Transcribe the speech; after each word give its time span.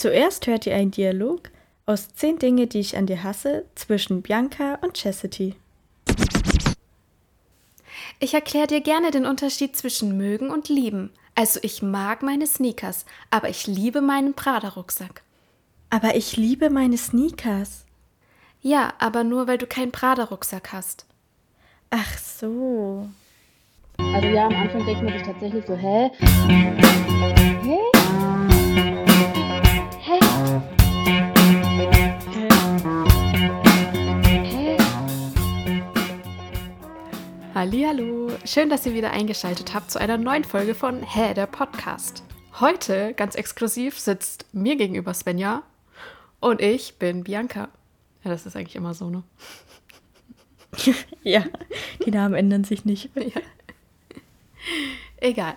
Zuerst 0.00 0.46
hört 0.46 0.64
ihr 0.64 0.74
einen 0.74 0.92
Dialog 0.92 1.50
aus 1.84 2.08
10 2.14 2.38
Dinge, 2.38 2.66
die 2.66 2.78
ich 2.78 2.96
an 2.96 3.04
dir 3.04 3.22
hasse, 3.22 3.66
zwischen 3.74 4.22
Bianca 4.22 4.76
und 4.80 4.96
Chastity. 4.96 5.56
Ich 8.18 8.32
erkläre 8.32 8.66
dir 8.66 8.80
gerne 8.80 9.10
den 9.10 9.26
Unterschied 9.26 9.76
zwischen 9.76 10.16
mögen 10.16 10.48
und 10.48 10.70
lieben. 10.70 11.10
Also 11.34 11.60
ich 11.62 11.82
mag 11.82 12.22
meine 12.22 12.46
Sneakers, 12.46 13.04
aber 13.30 13.50
ich 13.50 13.66
liebe 13.66 14.00
meinen 14.00 14.32
Prada-Rucksack. 14.32 15.20
Aber 15.90 16.16
ich 16.16 16.34
liebe 16.38 16.70
meine 16.70 16.96
Sneakers. 16.96 17.84
Ja, 18.62 18.94
aber 19.00 19.22
nur 19.22 19.48
weil 19.48 19.58
du 19.58 19.66
keinen 19.66 19.92
Prada-Rucksack 19.92 20.72
hast. 20.72 21.04
Ach 21.90 22.16
so. 22.16 23.06
Also 23.98 24.28
ja, 24.28 24.46
am 24.46 24.54
Anfang 24.54 24.86
denkt 24.86 25.02
man 25.02 25.12
sich 25.12 25.22
tatsächlich 25.24 25.66
so, 25.66 25.76
hä? 25.76 26.10
Hä? 26.48 27.99
Hallihallo, 37.60 38.30
schön, 38.46 38.70
dass 38.70 38.86
ihr 38.86 38.94
wieder 38.94 39.10
eingeschaltet 39.10 39.74
habt 39.74 39.90
zu 39.90 40.00
einer 40.00 40.16
neuen 40.16 40.44
Folge 40.44 40.74
von 40.74 41.02
Hä, 41.02 41.34
der 41.34 41.46
Podcast. 41.46 42.22
Heute, 42.58 43.12
ganz 43.12 43.34
exklusiv, 43.34 43.98
sitzt 43.98 44.46
mir 44.54 44.76
gegenüber 44.76 45.12
Svenja 45.12 45.62
und 46.40 46.62
ich 46.62 46.94
bin 46.94 47.22
Bianca. 47.22 47.68
Ja, 48.24 48.30
das 48.30 48.46
ist 48.46 48.56
eigentlich 48.56 48.76
immer 48.76 48.94
so, 48.94 49.10
ne? 49.10 49.24
ja, 51.22 51.44
die 52.06 52.10
Namen 52.10 52.34
ändern 52.34 52.64
sich 52.64 52.86
nicht. 52.86 53.10
Ja. 53.14 53.42
Egal. 55.18 55.54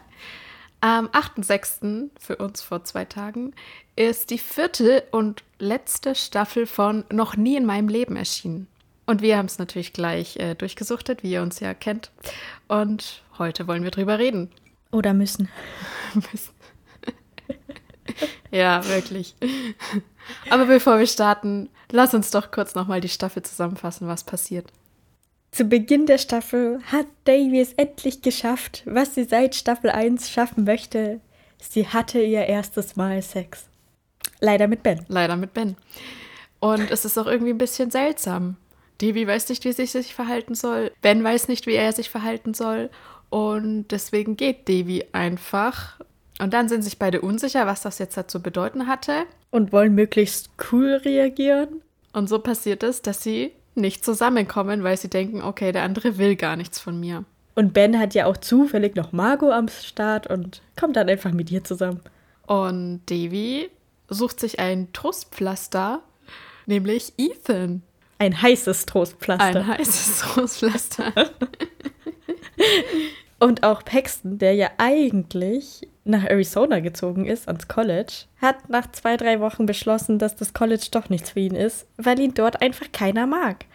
Am 0.81 1.07
8.6. 1.07 2.09
für 2.19 2.35
uns 2.35 2.61
vor 2.61 2.83
zwei 2.83 3.05
Tagen 3.05 3.53
ist 3.95 4.29
die 4.29 4.39
vierte 4.39 5.05
und 5.11 5.45
letzte 5.57 6.15
Staffel 6.15 6.65
von 6.65 7.05
Noch 7.13 7.37
nie 7.37 7.55
in 7.55 7.65
meinem 7.65 7.87
Leben 7.87 8.17
erschienen. 8.17 8.67
Und 9.05 9.21
wir 9.21 9.37
haben 9.37 9.47
es 9.47 9.59
natürlich 9.59 9.93
gleich 9.93 10.37
äh, 10.37 10.55
durchgesuchtet, 10.55 11.23
wie 11.23 11.31
ihr 11.31 11.41
uns 11.41 11.59
ja 11.59 11.73
kennt. 11.73 12.11
Und 12.67 13.21
heute 13.37 13.67
wollen 13.67 13.83
wir 13.83 13.91
drüber 13.91 14.19
reden. 14.19 14.49
Oder 14.91 15.13
müssen. 15.13 15.49
müssen. 16.13 16.53
ja, 18.51 18.87
wirklich. 18.87 19.35
Aber 20.49 20.65
bevor 20.65 20.99
wir 20.99 21.07
starten, 21.07 21.69
lass 21.91 22.13
uns 22.13 22.31
doch 22.31 22.51
kurz 22.51 22.75
nochmal 22.75 23.01
die 23.01 23.09
Staffel 23.09 23.43
zusammenfassen, 23.43 24.07
was 24.07 24.23
passiert. 24.23 24.71
Zu 25.51 25.65
Beginn 25.65 26.05
der 26.05 26.17
Staffel 26.17 26.79
hat 26.91 27.05
Davy 27.25 27.59
es 27.59 27.73
endlich 27.73 28.21
geschafft, 28.21 28.83
was 28.85 29.13
sie 29.15 29.25
seit 29.25 29.53
Staffel 29.53 29.91
1 29.91 30.29
schaffen 30.29 30.63
möchte. 30.63 31.19
Sie 31.59 31.87
hatte 31.87 32.21
ihr 32.21 32.45
erstes 32.45 32.95
Mal 32.95 33.21
Sex. 33.21 33.67
Leider 34.39 34.67
mit 34.67 34.83
Ben. 34.83 35.05
Leider 35.09 35.35
mit 35.35 35.53
Ben. 35.53 35.75
Und 36.59 36.89
es 36.91 37.05
ist 37.05 37.17
auch 37.17 37.27
irgendwie 37.27 37.51
ein 37.51 37.57
bisschen 37.57 37.91
seltsam. 37.91 38.57
Davy 39.03 39.27
weiß 39.27 39.49
nicht, 39.49 39.65
wie 39.65 39.73
sie 39.73 39.85
sich 39.85 40.15
verhalten 40.15 40.55
soll. 40.55 40.91
Ben 41.01 41.23
weiß 41.23 41.49
nicht, 41.49 41.67
wie 41.67 41.75
er 41.75 41.91
sich 41.91 42.09
verhalten 42.09 42.53
soll. 42.53 42.89
Und 43.29 43.87
deswegen 43.89 44.37
geht 44.37 44.69
Davy 44.69 45.05
einfach. 45.11 45.99
Und 46.39 46.53
dann 46.53 46.69
sind 46.69 46.83
sich 46.83 46.99
beide 46.99 47.21
unsicher, 47.21 47.67
was 47.67 47.81
das 47.81 47.99
jetzt 47.99 48.15
dazu 48.15 48.41
bedeuten 48.41 48.87
hatte. 48.87 49.25
Und 49.51 49.73
wollen 49.73 49.93
möglichst 49.93 50.49
cool 50.71 51.01
reagieren. 51.03 51.81
Und 52.13 52.29
so 52.29 52.39
passiert 52.39 52.83
es, 52.83 53.01
dass 53.01 53.21
sie 53.21 53.51
nicht 53.75 54.05
zusammenkommen, 54.05 54.83
weil 54.83 54.97
sie 54.97 55.09
denken, 55.09 55.41
okay, 55.41 55.71
der 55.71 55.83
andere 55.83 56.17
will 56.17 56.35
gar 56.35 56.55
nichts 56.55 56.79
von 56.79 56.99
mir. 56.99 57.25
Und 57.55 57.73
Ben 57.73 57.99
hat 57.99 58.13
ja 58.13 58.25
auch 58.25 58.37
zufällig 58.37 58.95
noch 58.95 59.11
Margot 59.11 59.51
am 59.51 59.67
Start 59.67 60.27
und 60.27 60.61
kommt 60.79 60.95
dann 60.95 61.09
einfach 61.09 61.31
mit 61.31 61.51
ihr 61.51 61.63
zusammen. 61.63 61.99
Und 62.47 63.01
Davy 63.09 63.69
sucht 64.09 64.39
sich 64.39 64.59
ein 64.59 64.93
Trostpflaster, 64.93 66.01
nämlich 66.65 67.13
Ethan. 67.17 67.83
Ein 68.23 68.41
heißes 68.41 68.85
Trostpflaster. 68.85 69.59
Ein 69.59 69.67
heißes 69.67 70.19
Trostpflaster. 70.21 71.11
und 73.39 73.63
auch 73.63 73.83
Paxton, 73.83 74.37
der 74.37 74.53
ja 74.53 74.69
eigentlich 74.77 75.89
nach 76.05 76.23
Arizona 76.23 76.79
gezogen 76.79 77.25
ist, 77.25 77.49
ans 77.49 77.67
College, 77.67 78.13
hat 78.41 78.69
nach 78.69 78.89
zwei, 78.93 79.17
drei 79.17 79.41
Wochen 79.41 79.65
beschlossen, 79.65 80.19
dass 80.19 80.37
das 80.37 80.53
College 80.53 80.87
doch 80.91 81.09
nichts 81.09 81.31
für 81.31 81.41
ihn 81.41 81.55
ist, 81.55 81.85
weil 81.97 82.17
ihn 82.19 82.33
dort 82.33 82.61
einfach 82.61 82.93
keiner 82.93 83.27
mag. 83.27 83.65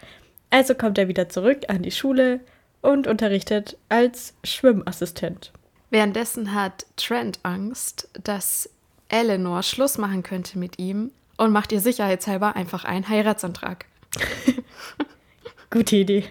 Also 0.48 0.74
kommt 0.74 0.96
er 0.96 1.08
wieder 1.08 1.28
zurück 1.28 1.64
an 1.68 1.82
die 1.82 1.90
Schule 1.90 2.40
und 2.80 3.06
unterrichtet 3.06 3.76
als 3.90 4.34
Schwimmassistent. 4.44 5.52
Währenddessen 5.90 6.54
hat 6.54 6.86
Trent 6.96 7.40
Angst, 7.42 8.08
dass 8.24 8.70
Eleanor 9.10 9.62
Schluss 9.62 9.98
machen 9.98 10.22
könnte 10.22 10.58
mit 10.58 10.78
ihm 10.78 11.10
und 11.36 11.52
macht 11.52 11.70
ihr 11.70 11.80
sicherheitshalber 11.80 12.56
einfach 12.56 12.86
einen 12.86 13.08
Heiratsantrag. 13.10 13.84
Gute 15.70 15.96
Idee. 15.96 16.24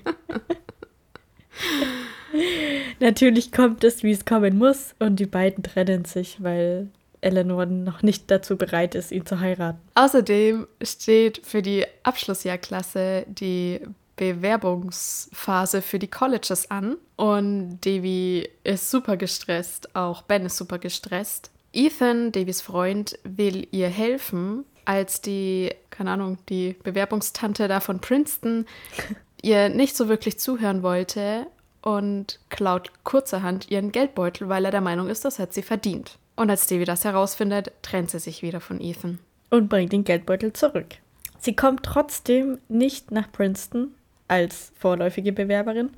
Natürlich 2.99 3.51
kommt 3.51 3.83
es, 3.83 4.03
wie 4.03 4.11
es 4.11 4.25
kommen 4.25 4.57
muss, 4.57 4.95
und 4.99 5.17
die 5.19 5.25
beiden 5.25 5.63
trennen 5.63 6.05
sich, 6.05 6.41
weil 6.41 6.89
Eleanor 7.21 7.66
noch 7.66 8.03
nicht 8.03 8.29
dazu 8.31 8.57
bereit 8.57 8.95
ist, 8.95 9.11
ihn 9.11 9.25
zu 9.25 9.39
heiraten. 9.39 9.79
Außerdem 9.95 10.67
steht 10.81 11.45
für 11.45 11.61
die 11.61 11.85
Abschlussjahrklasse 12.03 13.25
die 13.27 13.81
Bewerbungsphase 14.16 15.81
für 15.81 15.99
die 15.99 16.07
Colleges 16.07 16.71
an 16.71 16.97
und 17.16 17.79
Davy 17.81 18.49
ist 18.63 18.89
super 18.89 19.16
gestresst, 19.16 19.95
auch 19.95 20.23
Ben 20.23 20.45
ist 20.45 20.57
super 20.57 20.79
gestresst. 20.79 21.51
Ethan, 21.71 22.31
Davys 22.31 22.61
Freund, 22.61 23.19
will 23.23 23.67
ihr 23.71 23.89
helfen, 23.89 24.66
als 24.87 25.19
die, 25.19 25.73
keine 25.89 26.11
Ahnung, 26.11 26.37
die 26.47 26.77
Bewerbungstante 26.81 27.67
da 27.67 27.81
von 27.81 27.99
Princeton 27.99 28.65
ihr 29.41 29.67
nicht 29.67 29.97
so 29.97 30.07
wirklich 30.07 30.39
zuhören 30.39 30.81
wollte 30.81 31.47
und 31.81 32.39
klaut 32.49 32.91
kurzerhand 33.03 33.69
ihren 33.69 33.91
Geldbeutel, 33.91 34.47
weil 34.47 34.63
er 34.63 34.71
der 34.71 34.81
Meinung 34.81 35.09
ist, 35.09 35.25
das 35.25 35.39
hat 35.39 35.53
sie 35.53 35.61
verdient. 35.61 36.17
Und 36.37 36.49
als 36.49 36.65
Stevie 36.65 36.85
das 36.85 37.03
herausfindet, 37.03 37.73
trennt 37.81 38.11
sie 38.11 38.19
sich 38.19 38.41
wieder 38.41 38.61
von 38.61 38.79
Ethan. 38.79 39.19
Und 39.49 39.67
bringt 39.67 39.91
den 39.91 40.05
Geldbeutel 40.05 40.53
zurück. 40.53 40.95
Sie 41.37 41.55
kommt 41.55 41.83
trotzdem 41.83 42.57
nicht 42.69 43.11
nach 43.11 43.31
Princeton 43.31 43.93
als 44.29 44.71
vorläufige 44.79 45.33
Bewerberin. 45.33 45.89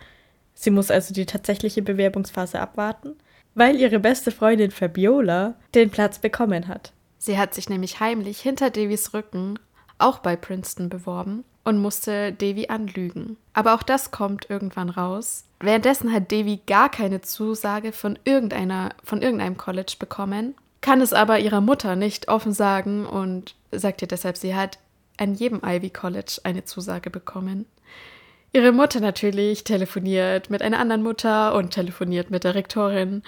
Sie 0.55 0.71
muss 0.71 0.89
also 0.89 1.13
die 1.13 1.25
tatsächliche 1.25 1.83
Bewerbungsphase 1.83 2.59
abwarten, 2.59 3.15
weil 3.53 3.75
ihre 3.79 3.99
beste 3.99 4.31
Freundin 4.31 4.71
Fabiola 4.71 5.55
den 5.75 5.89
Platz 5.91 6.19
bekommen 6.19 6.67
hat. 6.67 6.91
Sie 7.19 7.37
hat 7.37 7.53
sich 7.53 7.69
nämlich 7.69 7.99
heimlich 7.99 8.39
hinter 8.39 8.71
Davies 8.71 9.13
Rücken 9.13 9.59
auch 9.99 10.19
bei 10.19 10.35
Princeton 10.35 10.89
beworben 10.89 11.43
und 11.65 11.77
musste 11.77 12.31
Davy 12.33 12.67
anlügen. 12.67 13.37
Aber 13.53 13.75
auch 13.75 13.83
das 13.83 14.11
kommt 14.11 14.49
irgendwann 14.49 14.89
raus. 14.89 15.43
Währenddessen 15.59 16.11
hat 16.11 16.31
Davy 16.31 16.61
gar 16.65 16.89
keine 16.89 17.21
Zusage 17.21 17.91
von 17.91 18.17
irgendeiner, 18.23 18.89
von 19.03 19.21
irgendeinem 19.21 19.57
College 19.57 19.95
bekommen, 19.99 20.55
kann 20.81 21.01
es 21.01 21.11
aber 21.11 21.39
ihrer 21.39 21.61
Mutter 21.61 21.97
nicht 21.97 22.29
offen 22.29 22.53
sagen 22.53 23.05
und 23.05 23.55
sagt 23.71 24.01
ihr 24.01 24.07
deshalb, 24.07 24.37
sie 24.37 24.55
hat 24.55 24.79
an 25.17 25.35
jedem 25.35 25.61
Ivy 25.63 25.89
College 25.89 26.39
eine 26.43 26.63
Zusage 26.63 27.09
bekommen. 27.09 27.65
Ihre 28.53 28.71
Mutter 28.71 28.99
natürlich 28.99 29.63
telefoniert 29.63 30.49
mit 30.49 30.61
einer 30.61 30.79
anderen 30.79 31.03
Mutter 31.03 31.53
und 31.53 31.71
telefoniert 31.71 32.31
mit 32.31 32.45
der 32.45 32.55
Rektorin. 32.55 33.21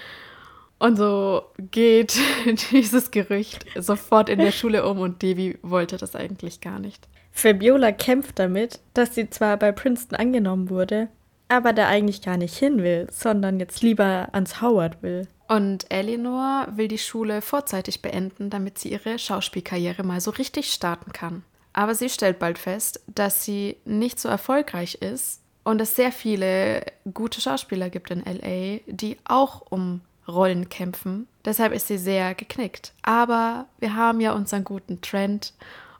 Und 0.81 0.95
so 0.95 1.43
geht 1.69 2.19
dieses 2.71 3.11
Gerücht 3.11 3.67
sofort 3.75 4.29
in 4.29 4.39
der 4.39 4.51
Schule 4.51 4.83
um 4.87 4.97
und 4.97 5.21
Devi 5.21 5.59
wollte 5.61 5.95
das 5.97 6.15
eigentlich 6.15 6.59
gar 6.59 6.79
nicht. 6.79 7.07
Fabiola 7.31 7.91
kämpft 7.91 8.39
damit, 8.39 8.79
dass 8.95 9.13
sie 9.13 9.29
zwar 9.29 9.57
bei 9.57 9.71
Princeton 9.73 10.17
angenommen 10.17 10.71
wurde, 10.71 11.09
aber 11.49 11.73
da 11.73 11.87
eigentlich 11.87 12.23
gar 12.23 12.37
nicht 12.37 12.57
hin 12.57 12.81
will, 12.81 13.07
sondern 13.11 13.59
jetzt 13.59 13.83
lieber 13.83 14.29
ans 14.31 14.59
Howard 14.59 15.03
will. 15.03 15.27
Und 15.47 15.85
Eleanor 15.89 16.69
will 16.71 16.87
die 16.87 16.97
Schule 16.97 17.43
vorzeitig 17.43 18.01
beenden, 18.01 18.49
damit 18.49 18.79
sie 18.79 18.91
ihre 18.91 19.19
Schauspielkarriere 19.19 20.01
mal 20.01 20.19
so 20.19 20.31
richtig 20.31 20.73
starten 20.73 21.13
kann. 21.13 21.43
Aber 21.73 21.93
sie 21.93 22.09
stellt 22.09 22.39
bald 22.39 22.57
fest, 22.57 23.01
dass 23.05 23.45
sie 23.45 23.77
nicht 23.85 24.19
so 24.19 24.29
erfolgreich 24.29 24.95
ist 24.95 25.43
und 25.63 25.79
es 25.79 25.95
sehr 25.95 26.11
viele 26.11 26.83
gute 27.13 27.39
Schauspieler 27.39 27.91
gibt 27.91 28.09
in 28.09 28.23
LA, 28.25 28.79
die 28.87 29.17
auch 29.25 29.61
um 29.69 30.01
Rollen 30.33 30.69
kämpfen. 30.69 31.27
Deshalb 31.45 31.73
ist 31.73 31.87
sie 31.87 31.97
sehr 31.97 32.35
geknickt. 32.35 32.93
Aber 33.01 33.65
wir 33.79 33.95
haben 33.95 34.21
ja 34.21 34.33
unseren 34.33 34.63
guten 34.63 35.01
Trent 35.01 35.53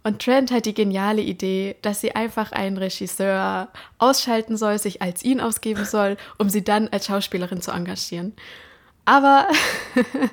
und 0.04 0.22
Trent 0.22 0.52
hat 0.52 0.66
die 0.66 0.74
geniale 0.74 1.22
Idee, 1.22 1.76
dass 1.82 2.02
sie 2.02 2.16
einfach 2.16 2.52
einen 2.52 2.78
Regisseur 2.78 3.68
ausschalten 4.00 4.58
soll, 4.58 4.80
sich 4.80 5.02
als 5.02 5.24
ihn 5.24 5.40
ausgeben 5.40 5.86
soll, 5.86 6.18
um 6.40 6.50
sie 6.50 6.64
dann 6.64 6.88
als 6.88 7.06
Schauspielerin 7.06 7.62
zu 7.62 7.72
engagieren. 7.72 8.34
Aber 9.06 9.48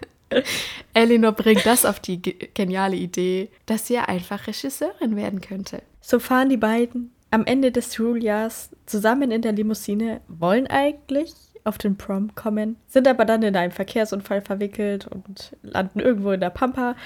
Elinor 0.94 1.32
bringt 1.32 1.66
das 1.66 1.84
auf 1.84 2.00
die 2.00 2.20
geniale 2.22 2.96
Idee, 2.96 3.50
dass 3.66 3.86
sie 3.86 3.94
ja 3.94 4.04
einfach 4.04 4.46
Regisseurin 4.46 5.16
werden 5.16 5.40
könnte. 5.40 5.82
So 6.00 6.18
fahren 6.18 6.48
die 6.48 6.56
beiden 6.56 7.12
am 7.30 7.44
Ende 7.44 7.70
des 7.70 7.94
Schuljahrs 7.94 8.70
zusammen 8.86 9.30
in 9.30 9.42
der 9.42 9.52
Limousine, 9.52 10.22
wollen 10.28 10.66
eigentlich 10.66 11.34
auf 11.69 11.79
den 11.79 11.97
Prom 11.97 12.35
kommen, 12.35 12.76
sind 12.87 13.06
aber 13.06 13.25
dann 13.25 13.43
in 13.43 13.56
einen 13.56 13.73
Verkehrsunfall 13.73 14.41
verwickelt 14.41 15.06
und 15.06 15.56
landen 15.62 16.00
irgendwo 16.00 16.32
in 16.32 16.41
der 16.41 16.50
Pampa 16.50 16.97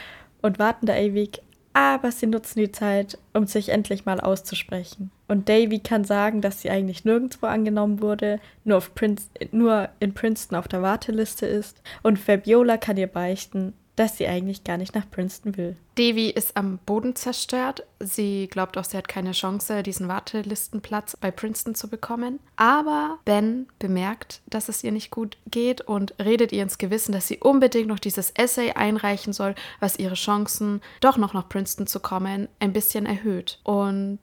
und 0.41 0.59
warten 0.59 0.87
da 0.87 0.97
ewig 0.97 1.43
aber 1.75 2.13
sie 2.13 2.27
nutzen 2.27 2.59
die 2.59 2.73
Zeit, 2.73 3.19
um 3.33 3.47
sich 3.47 3.71
endlich 3.71 4.05
mal 4.05 4.21
auszusprechen. 4.21 5.11
Und 5.27 5.49
Davy 5.49 5.79
kann 5.79 6.05
sagen, 6.05 6.43
dass 6.43 6.61
sie 6.61 6.71
eigentlich 6.71 7.05
nirgendwo 7.05 7.47
angenommen 7.47 8.03
wurde, 8.03 8.41
nur, 8.65 8.81
Prince 8.81 9.29
nur 9.53 9.89
in 9.99 10.13
Princeton 10.13 10.59
auf 10.59 10.69
der 10.69 10.83
Warteliste 10.83 11.47
ist. 11.47 11.81
Und 12.03 12.19
Fabiola 12.19 12.77
kann 12.77 12.99
ihr 12.99 13.07
beichten, 13.07 13.73
dass 13.97 14.17
sie 14.17 14.27
eigentlich 14.27 14.65
gar 14.65 14.77
nicht 14.77 14.95
nach 14.95 15.11
Princeton 15.11 15.57
will. 15.57 15.77
Davy 15.97 16.31
ist 16.31 16.57
am 16.57 16.79
Boden 16.79 17.15
zerstört. 17.15 17.85
Sie 18.01 18.49
glaubt 18.51 18.79
auch, 18.79 18.85
sie 18.85 18.97
hat 18.97 19.09
keine 19.09 19.33
Chance, 19.33 19.83
diesen 19.83 20.09
Wartelistenplatz 20.09 21.17
bei 21.17 21.31
Princeton 21.31 21.75
zu 21.75 21.89
bekommen. 21.89 22.41
Aber 22.57 23.19
Ben 23.27 23.67
bemerkt, 23.79 24.41
dass 24.47 24.71
es 24.71 24.83
ihr 24.83 24.93
nicht 24.93 25.11
gut 25.11 25.37
geht 25.51 25.83
und 25.83 26.15
redet 26.19 26.53
ihr 26.53 26.63
ins 26.63 26.79
Gewissen, 26.79 27.13
dass 27.13 27.29
sie 27.29 27.39
unbedingt 27.39 27.89
noch 27.89 27.99
dieses 27.99 28.31
Essay 28.31 28.73
einreichen 28.73 29.35
soll, 29.35 29.55
was 29.81 29.99
ihre 29.99 30.15
Chancen, 30.15 30.81
doch 31.01 31.19
noch 31.19 31.35
nach 31.35 31.49
Princeton 31.49 31.87
zu 31.87 32.01
kommen, 32.01 32.49
ein 32.59 32.73
bisschen 32.73 33.05
erhöht. 33.05 33.61
Und 33.65 34.19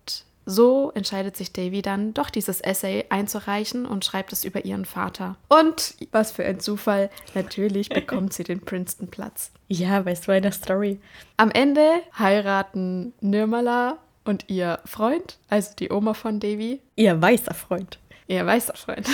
so 0.50 0.92
entscheidet 0.96 1.38
sich 1.38 1.54
Davy 1.54 1.82
dann 1.82 2.14
doch 2.14 2.30
dieses 2.30 2.60
Essay 2.62 3.06
einzureichen 3.10 3.86
und 3.86 4.04
schreibt 4.04 4.34
es 4.34 4.44
über 4.44 4.66
ihren 4.66 4.86
Vater. 4.86 5.36
Und 5.48 5.96
was 6.12 6.32
für 6.32 6.44
ein 6.46 6.60
Zufall, 6.60 7.10
natürlich 7.36 7.90
bekommt 7.90 8.34
sie 8.34 8.44
den 8.44 8.62
Princeton-Platz. 8.62 9.52
Ja, 9.68 10.04
weißt 10.06 10.28
du 10.28 10.32
eine 10.32 10.52
Story? 10.52 11.00
Am 11.38 11.52
Ende 11.52 12.02
heiraten 12.18 13.14
Nirmala 13.22 14.00
und 14.26 14.46
ihr 14.48 14.80
Freund, 14.86 15.38
also 15.50 15.72
die 15.78 15.92
Oma 15.92 16.14
von 16.14 16.40
Davy. 16.40 16.82
Ihr 16.96 17.22
weißer 17.22 17.54
Freund. 17.54 18.00
Ihr 18.28 18.46
weißer 18.46 18.76
Freund. 18.76 19.08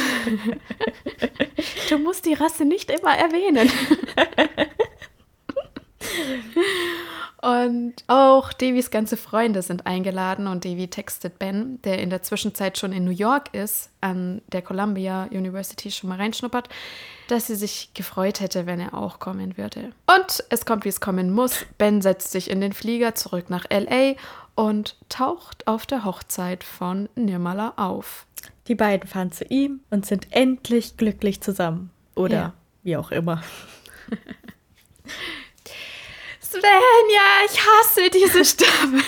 du 1.90 1.98
musst 2.00 2.26
die 2.26 2.34
Rasse 2.34 2.66
nicht 2.66 2.90
immer 2.92 3.16
erwähnen. 3.18 3.70
Und 7.46 7.94
auch 8.08 8.54
Davys 8.54 8.90
ganze 8.90 9.18
Freunde 9.18 9.62
sind 9.62 9.86
eingeladen 9.86 10.48
und 10.48 10.66
Davy 10.66 10.88
textet 10.88 11.38
Ben, 11.38 11.80
der 11.84 12.00
in 12.00 12.10
der 12.10 12.24
Zwischenzeit 12.24 12.80
schon 12.80 12.92
in 12.92 13.06
New 13.06 13.12
York 13.12 13.54
ist, 13.54 13.92
an 14.02 14.42
der 14.48 14.64
Columbia 14.64 15.26
University 15.26 15.92
schon 15.92 16.10
mal 16.10 16.18
reinschnuppert, 16.18 16.70
dass 17.28 17.46
sie 17.46 17.54
sich 17.54 17.92
gefreut 17.94 18.40
hätte, 18.40 18.66
wenn 18.66 18.80
er 18.80 18.96
auch 18.96 19.20
kommen 19.20 19.60
würde. 19.60 19.92
Und 20.08 20.44
es 20.50 20.66
kommt, 20.66 20.86
wie 20.86 20.90
es 20.90 21.00
kommen 21.00 21.32
muss. 21.32 21.68
Ben 21.78 22.02
setzt 22.02 22.32
sich 22.32 22.50
in 22.50 22.62
den 22.62 22.74
Flieger 22.74 23.14
zurück 23.14 23.52
nach 23.52 23.66
LA 23.70 24.16
und 24.56 24.96
taucht 25.10 25.68
auf 25.68 25.86
der 25.86 26.04
Hochzeit 26.04 26.64
von 26.64 27.10
Nirmala 27.14 27.74
auf. 27.76 28.26
Die 28.68 28.76
beiden 28.76 29.08
fahren 29.08 29.32
zu 29.32 29.44
ihm 29.44 29.82
und 29.92 30.08
sind 30.08 30.30
endlich 30.32 30.98
glücklich 30.98 31.42
zusammen. 31.42 31.92
Oder 32.16 32.36
ja. 32.36 32.54
wie 32.82 32.98
auch 32.98 33.12
immer. 33.12 33.44
Svenja, 36.60 37.22
ich 37.46 37.60
hasse 37.60 38.10
diese 38.10 38.46
Staffel. 38.46 39.02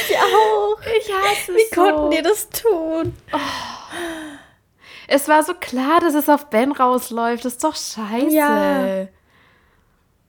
ich 0.00 0.16
auch. 0.18 0.78
Ich 0.98 1.12
hasse 1.12 1.52
es. 1.52 1.56
Wie 1.56 1.74
so. 1.74 1.80
konnten 1.80 2.10
die 2.10 2.22
das 2.22 2.48
tun? 2.50 3.16
Oh. 3.32 3.38
Es 5.06 5.28
war 5.28 5.42
so 5.42 5.54
klar, 5.54 6.00
dass 6.00 6.14
es 6.14 6.28
auf 6.28 6.50
Ben 6.50 6.72
rausläuft. 6.72 7.44
Das 7.44 7.54
ist 7.54 7.64
doch 7.64 7.76
scheiße. 7.76 8.34
Ja. 8.34 9.08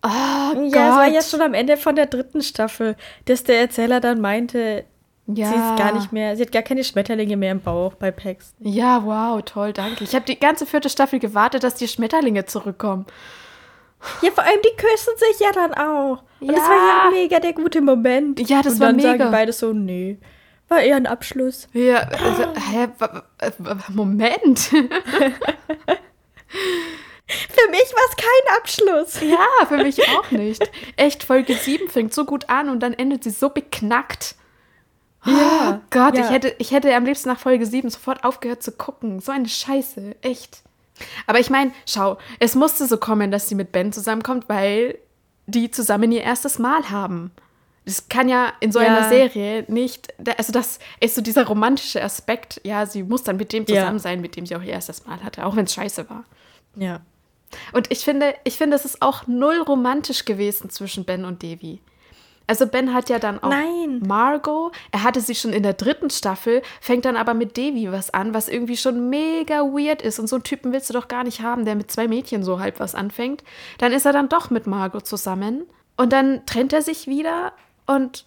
Oh 0.04 0.08
ja, 0.08 0.54
Gott. 0.54 0.76
es 0.76 0.96
war 0.96 1.08
ja 1.08 1.22
schon 1.24 1.42
am 1.42 1.54
Ende 1.56 1.78
von 1.78 1.96
der 1.96 2.06
dritten 2.06 2.44
Staffel, 2.44 2.96
dass 3.26 3.44
der 3.44 3.60
Erzähler 3.60 4.00
dann 4.00 4.22
meinte, 4.22 4.86
ja. 5.26 5.48
sie 5.48 5.56
ist 5.56 5.78
gar 5.78 5.94
nicht 5.94 6.12
mehr, 6.12 6.36
sie 6.36 6.44
hat 6.44 6.52
gar 6.52 6.62
keine 6.62 6.84
Schmetterlinge 6.84 7.36
mehr 7.38 7.52
im 7.52 7.62
Bauch 7.62 7.96
bei 7.96 8.12
Pax. 8.12 8.54
Ja, 8.60 9.04
wow, 9.04 9.42
toll, 9.44 9.74
danke. 9.74 10.04
Ich 10.04 10.14
habe 10.14 10.26
die 10.26 10.40
ganze 10.40 10.68
vierte 10.68 10.90
Staffel 10.90 11.18
gewartet, 11.18 11.64
dass 11.64 11.74
die 11.74 11.88
Schmetterlinge 11.88 12.46
zurückkommen. 12.46 13.08
Ja, 14.22 14.32
vor 14.32 14.44
allem, 14.44 14.60
die 14.64 14.76
küssen 14.76 15.14
sich 15.18 15.40
ja 15.40 15.52
dann 15.52 15.74
auch. 15.74 16.24
Und 16.40 16.50
ja. 16.50 16.54
das 16.54 16.64
war 16.64 16.76
ja 16.76 17.12
mega 17.12 17.40
der 17.40 17.54
gute 17.54 17.82
Moment. 17.82 18.40
Ja, 18.50 18.62
das 18.62 18.74
Und 18.74 18.80
war 18.82 18.88
dann 18.88 18.98
mega. 18.98 19.18
sagen 19.18 19.32
beide 19.32 19.54
so, 19.54 19.74
nee. 19.74 20.18
War 20.68 20.82
eher 20.82 20.96
ein 20.96 21.08
Abschluss. 21.08 21.68
Ja, 21.74 22.08
also, 22.24 22.44
hä, 22.72 22.88
Moment. 23.90 24.60
für 24.60 24.80
mich 27.70 27.94
war 27.94 28.04
es 28.10 28.16
kein 28.16 28.58
Abschluss. 28.58 29.22
Ja, 29.22 29.48
für 29.68 29.78
mich 29.78 30.02
auch 30.10 30.32
nicht. 30.32 30.70
Echt, 30.96 31.24
Folge 31.24 31.56
7 31.56 31.90
fängt 31.90 32.14
so 32.14 32.26
gut 32.26 32.50
an 32.50 32.70
und 32.70 32.80
dann 32.82 32.94
endet 32.94 33.24
sie 33.24 33.30
so 33.30 33.50
beknackt. 33.50 34.36
Ja. 35.24 35.76
Oh 35.76 35.80
Gott, 35.90 36.18
ja. 36.18 36.26
Ich, 36.26 36.32
hätte, 36.32 36.56
ich 36.58 36.72
hätte 36.72 36.96
am 36.96 37.06
liebsten 37.06 37.30
nach 37.30 37.40
Folge 37.40 37.66
7 37.66 37.90
sofort 37.90 38.24
aufgehört 38.24 38.64
zu 38.64 38.72
gucken. 38.72 39.20
So 39.20 39.32
eine 39.32 39.48
Scheiße. 39.48 40.16
Echt. 40.22 40.64
Aber 41.28 41.40
ich 41.40 41.50
meine, 41.50 41.72
schau, 41.86 42.18
es 42.40 42.56
musste 42.56 42.88
so 42.88 42.98
kommen, 42.98 43.32
dass 43.32 43.50
sie 43.50 43.56
mit 43.56 43.72
Ben 43.72 43.92
zusammenkommt, 43.92 44.48
weil 44.48 44.98
die 45.48 45.72
zusammen 45.72 46.12
ihr 46.12 46.24
erstes 46.24 46.60
Mal 46.60 46.90
haben. 46.90 47.32
Das 47.86 48.10
kann 48.10 48.28
ja 48.28 48.52
in 48.62 48.72
so 48.72 48.80
ja. 48.80 48.88
einer 48.88 49.10
Serie 49.10 49.64
nicht, 49.68 50.14
also 50.38 50.52
das 50.52 50.80
ist 51.00 51.16
so 51.16 51.22
dieser 51.22 51.46
romantische 51.46 52.04
Aspekt, 52.04 52.60
ja, 52.64 52.86
sie 52.88 53.04
muss 53.04 53.24
dann 53.24 53.38
mit 53.38 53.54
dem 53.54 53.68
zusammen 53.68 53.98
ja. 53.98 54.00
sein, 54.00 54.22
mit 54.22 54.36
dem 54.36 54.48
sie 54.48 54.56
auch 54.56 54.64
ihr 54.64 54.74
erstes 54.74 55.06
Mal 55.06 55.24
hatte, 55.24 55.46
auch 55.46 55.56
wenn 55.56 55.66
es 55.66 55.74
scheiße 55.74 56.10
war. 56.10 56.26
Ja. 56.76 57.02
Und 57.74 57.92
ich 57.92 58.00
finde, 58.00 58.34
ich 58.44 58.58
finde, 58.58 58.76
es 58.76 58.86
ist 58.86 59.04
auch 59.04 59.28
null 59.28 59.62
romantisch 59.62 60.26
gewesen 60.26 60.72
zwischen 60.72 61.06
Ben 61.06 61.26
und 61.26 61.44
Devi. 61.44 61.80
Also 62.48 62.68
Ben 62.68 62.94
hat 62.94 63.10
ja 63.10 63.20
dann 63.20 63.42
auch 63.42 63.50
Nein. 63.50 64.02
Margot. 64.06 64.72
Er 64.92 65.04
hatte 65.04 65.22
sie 65.22 65.36
schon 65.36 65.54
in 65.54 65.64
der 65.64 65.74
dritten 65.74 66.10
Staffel, 66.10 66.62
fängt 66.80 67.06
dann 67.06 67.18
aber 67.18 67.34
mit 67.34 67.58
Devi 67.58 67.92
was 67.92 68.12
an, 68.12 68.34
was 68.34 68.48
irgendwie 68.48 68.78
schon 68.78 69.10
mega 69.10 69.62
weird 69.62 70.02
ist. 70.02 70.20
Und 70.20 70.28
so 70.28 70.36
einen 70.36 70.44
Typen 70.44 70.72
willst 70.72 70.90
du 70.90 70.94
doch 70.94 71.08
gar 71.08 71.24
nicht 71.24 71.42
haben, 71.42 71.66
der 71.66 71.76
mit 71.76 71.92
zwei 71.92 72.08
Mädchen 72.08 72.44
so 72.44 72.60
halb 72.60 72.80
was 72.80 72.96
anfängt. 72.96 73.44
Dann 73.80 73.92
ist 73.92 74.06
er 74.06 74.14
dann 74.14 74.30
doch 74.30 74.50
mit 74.50 74.68
Margot 74.68 75.06
zusammen. 75.08 75.66
Und 75.98 76.14
dann 76.14 76.46
trennt 76.46 76.74
er 76.74 76.82
sich 76.82 77.08
wieder 77.08 77.54
und 77.88 78.26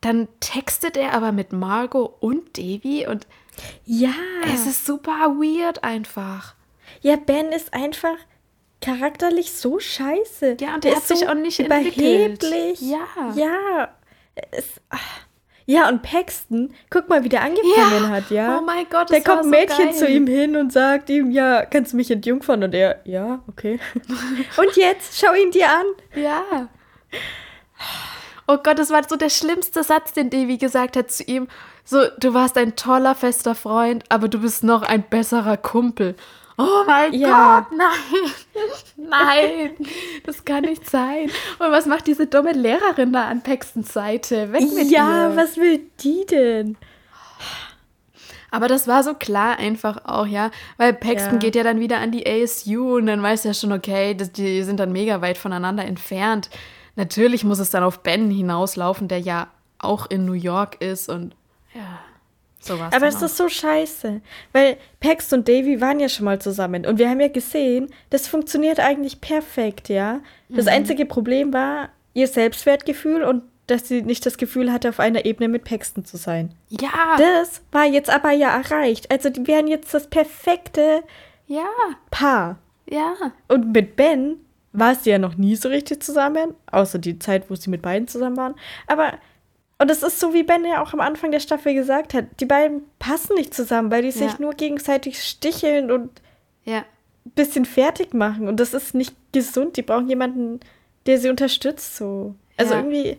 dann 0.00 0.28
textet 0.40 0.96
er 0.96 1.12
aber 1.12 1.32
mit 1.32 1.52
Margot 1.52 2.14
und 2.20 2.56
Devi 2.56 3.06
und 3.06 3.26
ja, 3.84 4.14
es 4.46 4.66
ist 4.66 4.86
super 4.86 5.36
weird 5.36 5.84
einfach. 5.84 6.54
Ja, 7.02 7.16
Ben 7.16 7.52
ist 7.52 7.74
einfach 7.74 8.16
charakterlich 8.80 9.52
so 9.52 9.78
scheiße. 9.78 10.56
Ja, 10.60 10.74
und 10.74 10.84
der, 10.84 10.92
der 10.92 10.98
ist 10.98 11.08
sich 11.08 11.20
so 11.20 11.26
auch 11.26 11.34
nicht 11.34 11.58
überheblich. 11.58 12.80
Ja. 12.80 13.32
Ja. 13.34 13.88
Es, 14.50 14.80
ja, 15.70 15.88
und 15.88 16.02
Paxton, 16.02 16.74
guck 16.90 17.08
mal, 17.08 17.22
wie 17.22 17.28
der 17.28 17.42
angefangen 17.42 18.02
ja. 18.02 18.08
hat, 18.08 18.30
ja. 18.30 18.58
Oh 18.58 18.62
mein 18.62 18.86
Gott, 18.90 19.08
das 19.08 19.22
Da 19.22 19.32
kommt 19.32 19.44
ein 19.44 19.50
Mädchen 19.50 19.86
geil. 19.86 19.94
zu 19.94 20.08
ihm 20.08 20.26
hin 20.26 20.56
und 20.56 20.72
sagt 20.72 21.08
ihm, 21.10 21.30
ja, 21.30 21.64
kannst 21.64 21.92
du 21.92 21.96
mich 21.96 22.10
entjungfern? 22.10 22.64
Und 22.64 22.74
er, 22.74 23.00
ja, 23.04 23.40
okay. 23.46 23.78
und 24.56 24.76
jetzt, 24.76 25.20
schau 25.20 25.32
ihn 25.32 25.52
dir 25.52 25.68
an. 25.68 25.86
Ja. 26.20 26.68
Oh 28.48 28.56
Gott, 28.56 28.80
das 28.80 28.90
war 28.90 29.08
so 29.08 29.14
der 29.14 29.30
schlimmste 29.30 29.84
Satz, 29.84 30.12
den 30.12 30.28
Devi 30.28 30.56
gesagt 30.56 30.96
hat 30.96 31.12
zu 31.12 31.22
ihm. 31.22 31.46
So, 31.84 32.00
du 32.18 32.34
warst 32.34 32.58
ein 32.58 32.74
toller, 32.74 33.14
fester 33.14 33.54
Freund, 33.54 34.04
aber 34.08 34.26
du 34.26 34.40
bist 34.40 34.64
noch 34.64 34.82
ein 34.82 35.04
besserer 35.08 35.56
Kumpel. 35.56 36.16
Oh 36.60 36.84
mein 36.86 37.14
ja. 37.14 37.60
Gott, 37.60 37.78
nein, 37.78 38.32
nein, 38.96 39.86
das 40.24 40.44
kann 40.44 40.64
nicht 40.64 40.88
sein. 40.88 41.30
Und 41.58 41.70
was 41.70 41.86
macht 41.86 42.06
diese 42.06 42.26
dumme 42.26 42.52
Lehrerin 42.52 43.12
da 43.12 43.28
an 43.28 43.42
Paxtons 43.42 43.92
Seite? 43.92 44.52
Weg 44.52 44.72
mit 44.74 44.90
ja, 44.90 45.30
ihr. 45.30 45.36
was 45.36 45.56
will 45.56 45.80
die 46.00 46.26
denn? 46.26 46.76
Aber 48.50 48.66
das 48.68 48.88
war 48.88 49.02
so 49.04 49.14
klar 49.14 49.58
einfach 49.58 50.04
auch, 50.04 50.26
ja, 50.26 50.50
weil 50.76 50.92
Paxton 50.92 51.34
Ja. 51.34 51.38
geht 51.38 51.54
ja 51.54 51.62
dann 51.62 51.80
wieder 51.80 51.98
an 51.98 52.10
die 52.10 52.26
ASU 52.26 52.96
und 52.96 53.06
dann 53.06 53.22
weiß 53.22 53.44
er 53.44 53.54
schon, 53.54 53.72
okay, 53.72 54.14
das, 54.14 54.32
die 54.32 54.62
sind 54.64 54.80
dann 54.80 54.92
mega 54.92 55.20
weit 55.20 55.38
voneinander 55.38 55.84
entfernt. 55.84 56.50
Natürlich 56.96 57.44
muss 57.44 57.60
es 57.60 57.70
dann 57.70 57.84
auf 57.84 58.00
Ben 58.00 58.30
hinauslaufen, 58.30 59.06
der 59.08 59.20
ja 59.20 59.46
auch 59.78 60.06
in 60.10 60.26
New 60.26 60.32
York 60.32 60.82
ist 60.82 61.08
und 61.08 61.34
ja, 61.74 62.00
sowas. 62.60 62.92
Aber 62.94 63.06
es 63.08 63.20
ist 63.20 63.36
so 63.36 63.48
scheiße, 63.48 64.20
weil 64.52 64.76
Pax 65.00 65.32
und 65.32 65.48
Davy 65.48 65.80
waren 65.80 65.98
ja 66.00 66.08
schon 66.08 66.24
mal 66.24 66.40
zusammen 66.40 66.86
und 66.86 66.98
wir 66.98 67.08
haben 67.08 67.20
ja 67.20 67.28
gesehen, 67.28 67.88
das 68.10 68.28
funktioniert 68.28 68.78
eigentlich 68.80 69.20
perfekt, 69.20 69.88
ja. 69.88 70.20
Das 70.48 70.66
einzige 70.66 71.06
Problem 71.06 71.52
war 71.52 71.90
ihr 72.14 72.26
Selbstwertgefühl 72.26 73.22
und 73.22 73.42
dass 73.66 73.86
sie 73.86 74.02
nicht 74.02 74.26
das 74.26 74.36
Gefühl 74.36 74.72
hatte, 74.72 74.88
auf 74.88 74.98
einer 74.98 75.24
Ebene 75.24 75.48
mit 75.48 75.64
Paxton 75.64 76.04
zu 76.04 76.16
sein. 76.16 76.52
Ja, 76.68 77.16
Das 77.18 77.62
war 77.70 77.84
jetzt 77.86 78.10
aber 78.10 78.32
ja 78.32 78.48
erreicht. 78.56 79.10
Also 79.12 79.30
die 79.30 79.46
wären 79.46 79.68
jetzt 79.68 79.94
das 79.94 80.08
perfekte 80.08 81.04
ja, 81.46 81.68
Paar. 82.10 82.58
ja. 82.88 83.14
Und 83.48 83.72
mit 83.72 83.96
Ben 83.96 84.36
war 84.72 84.94
sie 84.94 85.10
ja 85.10 85.18
noch 85.18 85.36
nie 85.36 85.56
so 85.56 85.68
richtig 85.68 86.02
zusammen, 86.02 86.54
außer 86.70 86.98
die 86.98 87.18
Zeit, 87.18 87.50
wo 87.50 87.54
sie 87.54 87.70
mit 87.70 87.82
beiden 87.82 88.06
zusammen 88.08 88.36
waren. 88.36 88.54
Aber, 88.86 89.14
und 89.80 89.90
es 89.90 90.02
ist 90.02 90.20
so, 90.20 90.32
wie 90.34 90.42
Ben 90.44 90.64
ja 90.64 90.82
auch 90.82 90.92
am 90.92 91.00
Anfang 91.00 91.30
der 91.32 91.40
Staffel 91.40 91.74
gesagt 91.74 92.14
hat, 92.14 92.26
die 92.40 92.44
beiden 92.46 92.82
passen 92.98 93.34
nicht 93.34 93.54
zusammen, 93.54 93.90
weil 93.90 94.02
die 94.02 94.10
sich 94.12 94.32
Ja. 94.32 94.36
nur 94.38 94.52
gegenseitig 94.54 95.22
sticheln 95.22 95.90
und 95.90 96.10
Ja. 96.64 96.78
ein 97.26 97.30
bisschen 97.34 97.64
fertig 97.64 98.14
machen. 98.14 98.46
Und 98.48 98.60
das 98.60 98.74
ist 98.74 98.94
nicht 98.94 99.14
gesund. 99.32 99.76
Die 99.76 99.82
brauchen 99.82 100.08
jemanden, 100.08 100.60
der 101.06 101.18
sie 101.18 101.28
unterstützt. 101.30 101.96
So. 101.96 102.34
Also 102.56 102.74
Ja. 102.74 102.80
irgendwie, 102.80 103.18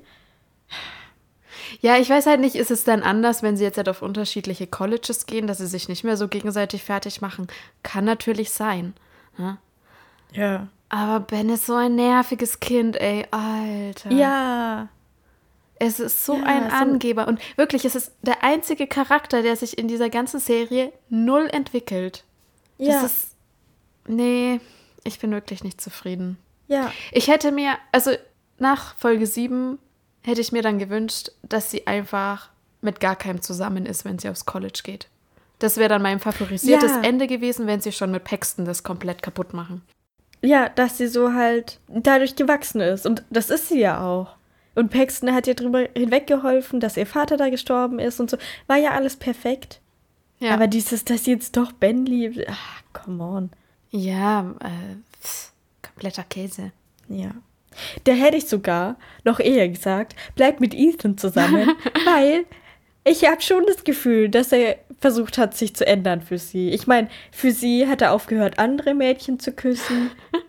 Ja, 1.82 1.98
ich 1.98 2.10
weiß 2.10 2.26
halt 2.28 2.40
nicht, 2.42 2.56
ist 2.56 2.72
es 2.72 2.84
dann 2.84 3.02
anders, 3.04 3.44
wenn 3.44 3.58
sie 3.58 3.64
jetzt 3.64 3.78
halt 3.78 3.90
auf 3.90 4.02
unterschiedliche 4.02 4.68
Colleges 4.68 5.26
gehen, 5.26 5.48
dass 5.48 5.58
sie 5.60 5.68
sich 5.68 5.90
nicht 5.90 6.04
mehr 6.04 6.16
so 6.18 6.28
gegenseitig 6.28 6.84
fertig 6.84 7.22
machen? 7.22 7.48
Kann 7.84 8.06
natürlich 8.06 8.52
sein. 8.52 8.94
Ne? 9.38 9.58
ja. 10.34 10.68
Aber 10.90 11.22
Ben 11.22 11.50
ist 11.50 11.66
so 11.66 11.76
ein 11.76 11.96
nerviges 11.96 12.60
Kind, 12.60 12.98
ey, 13.00 13.26
Alter. 13.32 14.12
Ja. 14.12 14.90
Es 15.84 16.00
ist 16.00 16.26
so 16.26 16.36
Ja, 16.38 16.44
ein 16.44 16.70
so- 16.70 16.76
Angeber. 16.76 17.28
Und 17.28 17.40
wirklich, 17.58 17.86
es 17.86 17.96
ist 17.96 18.12
der 18.22 18.44
einzige 18.44 18.86
Charakter, 18.86 19.42
der 19.42 19.56
sich 19.56 19.78
in 19.78 19.88
dieser 19.88 20.10
ganzen 20.10 20.40
Serie 20.40 20.92
null 21.10 21.48
entwickelt. 21.52 22.24
Ja, 22.78 23.02
Das 23.02 23.12
ist. 23.12 23.28
Nee, 24.08 24.60
ich 25.04 25.20
bin 25.20 25.32
wirklich 25.32 25.64
nicht 25.64 25.82
zufrieden. 25.82 26.38
ja. 26.68 26.92
Ich 27.12 27.28
hätte 27.28 27.52
mir, 27.52 27.74
also 27.92 28.12
nach 28.60 28.96
Folge 28.96 29.26
7 29.26 29.80
hätte 30.24 30.42
ich 30.42 30.52
mir 30.52 30.62
dann 30.62 30.78
gewünscht, 30.80 31.32
dass 31.42 31.72
sie 31.72 31.88
einfach 31.88 32.50
mit 32.82 33.00
gar 33.00 33.16
keinem 33.16 33.42
zusammen 33.42 33.86
ist, 33.86 34.06
wenn 34.06 34.20
sie 34.20 34.30
aufs 34.30 34.46
College 34.46 34.82
geht. 34.84 35.08
Das 35.60 35.78
wäre 35.78 35.90
dann 35.90 36.02
mein 36.02 36.20
favorisiertes 36.20 36.92
Ja. 36.92 37.02
Ende 37.02 37.28
gewesen, 37.28 37.66
wenn 37.68 37.82
sie 37.82 37.92
schon 37.92 38.12
mit 38.12 38.24
Paxton 38.24 38.66
das 38.66 38.84
komplett 38.84 39.22
kaputt 39.22 39.54
machen. 39.54 39.82
Ja, 40.44 40.70
dass 40.70 40.98
sie 40.98 41.08
so 41.08 41.34
halt 41.34 41.80
dadurch 41.88 42.36
gewachsen 42.36 42.82
ist. 42.82 43.06
Und 43.06 43.24
das 43.30 43.50
ist 43.52 43.68
sie 43.70 43.80
ja 43.80 44.04
auch. 44.04 44.36
Und 44.76 44.90
Paxton 44.90 45.34
hat 45.34 45.48
ihr 45.48 45.56
drüber 45.56 45.88
hinweggeholfen, 45.96 46.80
dass 46.80 46.98
ihr 46.98 47.06
Vater 47.06 47.38
da 47.38 47.50
gestorben 47.50 48.00
ist 48.00 48.20
und 48.20 48.30
so. 48.30 48.38
War 48.68 48.78
ja 48.78 48.92
alles 48.92 49.18
perfekt. 49.18 49.82
Ja, 50.40 50.54
Aber 50.54 50.68
dieses, 50.68 51.06
dass 51.06 51.26
sie 51.26 51.32
jetzt 51.32 51.56
doch 51.58 51.72
Ben 51.72 52.06
liebt, 52.06 52.40
ach, 52.50 52.82
come 52.94 53.24
on. 53.24 53.50
ja 53.92 54.56
äh, 54.60 54.96
pff, 55.22 55.52
kompletter 55.84 56.24
Käse. 56.24 56.72
Ja. 57.10 57.32
Da 58.04 58.14
hätte 58.14 58.38
ich 58.38 58.48
sogar 58.48 58.98
noch 59.24 59.40
eher 59.40 59.70
gesagt, 59.70 60.16
bleib 60.36 60.60
mit 60.60 60.74
Ethan 60.74 61.18
zusammen, 61.18 61.70
weil 62.06 62.46
ich 63.04 63.26
habe 63.26 63.42
schon 63.42 63.66
das 63.66 63.84
Gefühl, 63.84 64.30
dass 64.30 64.52
er 64.52 64.78
versucht 65.00 65.38
hat, 65.38 65.56
sich 65.56 65.76
zu 65.76 65.86
ändern 65.86 66.22
für 66.22 66.38
sie. 66.38 66.70
Ich 66.70 66.86
meine, 66.88 67.10
für 67.32 67.52
sie 67.52 67.88
hat 67.88 68.02
er 68.02 68.12
aufgehört, 68.14 68.60
andere 68.60 68.94
Mädchen 68.94 69.40
zu 69.40 69.52
küssen. 69.52 70.12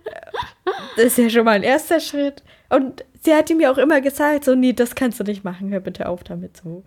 Das 0.97 1.07
ist 1.07 1.19
ja 1.19 1.31
schon 1.31 1.45
mal 1.45 1.53
ein 1.53 1.63
erster 1.63 2.01
Schritt. 2.01 2.43
Und 2.75 3.05
sie 3.23 3.35
hat 3.35 3.51
ihm 3.51 3.61
ja 3.61 3.71
auch 3.71 3.79
immer 3.79 4.01
gesagt, 4.01 4.45
so, 4.45 4.55
nee, 4.55 4.73
das 4.73 4.95
kannst 4.95 5.21
du 5.21 5.25
nicht 5.25 5.45
machen, 5.45 5.71
hör 5.71 5.81
bitte 5.81 6.09
auf 6.09 6.25
damit 6.25 6.57
so. 6.57 6.83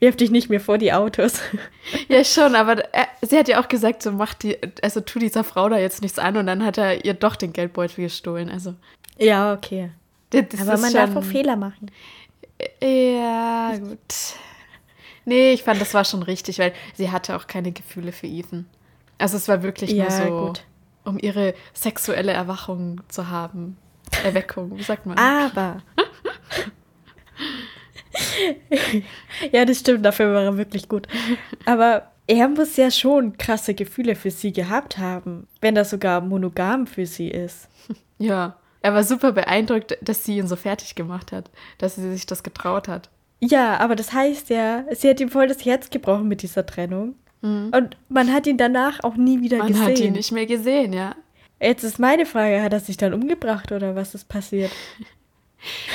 Wirf 0.00 0.16
dich 0.16 0.30
nicht 0.30 0.50
mehr 0.50 0.60
vor 0.60 0.78
die 0.78 0.92
Autos. 0.92 1.40
Ja, 2.08 2.24
schon, 2.24 2.54
aber 2.54 2.84
äh, 2.94 3.04
sie 3.22 3.38
hat 3.38 3.48
ja 3.48 3.60
auch 3.60 3.68
gesagt, 3.68 4.02
so 4.02 4.12
mach 4.12 4.34
die, 4.34 4.56
also 4.82 5.00
tu 5.00 5.18
dieser 5.18 5.44
Frau 5.44 5.68
da 5.68 5.78
jetzt 5.78 6.02
nichts 6.02 6.18
an 6.18 6.36
und 6.36 6.46
dann 6.46 6.64
hat 6.64 6.78
er 6.78 7.04
ihr 7.04 7.14
doch 7.14 7.36
den 7.36 7.52
Geldbeutel 7.52 8.04
gestohlen. 8.04 8.48
Also, 8.50 8.74
ja, 9.18 9.52
okay. 9.54 9.90
das 10.30 10.44
das 10.50 10.60
Aber 10.62 10.78
man 10.78 10.90
schon, 10.90 11.00
darf 11.00 11.16
auch 11.16 11.24
Fehler 11.24 11.56
machen. 11.56 11.90
Ja, 12.82 13.72
gut. 13.78 13.98
Nee, 15.24 15.52
ich 15.52 15.62
fand, 15.62 15.80
das 15.80 15.94
war 15.94 16.04
schon 16.04 16.22
richtig, 16.22 16.58
weil 16.58 16.72
sie 16.94 17.10
hatte 17.10 17.36
auch 17.36 17.46
keine 17.46 17.72
Gefühle 17.72 18.12
für 18.12 18.26
Ethan. 18.26 18.66
Also 19.18 19.36
es 19.36 19.48
war 19.48 19.62
wirklich 19.62 19.90
Ja, 19.92 20.04
nur 20.04 20.10
so, 20.10 20.46
gut. 20.46 20.64
um 21.04 21.18
ihre 21.18 21.54
sexuelle 21.72 22.32
Erwachung 22.32 23.00
zu 23.08 23.30
haben. 23.30 23.76
Erweckung, 24.22 24.76
wie 24.76 24.82
sagt 24.82 25.06
man? 25.06 25.16
Aber. 25.18 25.82
ja, 29.52 29.64
das 29.64 29.80
stimmt, 29.80 30.04
dafür 30.04 30.32
war 30.34 30.42
er 30.42 30.56
wirklich 30.56 30.88
gut. 30.88 31.08
Aber 31.64 32.10
er 32.26 32.48
muss 32.48 32.76
ja 32.76 32.90
schon 32.90 33.36
krasse 33.36 33.74
Gefühle 33.74 34.14
für 34.14 34.30
sie 34.30 34.52
gehabt 34.52 34.98
haben, 34.98 35.46
wenn 35.60 35.74
das 35.74 35.90
sogar 35.90 36.20
monogam 36.20 36.86
für 36.86 37.06
sie 37.06 37.28
ist. 37.28 37.68
Ja, 38.18 38.56
er 38.80 38.94
war 38.94 39.02
super 39.02 39.32
beeindruckt, 39.32 39.98
dass 40.02 40.24
sie 40.24 40.36
ihn 40.38 40.46
so 40.46 40.56
fertig 40.56 40.94
gemacht 40.94 41.32
hat, 41.32 41.50
dass 41.78 41.96
sie 41.96 42.10
sich 42.12 42.26
das 42.26 42.42
getraut 42.42 42.86
hat. 42.88 43.10
Ja, 43.40 43.78
aber 43.78 43.96
das 43.96 44.12
heißt 44.12 44.50
ja, 44.50 44.84
sie 44.92 45.10
hat 45.10 45.20
ihm 45.20 45.28
voll 45.28 45.48
das 45.48 45.64
Herz 45.64 45.90
gebrochen 45.90 46.28
mit 46.28 46.42
dieser 46.42 46.64
Trennung. 46.64 47.16
Und 47.42 47.98
man 48.08 48.32
hat 48.32 48.46
ihn 48.46 48.56
danach 48.56 49.04
auch 49.04 49.16
nie 49.16 49.42
wieder 49.42 49.58
Man 49.58 49.68
gesehen. 49.68 49.84
hat 49.84 49.98
ihn 49.98 50.12
nicht 50.14 50.32
mehr 50.32 50.46
gesehen, 50.46 50.94
ja. 50.94 51.14
Jetzt 51.64 51.82
ist 51.84 51.98
meine 51.98 52.26
Frage, 52.26 52.62
hat 52.62 52.72
er 52.72 52.80
sich 52.80 52.96
dann 52.96 53.14
umgebracht 53.14 53.72
oder 53.72 53.94
was 53.96 54.14
ist 54.14 54.28
passiert? 54.28 54.70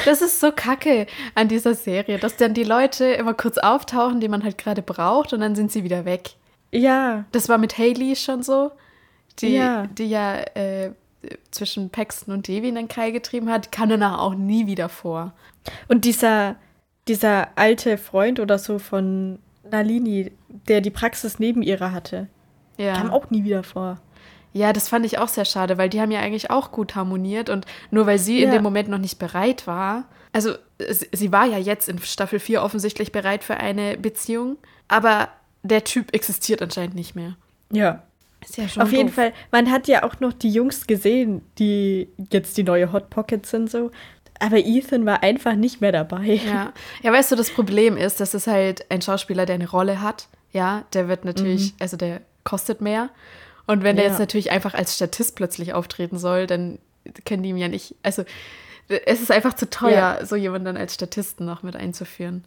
Das 0.06 0.22
ist 0.24 0.40
so 0.40 0.52
kacke 0.52 1.06
an 1.36 1.48
dieser 1.48 1.76
Serie, 1.76 2.18
dass 2.18 2.36
dann 2.38 2.56
die 2.56 2.64
Leute 2.64 3.06
immer 3.06 3.36
kurz 3.36 3.58
auftauchen, 3.60 4.20
die 4.20 4.28
man 4.28 4.44
halt 4.44 4.58
gerade 4.58 4.82
braucht 4.82 5.32
und 5.32 5.42
dann 5.42 5.56
sind 5.56 5.72
sie 5.72 5.84
wieder 5.84 6.06
weg. 6.06 6.32
Ja, 6.72 7.26
Das 7.32 7.50
war 7.50 7.58
mit 7.60 7.78
Haley 7.78 8.16
schon 8.16 8.42
so, 8.42 8.72
die 9.40 9.50
Ja. 9.56 9.86
die 9.88 10.06
ja 10.06 10.40
äh, 10.56 10.92
zwischen 11.52 11.90
Paxton 11.92 12.34
und 12.34 12.48
Devi 12.48 12.68
einen 12.70 12.88
Keil 12.88 13.12
getrieben 13.12 13.50
hat, 13.52 13.72
kam 13.72 13.90
danach 13.90 14.18
auch 14.20 14.34
nie 14.34 14.66
wieder 14.68 14.90
vor. 14.90 15.34
Und 15.88 16.06
dieser, 16.06 16.56
dieser 17.08 17.50
alte 17.56 17.98
Freund 17.98 18.40
oder 18.40 18.58
so 18.58 18.80
von 18.80 19.38
Nalini, 19.70 20.32
der 20.68 20.82
die 20.82 20.90
Praxis 20.92 21.38
neben 21.38 21.62
ihrer 21.62 21.92
hatte, 21.92 22.28
kam 22.78 23.08
Ja. 23.08 23.12
auch 23.12 23.30
nie 23.30 23.44
wieder 23.44 23.62
vor. 23.64 24.00
Ja, 24.54 24.74
das 24.74 24.90
fand 24.90 25.06
ich 25.06 25.18
auch 25.20 25.28
sehr 25.28 25.46
schade, 25.46 25.78
weil 25.78 25.90
die 25.90 26.02
haben 26.02 26.12
ja 26.12 26.20
eigentlich 26.20 26.50
auch 26.52 26.72
gut 26.72 26.96
harmoniert 26.96 27.50
und 27.50 27.66
nur 27.92 28.06
weil 28.06 28.20
sie 28.20 28.42
in 28.42 28.50
Ja. 28.50 28.56
dem 28.56 28.64
Moment 28.64 28.90
noch 28.90 28.98
nicht 28.98 29.20
bereit 29.20 29.68
war, 29.68 30.06
also 30.32 30.54
sie, 31.12 31.32
war 31.32 31.46
ja 31.46 31.58
jetzt 31.58 31.90
in 31.90 32.00
Staffel 32.00 32.40
4 32.40 32.62
offensichtlich 32.64 33.12
bereit 33.12 33.44
für 33.44 33.58
eine 33.58 33.98
Beziehung, 33.98 34.58
aber 34.88 35.30
der 35.64 35.84
Typ 35.84 36.14
existiert 36.14 36.62
anscheinend 36.62 36.96
nicht 36.96 37.16
mehr. 37.16 37.36
Ja. 37.72 38.04
Ist 38.42 38.58
ja 38.58 38.70
schon 38.70 38.84
Auf 38.84 38.92
jeden 38.92 39.08
doof. 39.08 39.16
Fall, 39.16 39.34
man 39.52 39.70
hat 39.70 39.88
ja 39.88 40.04
auch 40.04 40.20
noch 40.22 40.32
die 40.32 40.50
Jungs 40.50 40.88
gesehen, 40.88 41.42
die 41.58 42.08
jetzt 42.32 42.56
die 42.58 42.64
neue 42.64 42.94
Hot 42.94 43.10
Pockets 43.10 43.50
sind 43.50 43.70
so. 43.70 43.92
Aber 44.40 44.58
Ethan 44.58 45.06
war 45.06 45.22
einfach 45.24 45.56
nicht 45.56 45.82
mehr 45.82 45.92
dabei. 45.92 46.40
Ja. 46.46 46.72
ja, 47.04 47.12
weißt 47.12 47.32
du, 47.32 47.36
das 47.36 47.50
Problem 47.52 47.98
ist, 47.98 48.22
dass 48.22 48.34
es 48.34 48.48
halt 48.48 48.90
ein 48.90 49.02
Schauspieler, 49.02 49.46
der 49.46 49.56
eine 49.56 49.70
Rolle 49.70 50.02
hat, 50.02 50.30
ja, 50.54 50.86
der 50.94 51.10
wird 51.10 51.26
natürlich, 51.26 51.74
also 51.80 51.98
der 51.98 52.22
kostet 52.46 52.80
mehr. 52.80 53.10
Und 53.70 53.84
wenn 53.84 53.96
der 53.96 54.06
Ja. 54.06 54.12
jetzt 54.12 54.20
natürlich 54.20 54.50
einfach 54.52 54.74
als 54.74 54.96
Statist 54.96 55.36
plötzlich 55.36 55.74
auftreten 55.74 56.18
soll, 56.18 56.48
dann 56.48 56.80
können 57.26 57.44
die 57.44 57.50
ihm 57.50 57.58
ja 57.58 57.68
nicht, 57.68 57.94
also 58.02 58.24
es 59.06 59.22
ist 59.22 59.32
einfach 59.32 59.54
zu 59.54 59.70
teuer, 59.70 60.18
Ja. 60.20 60.26
so 60.26 60.36
jemanden 60.36 60.66
dann 60.66 60.78
als 60.78 60.96
Statisten 60.96 61.46
noch 61.46 61.62
mit 61.62 61.76
einzuführen. 61.76 62.44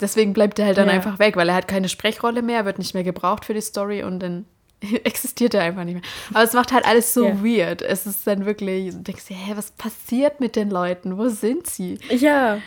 Deswegen 0.00 0.32
bleibt 0.32 0.58
er 0.58 0.66
halt 0.66 0.76
dann 0.76 0.88
Ja. 0.88 0.94
einfach 0.94 1.20
weg, 1.20 1.36
weil 1.36 1.48
er 1.48 1.54
hat 1.54 1.68
keine 1.68 1.88
Sprechrolle 1.88 2.42
mehr, 2.42 2.64
wird 2.64 2.78
nicht 2.78 2.94
mehr 2.94 3.04
gebraucht 3.04 3.44
für 3.44 3.54
die 3.54 3.60
Story 3.60 4.02
und 4.02 4.18
dann 4.18 4.46
existiert 5.04 5.54
er 5.54 5.62
einfach 5.62 5.84
nicht 5.84 5.94
mehr. 5.94 6.02
Aber 6.30 6.42
es 6.42 6.52
macht 6.54 6.72
halt 6.72 6.84
alles 6.84 7.14
so 7.14 7.24
Ja. 7.28 7.44
weird. 7.44 7.80
Es 7.80 8.04
ist 8.06 8.26
dann 8.26 8.44
wirklich, 8.44 8.90
du 8.90 8.98
denkst 8.98 9.26
dir, 9.26 9.36
hä, 9.36 9.52
was 9.54 9.70
passiert 9.70 10.40
mit 10.40 10.56
den 10.56 10.70
Leuten? 10.70 11.16
Wo 11.16 11.28
sind 11.28 11.68
sie? 11.68 12.00
Ja. 12.10 12.58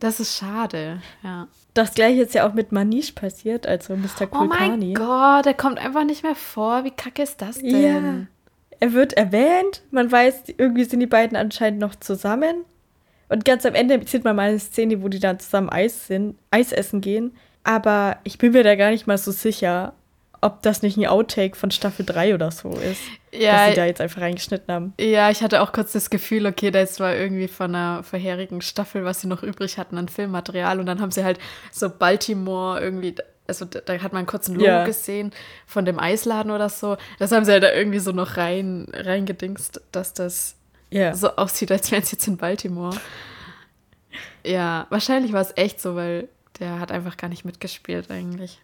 Das 0.00 0.20
ist 0.20 0.36
schade, 0.36 1.02
ja. 1.22 1.48
Das 1.74 1.94
gleiche 1.94 2.22
ist 2.22 2.34
ja 2.34 2.48
auch 2.48 2.54
mit 2.54 2.72
Manish 2.72 3.12
passiert, 3.12 3.66
also 3.66 3.96
Mr. 3.96 4.28
Oh 4.30 4.44
mein. 4.44 4.94
Gott, 4.94 5.44
der 5.44 5.54
kommt 5.54 5.78
einfach 5.78 6.04
nicht 6.04 6.22
mehr 6.22 6.34
vor. 6.34 6.84
Wie 6.84 6.90
kacke 6.90 7.22
ist 7.22 7.40
das 7.42 7.58
denn? 7.58 7.82
Ja. 7.82 8.26
Er 8.80 8.92
wird 8.92 9.12
erwähnt, 9.14 9.82
man 9.90 10.10
weiß, 10.10 10.54
irgendwie 10.56 10.84
sind 10.84 11.00
die 11.00 11.06
beiden 11.06 11.36
anscheinend 11.36 11.80
noch 11.80 11.96
zusammen. 11.96 12.64
Und 13.28 13.44
ganz 13.44 13.66
am 13.66 13.74
Ende 13.74 14.00
sieht 14.06 14.24
man 14.24 14.36
mal 14.36 14.50
eine 14.50 14.58
Szene, 14.58 15.02
wo 15.02 15.08
die 15.08 15.18
dann 15.18 15.38
zusammen 15.40 15.68
Eis, 15.68 16.06
sind, 16.06 16.36
Eis 16.50 16.72
essen 16.72 17.00
gehen. 17.00 17.36
Aber 17.64 18.18
ich 18.24 18.38
bin 18.38 18.52
mir 18.52 18.62
da 18.62 18.76
gar 18.76 18.90
nicht 18.90 19.06
mal 19.06 19.18
so 19.18 19.32
sicher, 19.32 19.94
ob 20.40 20.62
das 20.62 20.82
nicht 20.82 20.96
ein 20.96 21.06
Outtake 21.06 21.56
von 21.56 21.70
Staffel 21.70 22.04
3 22.06 22.34
oder 22.34 22.50
so 22.50 22.70
ist. 22.70 23.00
Ja, 23.32 23.52
dass 23.52 23.68
sie 23.70 23.74
da 23.74 23.84
jetzt 23.86 24.00
einfach 24.00 24.20
reingeschnitten 24.20 24.72
haben. 24.72 24.94
Ja, 24.98 25.30
ich 25.30 25.42
hatte 25.42 25.60
auch 25.62 25.72
kurz 25.72 25.92
das 25.92 26.10
Gefühl, 26.10 26.46
okay, 26.46 26.70
das 26.70 26.98
war 27.00 27.14
irgendwie 27.14 27.48
von 27.48 27.74
einer 27.74 28.02
vorherigen 28.02 28.60
Staffel, 28.62 29.04
was 29.04 29.20
sie 29.20 29.26
noch 29.26 29.42
übrig 29.42 29.78
hatten 29.78 29.98
an 29.98 30.08
Filmmaterial. 30.08 30.80
Und 30.80 30.86
dann 30.86 31.00
haben 31.00 31.10
sie 31.10 31.24
halt 31.24 31.38
so 31.72 31.90
Baltimore 31.90 32.80
irgendwie, 32.80 33.14
also 33.46 33.64
da, 33.64 33.80
da 33.80 33.98
hat 34.00 34.12
man 34.12 34.26
kurz 34.26 34.48
ein 34.48 34.54
Logo 34.54 34.66
Ja. 34.66 34.84
gesehen 34.84 35.32
von 35.66 35.84
dem 35.84 35.98
Eisladen 35.98 36.50
oder 36.50 36.68
so. 36.68 36.96
Das 37.18 37.32
haben 37.32 37.44
sie 37.44 37.52
halt 37.52 37.62
da 37.64 37.72
irgendwie 37.72 37.98
so 37.98 38.12
noch 38.12 38.36
rein, 38.36 38.86
reingedingst, 38.92 39.80
dass 39.92 40.14
das 40.14 40.56
Ja. 40.90 41.14
so 41.14 41.36
aussieht, 41.36 41.70
als 41.72 41.90
wären 41.90 42.02
sie 42.04 42.12
jetzt 42.16 42.26
in 42.28 42.36
Baltimore. 42.38 42.96
Ja, 44.44 44.86
wahrscheinlich 44.90 45.32
war 45.32 45.42
es 45.42 45.52
echt 45.56 45.80
so, 45.80 45.94
weil 45.96 46.28
der 46.60 46.80
hat 46.80 46.90
einfach 46.92 47.16
gar 47.16 47.28
nicht 47.28 47.44
mitgespielt 47.44 48.10
eigentlich. 48.10 48.60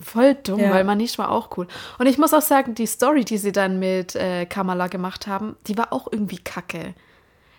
Voll 0.00 0.34
dumm, 0.34 0.60
Ja. 0.60 0.70
weil 0.70 0.84
Manish 0.84 1.18
war 1.18 1.30
auch 1.30 1.56
cool. 1.56 1.66
Und 1.98 2.06
ich 2.06 2.18
muss 2.18 2.32
auch 2.32 2.42
sagen, 2.42 2.74
die 2.74 2.86
Story, 2.86 3.24
die 3.24 3.38
sie 3.38 3.50
dann 3.52 3.78
mit 3.78 4.14
äh, 4.14 4.46
Kamala 4.46 4.86
gemacht 4.86 5.26
haben, 5.26 5.56
die 5.66 5.76
war 5.76 5.92
auch 5.92 6.06
irgendwie 6.10 6.38
kacke. 6.38 6.94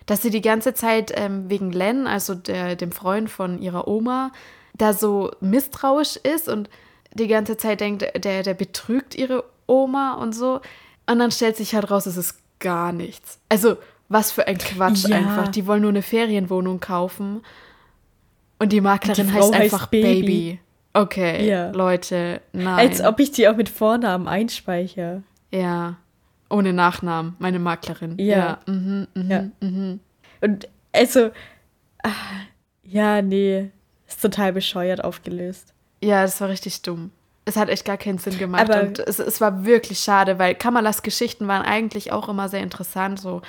Dass 0.06 0.22
sie 0.22 0.30
die 0.30 0.40
ganze 0.40 0.72
Zeit 0.74 1.12
ähm, 1.14 1.50
wegen 1.50 1.70
Len, 1.72 2.06
also 2.06 2.34
der, 2.34 2.76
dem 2.76 2.92
Freund 2.92 3.28
von 3.30 3.60
ihrer 3.60 3.86
Oma, 3.86 4.32
da 4.74 4.92
so 4.94 5.30
misstrauisch 5.40 6.16
ist 6.16 6.48
und 6.48 6.70
die 7.12 7.26
ganze 7.28 7.56
Zeit 7.56 7.80
denkt, 7.80 8.06
der, 8.24 8.42
der 8.42 8.54
betrügt 8.54 9.14
ihre 9.14 9.44
Oma 9.66 10.14
und 10.14 10.32
so. 10.34 10.60
Und 11.06 11.18
dann 11.18 11.30
stellt 11.30 11.56
sich 11.56 11.74
halt 11.74 11.90
raus, 11.90 12.06
es 12.06 12.16
ist 12.16 12.36
gar 12.58 12.92
nichts. 12.92 13.38
Also, 13.48 13.76
was 14.08 14.32
für 14.32 14.46
ein 14.46 14.58
Quatsch 14.58 15.06
Ja. 15.08 15.16
einfach. 15.18 15.48
Die 15.48 15.66
wollen 15.66 15.82
nur 15.82 15.90
eine 15.90 16.02
Ferienwohnung 16.02 16.80
kaufen. 16.80 17.42
Und 18.58 18.72
die 18.72 18.80
Maklerin 18.80 19.26
Die 19.28 19.32
heißt 19.32 19.52
heißt 19.52 19.54
einfach 19.54 19.86
Baby. 19.88 20.20
Baby. 20.22 20.60
Okay, 20.92 21.46
Ja. 21.48 21.70
Leute, 21.70 22.40
nein. 22.52 22.78
Als 22.88 23.00
ob 23.02 23.20
ich 23.20 23.30
die 23.32 23.48
auch 23.48 23.56
mit 23.56 23.68
Vornamen 23.68 24.26
einspeichere. 24.26 25.22
Ja. 25.52 25.96
Ohne 26.48 26.72
Nachnamen, 26.72 27.36
meine 27.38 27.60
Maklerin. 27.60 28.16
Ja. 28.18 28.58
mhm, 28.66 29.06
mhm, 29.14 29.30
Ja. 29.30 29.44
mhm. 29.60 30.00
Und 30.40 30.68
also, 30.92 31.30
ah, 32.02 32.08
ja, 32.82 33.22
nee, 33.22 33.70
ist 34.08 34.20
total 34.20 34.52
bescheuert 34.52 35.04
aufgelöst. 35.04 35.74
Ja, 36.02 36.22
das 36.22 36.40
war 36.40 36.48
richtig 36.48 36.82
dumm. 36.82 37.12
Es 37.44 37.56
hat 37.56 37.68
echt 37.68 37.84
gar 37.84 37.96
keinen 37.96 38.18
Sinn 38.18 38.36
gemacht. 38.38 38.62
Aber- 38.68 38.82
und 38.82 38.98
es, 38.98 39.18
es 39.20 39.40
war 39.40 39.64
wirklich 39.64 40.00
schade, 40.00 40.38
weil 40.40 40.54
Kamalas 40.56 41.02
Geschichten 41.02 41.46
waren 41.46 41.62
eigentlich 41.62 42.10
auch 42.12 42.28
immer 42.28 42.48
sehr 42.48 42.62
interessant. 42.62 43.20
So 43.20 43.42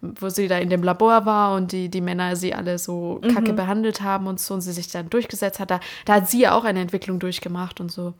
wo 0.00 0.28
sie 0.28 0.46
da 0.48 0.58
in 0.58 0.70
dem 0.70 0.82
Labor 0.82 1.26
war 1.26 1.56
und 1.56 1.72
die, 1.72 1.88
die 1.88 2.00
Männer 2.00 2.36
sie 2.36 2.54
alle 2.54 2.78
so 2.78 3.20
kacke 3.34 3.52
Mhm. 3.52 3.56
behandelt 3.56 4.00
haben 4.02 4.26
und 4.26 4.38
so 4.40 4.54
und 4.54 4.60
sie 4.60 4.72
sich 4.72 4.88
dann 4.88 5.10
durchgesetzt 5.10 5.58
hat. 5.60 5.70
Da, 5.70 5.80
da 6.04 6.14
hat 6.14 6.28
sie 6.28 6.40
ja 6.40 6.52
auch 6.54 6.64
eine 6.64 6.80
Entwicklung 6.80 7.18
durchgemacht 7.18 7.80
und 7.80 7.90
so. 7.90 8.14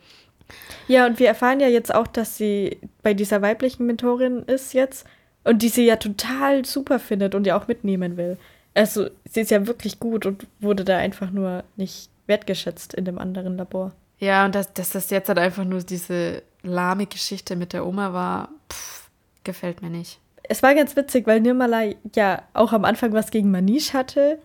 Ja, 0.88 1.06
und 1.06 1.18
wir 1.18 1.28
erfahren 1.28 1.60
ja 1.60 1.68
jetzt 1.68 1.94
auch, 1.94 2.06
dass 2.06 2.36
sie 2.36 2.78
bei 3.02 3.14
dieser 3.14 3.42
weiblichen 3.42 3.86
Mentorin 3.86 4.42
ist 4.44 4.72
jetzt 4.74 5.06
und 5.44 5.62
die 5.62 5.68
sie 5.68 5.84
ja 5.86 5.96
total 5.96 6.64
super 6.64 6.98
findet 6.98 7.34
und 7.34 7.46
ja 7.46 7.56
auch 7.58 7.68
mitnehmen 7.68 8.16
will. 8.16 8.38
Also, 8.74 9.08
sie 9.28 9.40
ist 9.42 9.50
ja 9.50 9.66
wirklich 9.66 9.98
gut 10.00 10.24
und 10.26 10.46
wurde 10.60 10.84
da 10.84 10.96
einfach 10.98 11.30
nur 11.30 11.64
nicht 11.76 12.10
wertgeschätzt 12.26 12.94
in 12.94 13.04
dem 13.04 13.18
anderen 13.18 13.56
Labor. 13.56 13.92
Ja, 14.20 14.44
und 14.44 14.54
dass, 14.54 14.72
dass 14.72 14.90
das 14.90 15.10
jetzt 15.10 15.28
halt 15.28 15.38
einfach 15.38 15.64
nur 15.64 15.80
diese 15.80 16.42
lahme 16.62 17.06
Geschichte 17.06 17.54
mit 17.56 17.72
der 17.72 17.86
Oma 17.86 18.12
war, 18.12 18.48
pff, 18.72 19.08
gefällt 19.44 19.80
mir 19.82 19.90
nicht. 19.90 20.18
Es 20.48 20.62
war 20.62 20.74
ganz 20.74 20.96
witzig, 20.96 21.26
weil 21.26 21.40
Nirmala 21.40 21.92
ja 22.14 22.42
auch 22.54 22.72
am 22.72 22.84
Anfang 22.84 23.12
was 23.12 23.30
gegen 23.30 23.50
Manish 23.50 23.92
hatte 23.92 24.38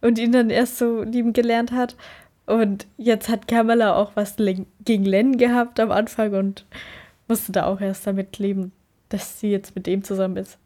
und 0.00 0.18
ihn 0.18 0.32
dann 0.32 0.50
erst 0.50 0.78
so 0.78 1.02
lieben 1.02 1.32
gelernt 1.32 1.72
hat. 1.72 1.96
Und 2.46 2.86
jetzt 2.96 3.28
hat 3.28 3.48
Kamala 3.48 3.94
auch 3.96 4.12
was 4.14 4.36
gegen 4.36 5.04
Len 5.04 5.38
gehabt 5.38 5.78
am 5.80 5.90
Anfang 5.92 6.34
und 6.34 6.64
musste 7.28 7.52
da 7.52 7.66
auch 7.66 7.80
erst 7.80 8.06
damit 8.06 8.38
leben, 8.38 8.72
dass 9.08 9.40
sie 9.40 9.50
jetzt 9.50 9.74
mit 9.76 9.86
ihm 9.86 10.02
zusammen 10.02 10.36
ist. 10.36 10.58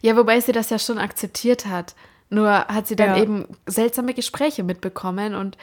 Ja, 0.00 0.16
wobei 0.16 0.40
sie 0.40 0.52
das 0.52 0.70
ja 0.70 0.78
schon 0.78 0.98
akzeptiert 0.98 1.66
hat. 1.66 1.94
Nur 2.30 2.50
hat 2.50 2.86
sie 2.86 2.96
dann 2.96 3.16
Ja. 3.16 3.22
eben 3.22 3.46
seltsame 3.66 4.14
Gespräche 4.14 4.62
mitbekommen 4.64 5.34
und 5.34 5.56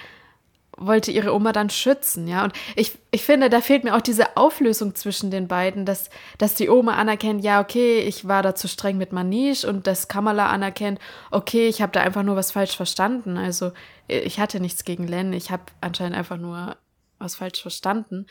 wollte 0.77 1.11
ihre 1.11 1.33
Oma 1.33 1.51
dann 1.51 1.69
schützen, 1.69 2.27
ja. 2.27 2.43
Und 2.43 2.53
ich, 2.75 2.97
ich 3.11 3.23
finde, 3.23 3.49
da 3.49 3.61
fehlt 3.61 3.83
mir 3.83 3.95
auch 3.95 4.01
diese 4.01 4.35
Auflösung 4.37 4.95
zwischen 4.95 5.31
den 5.31 5.47
beiden, 5.47 5.85
dass, 5.85 6.09
dass 6.37 6.55
die 6.55 6.69
Oma 6.69 6.95
anerkennt, 6.95 7.43
ja, 7.43 7.61
okay, 7.61 7.99
ich 7.99 8.27
war 8.27 8.43
da 8.43 8.55
zu 8.55 8.67
streng 8.67 8.97
mit 8.97 9.11
Manish 9.11 9.63
und 9.63 9.87
dass 9.87 10.07
Kamala 10.07 10.47
anerkennt, 10.49 10.99
okay, 11.31 11.67
ich 11.67 11.81
habe 11.81 11.91
da 11.91 12.01
einfach 12.01 12.23
nur 12.23 12.35
was 12.35 12.51
falsch 12.51 12.75
verstanden. 12.75 13.37
Also 13.37 13.71
ich 14.07 14.39
hatte 14.39 14.59
nichts 14.59 14.83
gegen 14.83 15.07
Len, 15.07 15.33
ich 15.33 15.51
habe 15.51 15.63
anscheinend 15.81 16.17
einfach 16.17 16.37
nur 16.37 16.77
was 17.17 17.35
falsch 17.35 17.61
verstanden. 17.61 18.27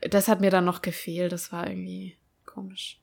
Das 0.00 0.28
hat 0.28 0.40
mir 0.40 0.50
dann 0.50 0.64
noch 0.64 0.82
gefehlt, 0.82 1.32
das 1.32 1.52
war 1.52 1.66
irgendwie 1.66 2.16
komisch. 2.46 2.98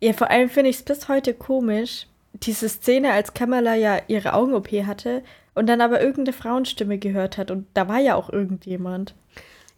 Ja, 0.00 0.12
vor 0.12 0.30
allem 0.30 0.48
finde 0.48 0.70
ich 0.70 0.76
es 0.76 0.82
bis 0.82 1.08
heute 1.08 1.34
komisch, 1.34 2.06
diese 2.32 2.68
Szene, 2.68 3.12
als 3.12 3.34
Kamala 3.34 3.74
ja 3.74 4.00
ihre 4.08 4.34
Augen-OP 4.34 4.68
hatte 4.86 5.22
und 5.56 5.66
dann 5.66 5.80
aber 5.80 6.00
irgendeine 6.00 6.36
Frauenstimme 6.36 6.98
gehört 6.98 7.38
hat 7.38 7.50
und 7.50 7.66
da 7.74 7.88
war 7.88 7.98
ja 7.98 8.14
auch 8.14 8.30
irgendjemand. 8.30 9.14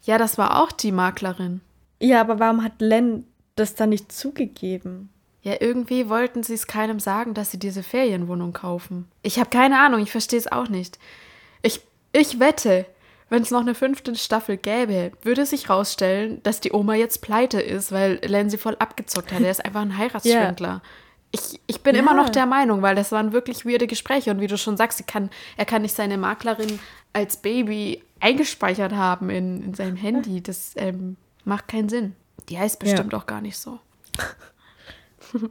Ja, 0.03 0.17
das 0.17 0.37
war 0.37 0.61
auch 0.61 0.71
die 0.71 0.91
Maklerin. 0.91 1.61
Ja, 1.99 2.21
aber 2.21 2.39
warum 2.39 2.63
hat 2.63 2.73
Len 2.79 3.25
das 3.55 3.75
dann 3.75 3.89
nicht 3.89 4.11
zugegeben? 4.11 5.09
Ja, 5.41 5.55
irgendwie 5.59 6.09
wollten 6.09 6.43
sie 6.43 6.53
es 6.53 6.67
keinem 6.67 6.99
sagen, 6.99 7.33
dass 7.33 7.51
sie 7.51 7.59
diese 7.59 7.81
Ferienwohnung 7.81 8.53
kaufen. 8.53 9.05
Ich 9.23 9.39
habe 9.39 9.49
keine 9.49 9.79
Ahnung, 9.79 10.01
ich 10.01 10.11
verstehe 10.11 10.39
es 10.39 10.51
auch 10.51 10.67
nicht. 10.67 10.99
Ich, 11.61 11.81
ich 12.11 12.39
wette, 12.41 12.85
wenn 13.29 13.41
es 13.41 13.51
noch 13.51 13.61
eine 13.61 13.75
fünfte 13.75 14.13
Staffel 14.15 14.57
gäbe, 14.57 15.13
würde 15.21 15.45
sich 15.45 15.69
rausstellen, 15.69 16.43
dass 16.43 16.59
die 16.59 16.73
Oma 16.73 16.95
jetzt 16.95 17.21
pleite 17.21 17.61
ist, 17.61 17.93
weil 17.93 18.19
Len 18.25 18.49
sie 18.49 18.57
voll 18.57 18.75
abgezockt 18.79 19.31
hat. 19.31 19.41
Er 19.41 19.51
ist 19.51 19.63
einfach 19.63 19.81
ein 19.81 19.97
Heiratsschwindler. 19.97 20.81
Ich, 21.31 21.59
ich 21.67 21.81
bin 21.83 21.95
immer 21.95 22.11
Ja. 22.15 22.17
noch 22.23 22.29
der 22.29 22.45
Meinung, 22.45 22.81
weil 22.81 22.95
das 22.95 23.11
waren 23.11 23.31
wirklich 23.33 23.65
weirde 23.65 23.85
Gespräche. 23.87 24.31
Und 24.31 24.41
wie 24.41 24.47
du 24.47 24.57
schon 24.57 24.77
sagst, 24.77 25.05
kann, 25.07 25.29
er 25.57 25.65
kann 25.65 25.83
nicht 25.83 25.95
seine 25.95 26.17
Maklerin 26.17 26.79
als 27.13 27.37
Baby 27.37 28.03
eingespeichert 28.19 28.93
haben 28.93 29.29
in, 29.29 29.61
in 29.63 29.73
seinem 29.75 29.95
Handy. 29.95 30.41
Das 30.41 30.73
ähm, 30.75 31.17
macht 31.45 31.67
keinen 31.67 31.89
Sinn. 31.89 32.15
Die 32.49 32.57
heißt 32.57 32.79
bestimmt 32.79 33.13
auch 33.13 33.25
gar 33.27 33.41
nicht 33.41 33.57
so. 33.57 33.79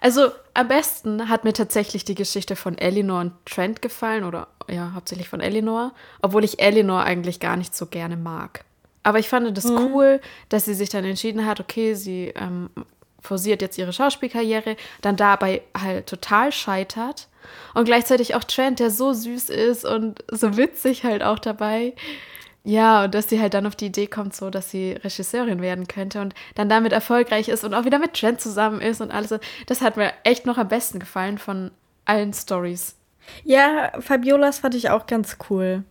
Also 0.00 0.30
am 0.54 0.68
besten 0.68 1.28
hat 1.28 1.42
mir 1.44 1.52
tatsächlich 1.52 2.04
die 2.04 2.14
Geschichte 2.14 2.54
von 2.54 2.78
Eleanor 2.78 3.20
und 3.20 3.32
Trent 3.46 3.82
gefallen 3.82 4.22
oder 4.22 4.46
ja, 4.68 4.92
hauptsächlich 4.94 5.28
von 5.28 5.40
Eleanor, 5.40 5.92
obwohl 6.22 6.44
ich 6.44 6.60
Eleanor 6.60 7.02
eigentlich 7.02 7.40
gar 7.40 7.56
nicht 7.56 7.74
so 7.74 7.86
gerne 7.86 8.16
mag. 8.16 8.64
Aber 9.02 9.18
ich 9.18 9.28
fand 9.28 9.56
das 9.56 9.64
cool, 9.64 10.20
dass 10.50 10.66
sie 10.66 10.74
sich 10.74 10.88
dann 10.90 11.04
entschieden 11.04 11.46
hat, 11.46 11.58
okay, 11.58 11.94
sie 11.94 12.32
ähm, 12.36 12.70
forciert 13.20 13.62
jetzt 13.62 13.78
ihre 13.78 13.92
Schauspielkarriere, 13.92 14.76
dann 15.00 15.16
dabei 15.16 15.62
halt 15.76 16.06
total 16.06 16.52
scheitert 16.52 17.28
und 17.74 17.84
gleichzeitig 17.84 18.34
auch 18.34 18.44
Trent, 18.44 18.78
der 18.80 18.90
so 18.90 19.12
süß 19.12 19.50
ist 19.50 19.84
und 19.84 20.24
so 20.30 20.56
witzig 20.56 21.04
halt 21.04 21.22
auch 21.22 21.38
dabei. 21.38 21.94
Ja, 22.64 23.04
und 23.04 23.14
dass 23.14 23.28
sie 23.28 23.40
halt 23.40 23.54
dann 23.54 23.66
auf 23.66 23.76
die 23.76 23.86
Idee 23.86 24.08
kommt, 24.08 24.34
so 24.34 24.50
dass 24.50 24.70
sie 24.70 24.92
Regisseurin 24.92 25.62
werden 25.62 25.88
könnte 25.88 26.20
und 26.20 26.34
dann 26.54 26.68
damit 26.68 26.92
erfolgreich 26.92 27.48
ist 27.48 27.64
und 27.64 27.72
auch 27.72 27.84
wieder 27.84 27.98
mit 27.98 28.14
Trent 28.14 28.40
zusammen 28.40 28.80
ist 28.80 29.00
und 29.00 29.10
alles. 29.10 29.34
Das 29.66 29.80
hat 29.80 29.96
mir 29.96 30.12
echt 30.24 30.44
noch 30.44 30.58
am 30.58 30.68
besten 30.68 30.98
gefallen 30.98 31.38
von 31.38 31.70
allen 32.04 32.34
Stories. 32.34 32.96
Ja, 33.44 33.92
Fabiolas 34.00 34.58
fand 34.58 34.74
ich 34.74 34.90
auch 34.90 35.06
ganz 35.06 35.38
cool, 35.48 35.84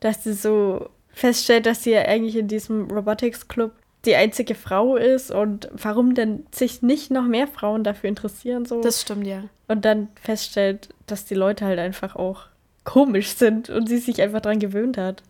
dass 0.00 0.24
sie 0.24 0.34
so 0.34 0.90
feststellt, 1.12 1.66
dass 1.66 1.84
sie 1.84 1.92
ja 1.92 2.02
eigentlich 2.02 2.36
in 2.36 2.48
diesem 2.48 2.90
Robotics 2.90 3.48
Club 3.48 3.72
die 4.04 4.16
einzige 4.16 4.54
Frau 4.54 4.96
ist 4.96 5.30
und 5.30 5.68
warum 5.72 6.14
denn 6.14 6.46
sich 6.52 6.82
nicht 6.82 7.10
noch 7.10 7.24
mehr 7.24 7.46
Frauen 7.46 7.84
dafür 7.84 8.08
interessieren 8.08 8.64
so 8.64 8.80
Das 8.80 9.02
stimmt 9.02 9.26
ja. 9.26 9.44
und 9.68 9.84
dann 9.84 10.08
feststellt, 10.20 10.88
dass 11.06 11.26
die 11.26 11.34
Leute 11.34 11.64
halt 11.66 11.78
einfach 11.78 12.16
auch 12.16 12.44
komisch 12.84 13.34
sind 13.34 13.68
und 13.68 13.88
sie 13.88 13.98
sich 13.98 14.22
einfach 14.22 14.40
dran 14.40 14.58
gewöhnt 14.58 14.96
hat. 14.96 15.22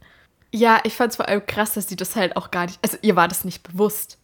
Ja, 0.53 0.81
ich 0.85 0.95
fand 0.95 1.11
es 1.13 1.17
vor 1.17 1.29
allem 1.29 1.45
krass, 1.47 1.75
dass 1.75 1.89
sie 1.89 1.97
das 1.97 2.15
halt 2.17 2.37
auch 2.37 2.51
gar 2.51 2.67
nicht. 2.67 2.79
Also, 2.83 2.97
ihr 3.03 3.17
war 3.17 3.29
das 3.29 3.45
nicht 3.45 3.63
bewusst. 3.63 4.19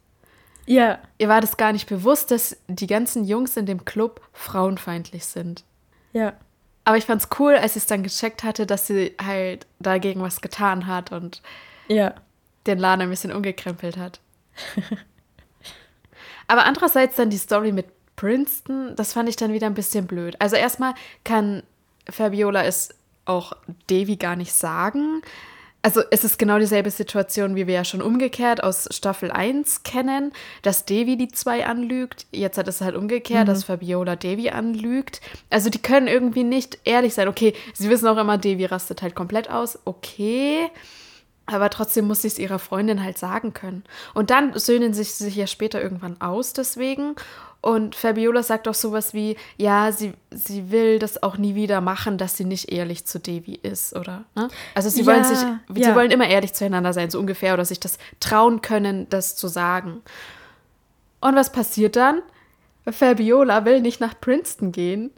Ja, 0.68 0.98
Ihr 1.18 1.28
war 1.28 1.40
das 1.40 1.56
gar 1.56 1.72
nicht 1.72 1.88
bewusst, 1.88 2.32
dass 2.32 2.56
die 2.66 2.88
ganzen 2.88 3.24
Jungs 3.24 3.56
in 3.56 3.66
dem 3.66 3.84
Club 3.84 4.20
frauenfeindlich 4.32 5.24
sind. 5.24 5.64
ja. 6.12 6.32
Aber 6.88 6.96
ich 6.96 7.04
fand's 7.04 7.28
cool, 7.40 7.54
als 7.56 7.72
sie 7.72 7.80
es 7.80 7.86
dann 7.86 8.04
gecheckt 8.04 8.44
hatte, 8.44 8.64
dass 8.64 8.86
sie 8.86 9.16
halt 9.20 9.66
dagegen 9.80 10.22
was 10.22 10.40
getan 10.40 10.86
hat 10.86 11.10
und 11.10 11.42
Ja. 11.88 12.14
den 12.68 12.78
Laden 12.78 13.00
ein 13.02 13.10
bisschen 13.10 13.32
umgekrempelt 13.32 13.96
hat. 13.96 14.20
Aber 16.48 16.64
andererseits 16.64 17.16
dann 17.16 17.30
die 17.30 17.38
Story 17.38 17.72
mit 17.72 17.86
Princeton, 18.14 18.94
das 18.96 19.12
fand 19.12 19.28
ich 19.28 19.36
dann 19.36 19.52
wieder 19.52 19.66
ein 19.66 19.74
bisschen 19.74 20.06
blöd. 20.06 20.36
Also 20.38 20.56
erstmal 20.56 20.94
kann 21.24 21.62
Fabiola 22.08 22.64
es 22.64 22.94
auch 23.24 23.52
Devi 23.90 24.16
gar 24.16 24.36
nicht 24.36 24.52
sagen. 24.52 25.22
Also 25.82 26.02
es 26.10 26.24
ist 26.24 26.38
genau 26.38 26.58
dieselbe 26.58 26.90
Situation, 26.90 27.54
wie 27.54 27.68
wir 27.68 27.74
ja 27.74 27.84
schon 27.84 28.02
umgekehrt 28.02 28.60
aus 28.60 28.88
Staffel 28.90 29.30
1 29.30 29.84
kennen, 29.84 30.32
dass 30.62 30.84
Devi 30.84 31.16
die 31.16 31.28
zwei 31.28 31.64
anlügt. 31.64 32.26
Jetzt 32.32 32.58
hat 32.58 32.66
es 32.66 32.80
halt 32.80 32.96
umgekehrt, 32.96 33.46
dass 33.46 33.62
Fabiola 33.62 34.16
Devi 34.16 34.50
anlügt. 34.50 35.20
Also 35.48 35.70
die 35.70 35.78
können 35.78 36.08
irgendwie 36.08 36.42
nicht 36.42 36.78
ehrlich 36.82 37.14
sein. 37.14 37.28
Okay, 37.28 37.54
sie 37.72 37.88
wissen 37.88 38.08
auch 38.08 38.16
immer, 38.16 38.36
Devi 38.36 38.64
rastet 38.64 39.00
halt 39.00 39.14
komplett 39.14 39.48
aus. 39.48 39.78
Okay. 39.84 40.70
Aber 41.46 41.70
trotzdem 41.70 42.06
muss 42.06 42.22
sie 42.22 42.28
es 42.28 42.38
ihrer 42.38 42.58
Freundin 42.58 43.02
halt 43.02 43.18
sagen 43.18 43.52
können. 43.54 43.84
Und 44.14 44.30
dann 44.30 44.58
söhnen 44.58 44.94
sich 44.94 45.14
sich 45.14 45.36
ja 45.36 45.46
später 45.46 45.80
irgendwann 45.80 46.20
aus 46.20 46.52
deswegen. 46.52 47.14
Und 47.60 47.94
Fabiola 47.94 48.42
sagt 48.42 48.68
auch 48.68 48.74
sowas 48.74 49.14
wie, 49.14 49.36
ja, 49.56 49.90
sie, 49.90 50.12
sie 50.30 50.70
will 50.70 50.98
das 50.98 51.22
auch 51.22 51.36
nie 51.36 51.54
wieder 51.54 51.80
machen, 51.80 52.18
dass 52.18 52.36
sie 52.36 52.44
nicht 52.44 52.70
ehrlich 52.70 53.06
zu 53.06 53.18
Devi 53.18 53.58
ist, 53.62 53.94
oder? 53.96 54.24
Ne? 54.34 54.48
Also 54.74 54.88
sie 54.88 55.06
wollen 55.06 55.22
Ja, 55.22 55.24
sich, 55.24 55.38
sie 55.74 55.80
ja. 55.82 55.94
wollen 55.94 56.10
immer 56.10 56.28
ehrlich 56.28 56.52
zueinander 56.52 56.92
sein, 56.92 57.10
so 57.10 57.18
ungefähr, 57.18 57.54
oder 57.54 57.64
sich 57.64 57.80
das 57.80 57.98
trauen 58.20 58.60
können, 58.60 59.08
das 59.08 59.34
zu 59.36 59.48
sagen. 59.48 60.02
Und 61.20 61.34
was 61.34 61.50
passiert 61.50 61.96
dann? 61.96 62.22
Fabiola 62.88 63.64
will 63.64 63.80
nicht 63.80 64.00
nach 64.00 64.20
Princeton 64.20 64.70
gehen 64.70 65.10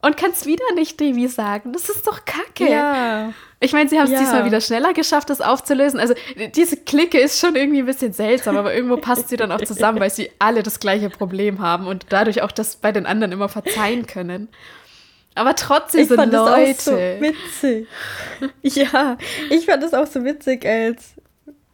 und 0.00 0.16
kann 0.16 0.32
es 0.32 0.46
wieder 0.46 0.64
nicht 0.74 0.98
Devi 0.98 1.28
sagen. 1.28 1.72
Das 1.72 1.88
ist 1.88 2.06
doch 2.06 2.24
kacke. 2.24 2.68
Ja. 2.68 3.32
Ich 3.62 3.72
meine, 3.72 3.88
sie 3.88 3.96
haben 3.98 4.06
es 4.06 4.10
Ja. 4.12 4.18
diesmal 4.18 4.44
wieder 4.44 4.60
schneller 4.60 4.92
geschafft, 4.92 5.30
das 5.30 5.40
aufzulösen. 5.40 6.00
Also 6.00 6.14
diese 6.54 6.76
Clique 6.76 7.18
ist 7.18 7.38
schon 7.40 7.54
irgendwie 7.56 7.78
ein 7.78 7.86
bisschen 7.86 8.12
seltsam, 8.12 8.56
aber 8.56 8.74
irgendwo 8.74 8.96
passt 8.96 9.28
sie 9.28 9.36
dann 9.36 9.52
auch 9.52 9.60
zusammen, 9.62 10.00
weil 10.00 10.10
sie 10.10 10.30
alle 10.38 10.62
das 10.62 10.80
gleiche 10.80 11.08
Problem 11.10 11.60
haben 11.60 11.86
und 11.86 12.06
dadurch 12.08 12.42
auch 12.42 12.50
das 12.52 12.76
bei 12.76 12.90
den 12.92 13.06
anderen 13.06 13.32
immer 13.32 13.48
verzeihen 13.48 14.06
können. 14.06 14.48
Aber 15.34 15.54
trotzdem 15.54 16.02
Ich 16.02 16.08
sind 16.08 16.16
fand 16.16 16.32
Leute. 16.32 16.72
das 16.74 16.88
auch 16.88 16.92
so 16.92 16.96
witzig. 17.20 17.86
ja, 18.62 19.16
ich 19.50 19.66
fand 19.66 19.82
es 19.84 19.94
auch 19.94 20.06
so 20.06 20.24
witzig, 20.24 20.66
als 20.66 21.14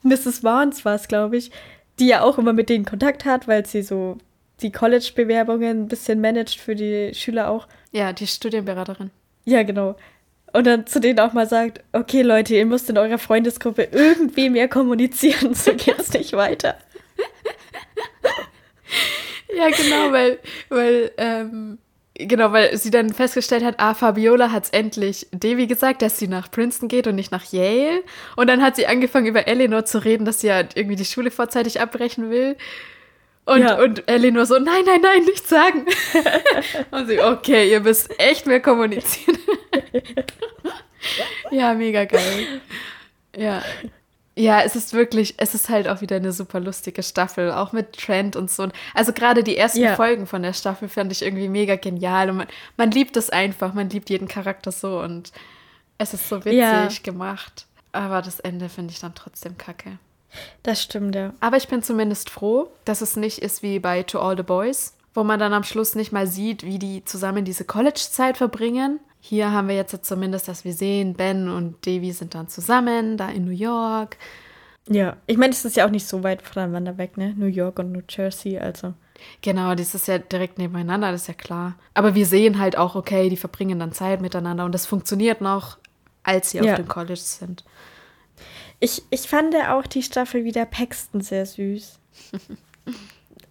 Mrs. 0.03 0.45
Vance 0.45 0.85
war 0.85 0.95
es, 0.95 1.09
glaube 1.09 1.37
ich, 1.37 1.51
die 1.99 2.07
ja 2.09 2.23
auch 2.23 2.39
immer 2.39 2.53
mit 2.53 2.69
denen 2.69 2.85
Kontakt 2.85 3.25
hat, 3.25 3.49
weil 3.49 3.67
sie 3.67 3.83
so 3.83 4.19
die 4.63 4.71
College-Bewerbungen 4.73 5.85
ein 5.85 5.89
bisschen 5.89 6.21
managt 6.21 6.61
für 6.61 6.75
die 6.75 7.13
Schüler 7.15 7.51
auch. 7.51 7.67
ja, 7.93 8.13
die 8.13 8.27
Studienberaterin. 8.27 9.11
Ja, 9.45 9.63
genau. 9.63 9.97
Und 10.59 10.67
dann 10.67 10.89
zu 10.89 10.99
denen 10.99 11.21
auch 11.21 11.35
mal 11.35 11.49
sagt, 11.49 11.85
okay 11.93 12.23
Leute, 12.23 12.57
ihr 12.57 12.67
müsst 12.67 12.91
in 12.91 12.99
eurer 12.99 13.19
Freundesgruppe 13.19 13.87
irgendwie 13.93 14.51
mehr 14.51 14.67
kommunizieren, 14.67 15.55
so 15.55 15.73
geht's 15.73 16.13
nicht 16.13 16.33
weiter. 16.33 16.77
Ja, 19.57 19.69
genau, 19.69 20.11
weil, 20.11 20.41
weil, 20.69 21.13
ähm, 21.17 21.79
genau, 22.15 22.51
weil 22.51 22.77
sie 22.77 22.91
dann 22.91 23.13
festgestellt 23.13 23.63
hat, 23.63 23.77
ah, 23.79 23.95
Fabiola 23.95 24.51
hat 24.51 24.65
es 24.65 24.71
endlich 24.71 25.29
Devi 25.31 25.69
gesagt, 25.69 26.03
dass 26.03 26.19
sie 26.19 26.27
nach 26.27 26.51
Princeton 26.51 26.89
geht 26.89 27.07
und 27.07 27.15
nicht 27.15 27.31
nach 27.31 27.53
Yale. 27.53 28.03
Und 28.35 28.49
dann 28.49 28.61
hat 28.61 28.75
sie 28.75 28.89
angefangen, 28.89 29.27
über 29.27 29.47
Eleanor 29.47 29.85
zu 29.85 30.05
reden, 30.05 30.25
dass 30.25 30.41
sie 30.41 30.49
ja 30.49 30.65
irgendwie 30.75 30.97
die 30.97 31.05
Schule 31.05 31.31
vorzeitig 31.31 31.81
abbrechen 31.81 32.31
will. 32.31 32.57
Und, 33.49 33.63
Ja. 33.63 33.79
und 33.79 34.07
Ellie 34.09 34.31
nur 34.31 34.45
so, 34.45 34.59
nein, 34.59 34.83
nein, 34.85 35.01
nein, 35.01 35.25
nichts 35.25 35.49
sagen. 35.49 35.87
und 36.91 37.07
sie, 37.07 37.19
okay, 37.21 37.71
ihr 37.71 37.81
müsst 37.81 38.11
echt 38.21 38.47
mehr 38.47 38.61
kommunizieren. 38.61 39.39
ja, 41.51 41.73
mega 41.75 42.05
geil. 42.05 42.47
Ja. 43.37 43.63
Ja, 44.37 44.61
es 44.63 44.77
ist 44.77 44.93
wirklich, 44.93 45.35
es 45.39 45.55
ist 45.55 45.69
halt 45.69 45.89
auch 45.89 46.01
wieder 46.01 46.17
eine 46.17 46.31
super 46.33 46.61
lustige 46.61 47.03
Staffel, 47.03 47.51
auch 47.51 47.73
mit 47.73 47.95
Trent 47.99 48.37
und 48.37 48.51
so. 48.51 48.69
Also 48.95 49.13
gerade 49.13 49.43
die 49.43 49.57
ersten 49.57 49.81
Ja. 49.81 49.97
Folgen 49.97 50.27
von 50.27 50.43
der 50.43 50.53
Staffel 50.53 50.89
fand 50.89 51.11
ich 51.11 51.23
irgendwie 51.23 51.49
mega 51.49 51.75
genial 51.77 52.31
und 52.31 52.37
man, 52.37 52.47
man 52.77 52.91
liebt 52.93 53.17
es 53.17 53.31
einfach, 53.31 53.75
man 53.75 53.91
liebt 53.91 54.11
jeden 54.11 54.29
Charakter 54.29 54.71
so 54.71 55.01
und 55.01 55.33
es 55.99 56.15
ist 56.15 56.29
so 56.29 56.45
witzig 56.45 56.59
Ja. 56.59 56.89
gemacht. 57.03 57.67
Aber 57.91 58.23
das 58.23 58.39
Ende 58.39 58.69
finde 58.69 58.93
ich 58.93 59.01
dann 59.01 59.15
trotzdem 59.15 59.59
kacke. 59.59 59.99
Das 60.63 60.83
stimmt, 60.83 61.15
ja. 61.15 61.33
Aber 61.41 61.57
ich 61.57 61.69
bin 61.69 61.83
zumindest 61.83 62.31
froh, 62.31 62.71
dass 62.85 63.01
es 63.01 63.17
nicht 63.17 63.39
ist 63.39 63.63
wie 63.63 63.79
bei 63.79 64.03
To 64.03 64.21
All 64.21 64.37
the 64.37 64.43
Boys, 64.43 64.95
wo 65.15 65.25
man 65.25 65.41
dann 65.41 65.53
am 65.55 65.65
Schluss 65.65 65.95
nicht 65.95 66.13
mal 66.13 66.27
sieht, 66.27 66.65
wie 66.65 66.79
die 66.79 67.05
zusammen 67.05 67.45
diese 67.45 67.65
College-Zeit 67.65 68.37
verbringen. 68.37 69.01
Hier 69.21 69.51
haben 69.51 69.69
wir 69.69 69.75
jetzt 69.75 70.05
zumindest, 70.05 70.47
dass 70.49 70.65
wir 70.65 70.73
sehen, 70.75 71.15
Ben 71.15 71.49
und 71.49 71.85
Davy 71.87 72.13
sind 72.13 72.35
dann 72.35 72.49
zusammen, 72.49 73.17
da 73.17 73.29
in 73.29 73.45
New 73.45 73.51
York. 73.51 74.17
Ja. 74.89 75.17
Ich 75.27 75.37
meine, 75.37 75.53
es 75.53 75.65
ist 75.65 75.77
ja 75.77 75.87
auch 75.87 75.91
nicht 75.91 76.07
so 76.07 76.23
weit 76.23 76.43
voneinander 76.43 76.99
weg, 76.99 77.17
ne? 77.17 77.35
New 77.37 77.47
York 77.47 77.79
und 77.79 77.93
New 77.93 78.03
Jersey, 78.09 78.59
also. 78.59 78.95
Genau, 79.43 79.75
das 79.75 79.95
ist 79.95 80.07
ja 80.07 80.19
direkt 80.19 80.59
nebeneinander, 80.59 81.11
das 81.11 81.23
ist 81.23 81.29
ja 81.29 81.35
klar. 81.35 81.75
Aber 81.95 82.15
wir 82.15 82.25
sehen 82.25 82.59
halt 82.59 82.79
auch, 82.79 82.95
okay, 82.95 83.29
die 83.29 83.37
verbringen 83.37 83.81
dann 83.81 83.93
Zeit 83.93 84.21
miteinander 84.21 84.65
und 84.65 84.73
das 84.73 84.87
funktioniert 84.87 85.41
noch, 85.41 85.79
als 86.23 86.51
sie 86.51 86.59
Ja. 86.59 86.73
auf 86.73 86.77
dem 86.77 86.89
College 86.89 87.17
sind. 87.21 87.65
Ich, 88.81 89.03
ich 89.11 89.23
fand 89.23 89.55
auch 89.57 89.87
die 89.87 90.03
Staffel 90.03 90.45
wieder 90.45 90.65
Paxton 90.65 91.21
sehr 91.21 91.47
süß. 91.47 91.99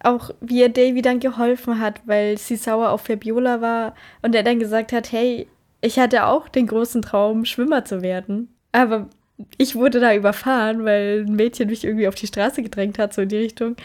auch 0.04 0.32
wie 0.42 0.62
er 0.62 0.70
Davy 0.70 1.02
dann 1.02 1.20
geholfen 1.20 1.80
hat, 1.80 2.02
weil 2.06 2.38
sie 2.38 2.56
sauer 2.56 2.90
auf 2.90 3.02
Fabiola 3.02 3.62
war 3.62 3.96
und 4.22 4.36
er 4.36 4.44
dann 4.44 4.60
gesagt 4.60 4.94
hat, 4.94 5.12
hey, 5.12 5.48
ich 5.82 6.00
hatte 6.00 6.26
auch 6.26 6.48
den 6.48 6.68
großen 6.68 7.02
Traum, 7.02 7.46
Schwimmer 7.46 7.86
zu 7.86 8.02
werden. 8.02 8.50
Aber 8.72 9.10
ich 9.58 9.76
wurde 9.76 10.00
da 10.00 10.16
überfahren, 10.16 10.86
weil 10.86 11.26
ein 11.28 11.36
Mädchen 11.36 11.70
mich 11.70 11.84
irgendwie 11.84 12.08
auf 12.08 12.16
die 12.16 12.28
Straße 12.28 12.63
gedrängt 12.63 13.00
hat, 13.00 13.13
so 13.13 13.22
in 13.22 13.30
die 13.30 13.38
Richtung, 13.38 13.76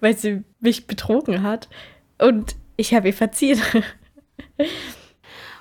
weil 0.00 0.16
sie 0.16 0.42
mich 0.60 0.86
betrogen 0.86 1.42
hat. 1.42 1.68
Und 2.18 2.56
ich 2.76 2.94
habe 2.94 3.08
ihr 3.08 3.14
verziehen. 3.14 3.60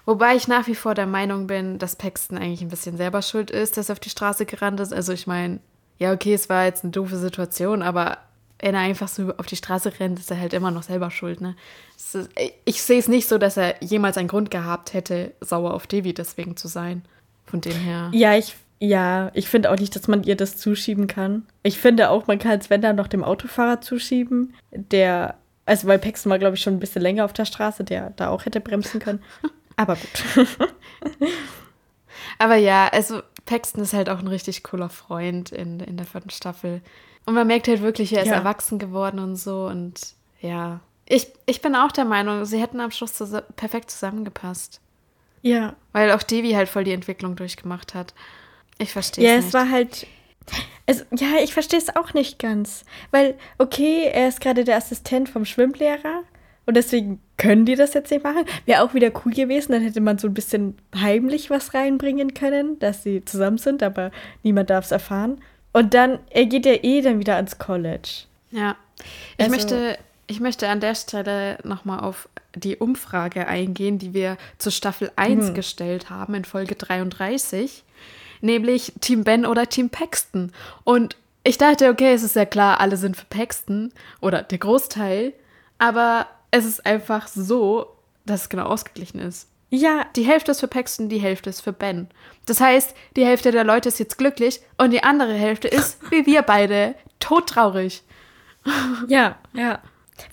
Wobei 0.08 0.38
ich 0.38 0.48
nach 0.48 0.68
wie 0.68 0.76
vor 0.76 0.96
der 0.96 1.06
Meinung 1.06 1.48
bin, 1.48 1.80
dass 1.80 1.98
Paxton 1.98 2.38
eigentlich 2.38 2.62
ein 2.62 2.70
bisschen 2.70 2.96
selber 2.96 3.22
schuld 3.22 3.52
ist, 3.52 3.76
dass 3.76 3.90
er 3.90 3.94
auf 3.94 4.00
die 4.00 4.10
Straße 4.10 4.46
gerannt 4.46 4.80
ist. 4.80 4.94
Also 4.94 5.12
ich 5.12 5.28
meine, 5.28 5.60
ja, 6.00 6.14
okay, 6.14 6.34
es 6.34 6.48
war 6.48 6.64
jetzt 6.64 6.86
eine 6.86 6.92
doofe 6.92 7.18
Situation, 7.18 7.82
aber 7.82 8.20
wenn 8.60 8.74
er 8.74 8.80
einfach 8.80 9.10
so 9.10 9.34
auf 9.36 9.48
die 9.48 9.58
Straße 9.58 10.00
rennt, 10.00 10.18
ist 10.18 10.32
er 10.32 10.40
halt 10.40 10.54
immer 10.54 10.72
noch 10.72 10.84
selber 10.84 11.12
schuld, 11.12 11.42
ne? 11.42 11.58
Ist, 11.98 12.30
ich 12.64 12.82
sehe 12.82 13.00
es 13.00 13.10
nicht 13.10 13.28
so, 13.28 13.38
dass 13.38 13.58
er 13.58 13.84
jemals 13.84 14.18
einen 14.18 14.30
Grund 14.30 14.50
gehabt 14.50 14.94
hätte, 14.94 15.34
sauer 15.42 15.74
auf 15.74 15.88
Davy 15.88 16.14
deswegen 16.14 16.56
zu 16.56 16.70
sein. 16.70 17.04
Von 17.46 17.60
dem 17.60 17.78
her. 17.78 18.10
Ja, 18.14 18.38
ich, 18.38 18.56
ja, 18.80 19.30
ich 19.34 19.50
finde 19.50 19.70
auch 19.72 19.78
nicht, 19.78 19.94
dass 19.94 20.08
man 20.08 20.24
ihr 20.24 20.38
das 20.38 20.56
zuschieben 20.56 21.08
kann. 21.08 21.46
Ich 21.64 21.80
finde 21.80 22.12
auch, 22.12 22.28
man 22.28 22.40
kann 22.40 22.60
es, 22.60 22.70
wenn 22.70 22.82
dann 22.82 22.96
noch 22.96 23.08
dem 23.08 23.26
Autofahrer 23.26 23.82
zuschieben, 23.82 24.54
der, 24.72 25.36
also 25.66 25.86
weil 25.86 26.00
Paxton 26.00 26.30
war, 26.30 26.40
glaube 26.40 26.56
ich, 26.56 26.62
schon 26.62 26.76
ein 26.76 26.80
bisschen 26.80 27.02
länger 27.02 27.26
auf 27.26 27.34
der 27.34 27.46
Straße, 27.46 27.84
der 27.84 28.12
da 28.12 28.30
auch 28.30 28.46
hätte 28.46 28.62
bremsen 28.62 29.02
können. 29.02 29.22
Aber 29.78 29.96
gut. 29.96 30.48
Aber 32.40 32.56
ja, 32.56 32.88
also 32.90 33.22
Paxton 33.46 33.82
ist 33.84 33.94
halt 33.94 34.10
auch 34.10 34.20
ein 34.20 34.28
richtig 34.28 34.64
cooler 34.64 34.90
Freund 34.90 35.52
in, 35.52 35.80
in 35.80 35.98
der 35.98 36.06
vierten 36.06 36.30
Staffel. 36.30 36.82
Und 37.26 37.34
man 37.34 37.48
merkt 37.48 37.68
halt 37.68 37.82
wirklich, 37.82 38.14
er 38.14 38.22
ist 38.24 38.30
Ja. 38.30 38.36
erwachsen 38.36 38.80
geworden 38.80 39.20
und 39.20 39.36
so. 39.36 39.66
Und 39.68 40.00
ja, 40.42 40.80
ich, 41.06 41.28
ich 41.46 41.62
bin 41.62 41.76
auch 41.76 41.92
der 41.92 42.06
Meinung, 42.06 42.46
sie 42.46 42.62
hätten 42.62 42.80
am 42.80 42.92
Schluss 42.92 43.14
zus 43.14 43.32
perfekt 43.56 43.90
zusammengepasst. 43.92 44.82
ja. 45.42 45.76
Weil 45.94 46.12
auch 46.12 46.22
Devi 46.24 46.52
halt 46.52 46.70
voll 46.70 46.84
die 46.84 46.92
Entwicklung 46.94 47.36
durchgemacht 47.36 47.96
hat. 47.96 48.14
Ich 48.78 48.92
verstehe 48.92 49.24
Ja, 49.28 49.32
es 49.34 49.40
es 49.40 49.46
nicht. 49.46 49.54
war 49.56 49.72
halt. 49.72 50.06
Also, 50.86 51.04
ja, 51.18 51.40
ich 51.44 51.54
verstehe 51.54 51.80
es 51.80 51.96
auch 51.96 52.14
nicht 52.14 52.40
ganz. 52.40 52.86
Weil, 53.12 53.36
okay, 53.58 54.04
er 54.14 54.28
ist 54.30 54.40
gerade 54.42 54.64
der 54.64 54.78
Assistent 54.78 55.28
vom 55.28 55.44
Schwimmlehrer 55.46 56.22
und 56.66 56.78
deswegen 56.78 57.20
können 57.38 57.66
die 57.66 57.76
das 57.76 57.94
jetzt 57.94 58.12
nicht 58.12 58.24
machen. 58.24 58.46
Wäre 58.66 58.82
auch 58.84 58.94
wieder 58.94 59.12
cool 59.26 59.32
gewesen, 59.32 59.72
dann 59.72 59.82
hätte 59.82 60.02
man 60.02 60.18
so 60.18 60.28
ein 60.28 60.34
bisschen 60.34 60.78
heimlich 60.96 61.50
was 61.50 61.74
reinbringen 61.74 62.34
können, 62.34 62.80
dass 62.80 63.04
sie 63.04 63.24
zusammen 63.24 63.58
sind, 63.60 63.84
aber 63.84 64.12
niemand 64.44 64.70
darf 64.70 64.86
es 64.86 64.92
erfahren. 64.92 65.40
Und 65.72 65.94
dann, 65.94 66.20
er 66.32 66.46
geht 66.48 66.66
ja 66.66 66.74
eh 66.84 67.02
dann 67.02 67.20
wieder 67.20 67.36
ans 67.36 67.60
College. 67.60 68.10
Ja. 68.52 68.76
Ich, 69.38 69.46
Also- 69.46 69.52
möchte, 69.56 69.98
ich 70.26 70.40
möchte 70.40 70.68
an 70.68 70.80
der 70.80 70.96
Stelle 70.96 71.60
nochmal 71.64 72.00
auf 72.00 72.28
die 72.56 72.78
Umfrage 72.78 73.48
eingehen, 73.48 74.00
die 74.00 74.14
wir 74.16 74.38
zur 74.58 74.72
Staffel 74.72 75.12
1 75.16 75.54
gestellt 75.54 76.10
haben 76.10 76.34
in 76.34 76.44
Folge 76.46 76.74
33, 76.74 77.84
nämlich 78.42 78.94
Team 79.00 79.24
Ben 79.24 79.46
oder 79.46 79.68
Team 79.70 79.90
Paxton. 79.90 80.52
Und 80.84 81.16
ich 81.44 81.60
dachte, 81.60 81.90
okay, 81.90 82.14
es 82.14 82.24
ist 82.24 82.36
ja 82.36 82.46
klar, 82.46 82.80
alle 82.80 82.98
sind 82.98 83.16
für 83.16 83.26
Paxton 83.26 83.92
oder 84.22 84.42
der 84.42 84.58
Großteil, 84.58 85.34
aber 85.78 86.26
es 86.52 86.66
ist 86.66 86.86
einfach 86.86 87.28
so, 87.28 87.88
dass 88.26 88.44
es 88.44 88.50
genau 88.50 88.66
ausgeglichen 88.66 89.20
ist. 89.20 89.48
Ja, 89.70 90.06
Die 90.16 90.24
Hälfte 90.24 90.52
ist 90.52 90.62
für 90.62 90.68
Paxton, 90.68 91.10
die 91.10 91.18
Hälfte 91.20 91.50
ist 91.50 91.62
für 91.62 91.74
Ben. 91.74 92.08
Das 92.46 92.62
heißt, 92.62 92.96
die 93.18 93.26
Hälfte 93.26 93.52
der 93.52 93.66
Leute 93.66 93.90
ist 93.90 94.00
jetzt 94.00 94.18
glücklich 94.18 94.62
und 94.78 94.92
die 94.92 95.04
andere 95.04 95.34
Hälfte 95.34 95.68
ist, 95.68 96.00
wie 96.12 96.26
wir 96.26 96.42
beide, 96.42 96.96
todtraurig. 97.20 98.04
ja, 99.08 99.38
ja. 99.54 99.82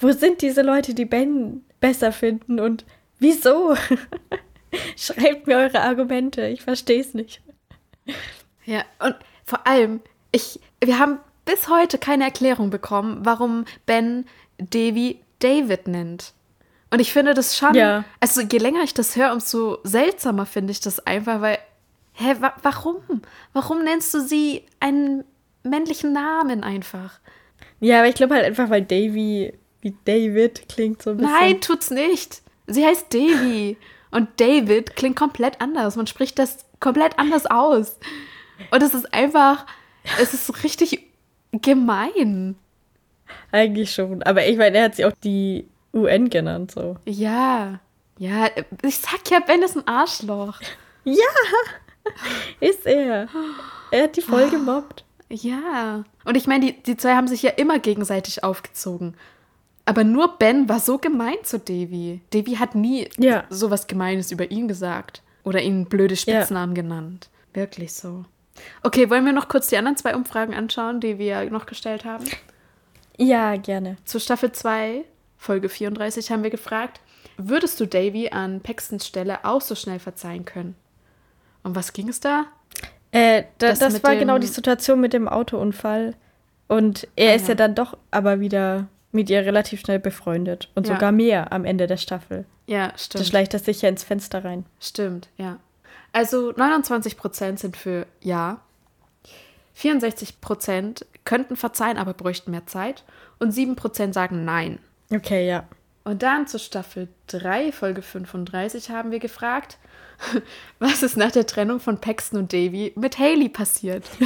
Wo 0.01 0.13
sind 0.13 0.41
diese 0.41 0.63
Leute, 0.63 0.95
die 0.95 1.05
Ben 1.05 1.65
besser 1.81 2.13
finden 2.13 2.61
und 2.61 2.85
wieso? 3.19 3.77
Schreibt 4.97 5.47
mir 5.47 5.57
eure 5.57 5.81
Argumente, 5.81 6.47
ich 6.47 6.63
verstehe 6.63 7.01
es 7.01 7.13
nicht. 7.15 7.43
Ja, 8.65 8.83
und 9.01 9.17
vor 9.45 9.67
allem, 9.67 10.01
ich, 10.33 10.61
wir 10.83 10.99
haben 10.99 11.19
bis 11.45 11.69
heute 11.69 11.99
keine 11.99 12.25
Erklärung 12.25 12.71
bekommen, 12.71 13.21
warum 13.25 13.67
Ben 13.87 14.27
Davy 14.59 15.21
David 15.41 15.89
nennt. 15.89 16.33
Und 16.91 17.01
ich 17.01 17.13
finde 17.13 17.35
das 17.35 17.57
schon, 17.57 17.75
Ja. 17.75 18.05
also 18.21 18.41
je 18.41 18.59
länger 18.59 18.83
ich 18.83 18.95
das 18.95 19.17
höre, 19.17 19.33
umso 19.33 19.79
seltsamer 19.83 20.47
finde 20.47 20.71
ich 20.73 20.81
das 20.81 21.05
einfach, 21.07 21.41
weil, 21.41 21.59
hä, 22.13 22.37
wa 22.41 22.53
warum? 22.63 22.97
Warum 23.53 23.83
nennst 23.83 24.15
du 24.15 24.21
sie 24.21 24.65
einen 24.81 25.25
männlichen 25.65 26.13
Namen 26.13 26.63
einfach? 26.63 27.19
Ja, 27.81 27.99
aber 27.99 28.09
ich 28.09 28.15
glaube 28.15 28.35
halt 28.35 28.45
einfach, 28.45 28.71
weil 28.71 28.83
Davy 28.83 29.53
wie 29.81 29.97
David 30.05 30.69
klingt 30.69 31.03
so 31.03 31.11
ein 31.11 31.17
bisschen. 31.19 31.33
Nein, 31.33 31.61
tut's 31.61 31.91
nicht. 31.91 32.43
Sie 32.67 32.85
heißt 32.87 33.13
Davy. 33.13 33.77
Und 34.11 34.29
David 34.41 34.95
klingt 34.97 35.17
komplett 35.17 35.61
anders. 35.61 35.97
Man 35.97 36.07
spricht 36.07 36.39
das 36.39 36.65
komplett 36.81 37.19
anders 37.19 37.47
aus. 37.47 37.99
Und 38.71 38.83
es 38.83 38.95
ist 38.95 39.13
einfach, 39.13 39.67
es 40.21 40.33
ist 40.33 40.63
richtig 40.65 41.11
gemein. 41.53 42.57
Eigentlich 43.53 43.93
schon. 43.93 44.23
Aber 44.23 44.47
ich 44.47 44.57
meine, 44.57 44.79
er 44.79 44.85
hat 44.85 44.97
sie 44.97 45.05
auch 45.05 45.13
die 45.23 45.69
UN 45.93 46.29
genannt, 46.31 46.73
so. 46.73 46.97
Ja. 47.05 47.81
Ja, 48.19 48.49
ich 48.83 48.99
sag 48.99 49.29
ja, 49.31 49.41
Ben 49.41 49.63
ist 49.63 49.77
ein 49.77 49.87
Arschloch. 49.89 50.61
Ist 52.61 52.87
er. 52.87 53.29
Er 53.91 54.03
hat 54.05 54.17
die 54.17 54.21
voll 54.23 54.49
gemobbt. 54.51 55.05
Ja. 55.31 56.05
Und 56.25 56.37
ich 56.37 56.47
meine, 56.47 56.67
die, 56.67 56.83
die 56.83 56.97
zwei 56.97 57.15
haben 57.15 57.29
sich 57.29 57.43
ja 57.43 57.51
immer 57.51 57.79
gegenseitig 57.79 58.45
aufgezogen. 58.45 59.17
Aber 59.85 60.05
nur 60.05 60.39
Ben 60.39 60.69
war 60.69 60.81
so 60.81 60.99
gemein 60.99 61.37
zu 61.43 61.59
Davy. 61.59 62.21
Davy 62.31 62.57
hat 62.57 62.75
nie 62.75 63.09
Ja. 63.19 63.45
sowas 63.51 63.87
Gemeines 63.87 64.31
über 64.33 64.51
ihn 64.51 64.69
gesagt. 64.69 65.23
Oder 65.43 65.61
ihn 65.61 65.87
blöde 65.87 66.17
Spitznamen 66.17 66.75
genannt. 66.75 67.29
Wirklich 67.53 67.93
so. 67.93 68.25
Okay, 68.83 69.11
wollen 69.11 69.27
wir 69.27 69.33
noch 69.33 69.49
kurz 69.49 69.69
die 69.69 69.77
anderen 69.77 69.97
zwei 69.97 70.15
Umfragen 70.15 70.55
anschauen, 70.55 71.01
die 71.01 71.19
wir 71.19 71.51
noch 71.51 71.67
gestellt 71.67 72.05
haben? 72.05 72.25
Ja, 73.19 73.57
gerne. 73.57 73.97
Zu 74.05 74.19
Staffel 74.21 74.53
2, 74.53 75.05
Folge 75.39 75.69
34, 75.69 76.31
haben 76.31 76.43
wir 76.43 76.51
gefragt, 76.51 77.01
würdest 77.37 77.79
du 77.81 77.87
Davy 77.87 78.31
an 78.31 78.61
Paxtons 78.61 79.07
Stelle 79.07 79.45
auch 79.45 79.61
so 79.61 79.75
schnell 79.75 79.99
verzeihen 79.99 80.45
können? 80.45 80.75
Um 81.63 81.75
was 81.77 81.93
ging 81.93 82.09
es 82.09 82.21
da? 82.21 82.47
Äh, 83.13 83.45
da, 83.59 83.69
Das 83.69 83.79
das 83.79 84.03
war 84.03 84.17
genau 84.17 84.39
die 84.39 84.47
Situation 84.47 85.01
mit 85.01 85.13
dem 85.13 85.29
Autounfall. 85.29 86.15
Und 86.67 87.07
er 87.17 87.33
Ah, 87.33 87.35
ist 87.35 87.43
ja. 87.43 87.49
ja 87.51 87.55
dann 87.55 87.75
doch 87.75 87.97
aber 88.11 88.41
wieder 88.41 88.89
mit 89.13 89.31
ihr 89.31 89.41
relativ 89.45 89.81
schnell 89.81 89.99
befreundet. 90.01 90.69
Und 90.75 90.87
Ja. 90.89 90.95
sogar 90.95 91.13
mehr 91.13 91.53
am 91.53 91.65
Ende 91.65 91.87
der 91.87 91.97
Staffel. 91.99 92.45
Ja, 92.67 92.89
Da 92.89 92.99
stimmt. 92.99 93.27
schleicht 93.27 93.55
er 93.55 93.61
sich 93.61 93.83
ja 93.83 93.89
ins 93.89 94.03
Fenster 94.03 94.45
rein. 94.45 94.67
Stimmt, 94.81 95.29
ja. 95.37 95.59
Also 96.13 96.53
29% 96.53 97.59
sind 97.61 97.77
für 97.77 98.07
Ja. 98.21 98.61
64% 99.77 101.05
könnten 101.25 101.57
verzeihen, 101.57 101.99
aber 101.99 102.15
bräuchten 102.15 102.51
mehr 102.51 102.67
Zeit. 102.67 103.05
Und 103.39 103.53
7% 103.53 104.13
sagen 104.13 104.45
Nein. 104.45 104.79
Okay, 105.11 105.47
ja. 105.47 105.65
Und 106.05 106.23
dann 106.23 106.47
zur 106.47 106.61
Staffel 106.61 107.09
3, 107.29 107.73
Folge 107.73 108.03
35, 108.03 108.91
haben 108.91 109.11
wir 109.11 109.19
gefragt, 109.19 109.79
was 110.79 111.03
ist 111.03 111.17
nach 111.17 111.33
der 111.33 111.47
Trennung 111.47 111.81
von 111.81 111.99
Paxton 112.01 112.39
und 112.41 112.53
Davy 112.53 112.93
mit 112.97 113.19
Haley 113.19 113.49
passiert? 113.49 114.05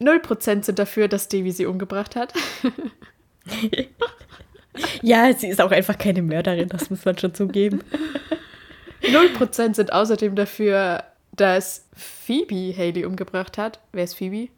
0% 0.00 0.64
sind 0.64 0.78
dafür, 0.78 1.08
dass 1.08 1.28
Davy 1.28 1.50
sie 1.50 1.66
umgebracht 1.66 2.16
hat. 2.16 2.32
Ja, 5.02 5.32
sie 5.32 5.48
ist 5.48 5.60
auch 5.60 5.70
einfach 5.70 5.96
keine 5.98 6.20
Mörderin, 6.22 6.68
das 6.68 6.90
muss 6.90 7.04
man 7.04 7.16
schon 7.16 7.32
zugeben. 7.32 7.84
0% 9.02 9.74
sind 9.74 9.92
außerdem 9.92 10.34
dafür, 10.34 11.04
dass 11.36 11.86
Phoebe 11.94 12.74
Haley 12.76 13.04
umgebracht 13.04 13.58
hat. 13.58 13.80
Wer 13.92 14.04
ist 14.04 14.14
Phoebe? 14.14 14.48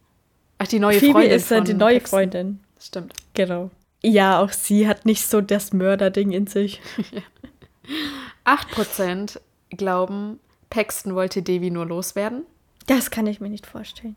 Ach, 0.58 0.66
die 0.66 0.78
neue 0.78 0.98
Phoebe 0.98 1.12
Freundin. 1.12 1.32
ist 1.32 1.50
ja 1.50 1.56
von 1.56 1.64
die 1.64 1.74
neue 1.74 1.98
Paxton. 1.98 2.18
Freundin. 2.18 2.60
Stimmt. 2.80 3.12
Genau. 3.34 3.70
Ja, 4.02 4.40
auch 4.40 4.52
sie 4.52 4.86
hat 4.86 5.06
nicht 5.06 5.26
so 5.26 5.40
das 5.40 5.72
Mörderding 5.72 6.32
in 6.32 6.46
sich. 6.46 6.80
8% 8.44 9.38
glauben, 9.70 10.38
Paxton 10.70 11.14
wollte 11.14 11.42
Davy 11.42 11.70
nur 11.70 11.86
loswerden. 11.86 12.44
Das 12.86 13.10
kann 13.10 13.26
ich 13.26 13.40
mir 13.40 13.48
nicht 13.48 13.66
vorstellen. 13.66 14.16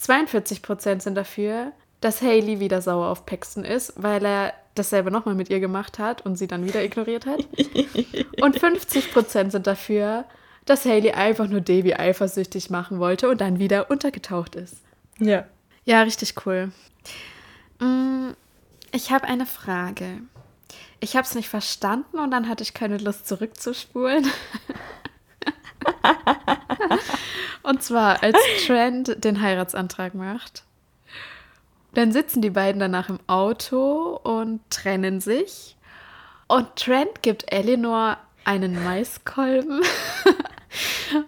42% 0.00 1.00
sind 1.00 1.14
dafür, 1.14 1.72
dass 2.00 2.22
Haley 2.22 2.60
wieder 2.60 2.82
sauer 2.82 3.08
auf 3.08 3.26
Paxton 3.26 3.64
ist, 3.64 3.92
weil 3.96 4.24
er 4.24 4.54
dasselbe 4.74 5.10
nochmal 5.10 5.34
mit 5.34 5.50
ihr 5.50 5.60
gemacht 5.60 5.98
hat 5.98 6.24
und 6.26 6.36
sie 6.36 6.46
dann 6.46 6.66
wieder 6.66 6.82
ignoriert 6.82 7.26
hat. 7.26 7.40
und 8.40 8.58
50% 8.58 9.50
sind 9.50 9.66
dafür, 9.66 10.24
dass 10.66 10.84
Haley 10.84 11.12
einfach 11.12 11.48
nur 11.48 11.60
Davy 11.60 11.94
eifersüchtig 11.94 12.70
machen 12.70 12.98
wollte 12.98 13.28
und 13.28 13.40
dann 13.40 13.58
wieder 13.58 13.90
untergetaucht 13.90 14.56
ist. 14.56 14.76
Ja. 15.18 15.44
Ja, 15.84 16.02
richtig 16.02 16.34
cool. 16.46 16.72
Mm, 17.80 18.30
Ich 18.92 19.12
habe 19.12 19.26
eine 19.26 19.46
Frage. 19.46 20.20
Ich 21.00 21.16
habe 21.16 21.26
es 21.26 21.34
nicht 21.34 21.48
verstanden 21.48 22.18
und 22.18 22.30
dann 22.30 22.48
hatte 22.48 22.62
ich 22.62 22.72
keine 22.72 22.98
Lust 22.98 23.28
zurückzuspulen. 23.28 24.26
und 27.62 27.82
zwar, 27.82 28.22
als 28.22 28.38
Trent 28.66 29.22
den 29.24 29.40
Heiratsantrag 29.42 30.14
macht, 30.14 30.62
dann 31.92 32.12
sitzen 32.12 32.42
die 32.42 32.50
beiden 32.50 32.80
danach 32.80 33.08
im 33.08 33.20
Auto 33.26 34.18
und 34.22 34.60
trennen 34.70 35.20
sich. 35.20 35.76
Und 36.48 36.74
Trent 36.76 37.22
gibt 37.22 37.52
Eleanor 37.52 38.18
einen 38.44 38.82
Maiskolben. 38.82 39.82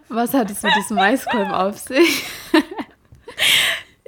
Was 0.09 0.35
hat 0.35 0.51
es 0.51 0.63
mit 0.63 0.75
diesem 0.77 0.97
Maiskolben 0.97 1.53
auf 1.53 1.79
sich? 1.79 2.25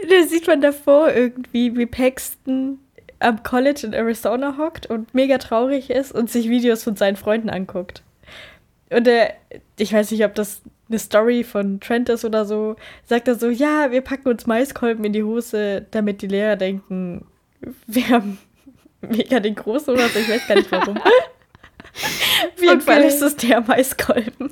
Da 0.08 0.26
sieht 0.26 0.46
man 0.46 0.60
davor 0.60 1.12
irgendwie, 1.12 1.76
wie 1.76 1.84
Paxton 1.84 2.78
am 3.18 3.42
College 3.42 3.80
in 3.84 3.92
Arizona 3.92 4.56
hockt 4.56 4.86
und 4.86 5.12
mega 5.12 5.38
traurig 5.38 5.90
ist 5.90 6.12
und 6.12 6.30
sich 6.30 6.48
Videos 6.48 6.84
von 6.84 6.96
seinen 6.96 7.16
Freunden 7.16 7.50
anguckt. 7.50 8.02
Und 8.90 9.08
er, 9.08 9.34
ich 9.76 9.92
weiß 9.92 10.10
nicht, 10.12 10.24
ob 10.24 10.34
das 10.34 10.62
eine 10.88 10.98
Story 10.98 11.44
von 11.44 11.80
Trent 11.80 12.08
ist 12.08 12.24
oder 12.24 12.44
so, 12.44 12.76
sagt 13.04 13.28
er 13.28 13.34
so, 13.34 13.50
ja, 13.50 13.90
wir 13.90 14.00
packen 14.00 14.28
uns 14.28 14.46
Maiskolben 14.46 15.04
in 15.04 15.12
die 15.12 15.24
Hose, 15.24 15.86
damit 15.90 16.22
die 16.22 16.28
Lehrer 16.28 16.56
denken, 16.56 17.26
wir 17.86 18.08
haben 18.08 18.38
mega 19.00 19.40
den 19.40 19.56
Großen 19.56 19.92
oder 19.92 20.08
so, 20.08 20.18
ich 20.18 20.28
weiß 20.28 20.46
gar 20.46 20.54
nicht 20.54 20.72
warum. 20.72 20.96
Auf 20.98 22.62
jeden. 22.62 22.80
Fall 22.80 23.02
ist 23.02 23.20
es 23.20 23.36
der 23.36 23.60
Maiskolben. 23.60 24.50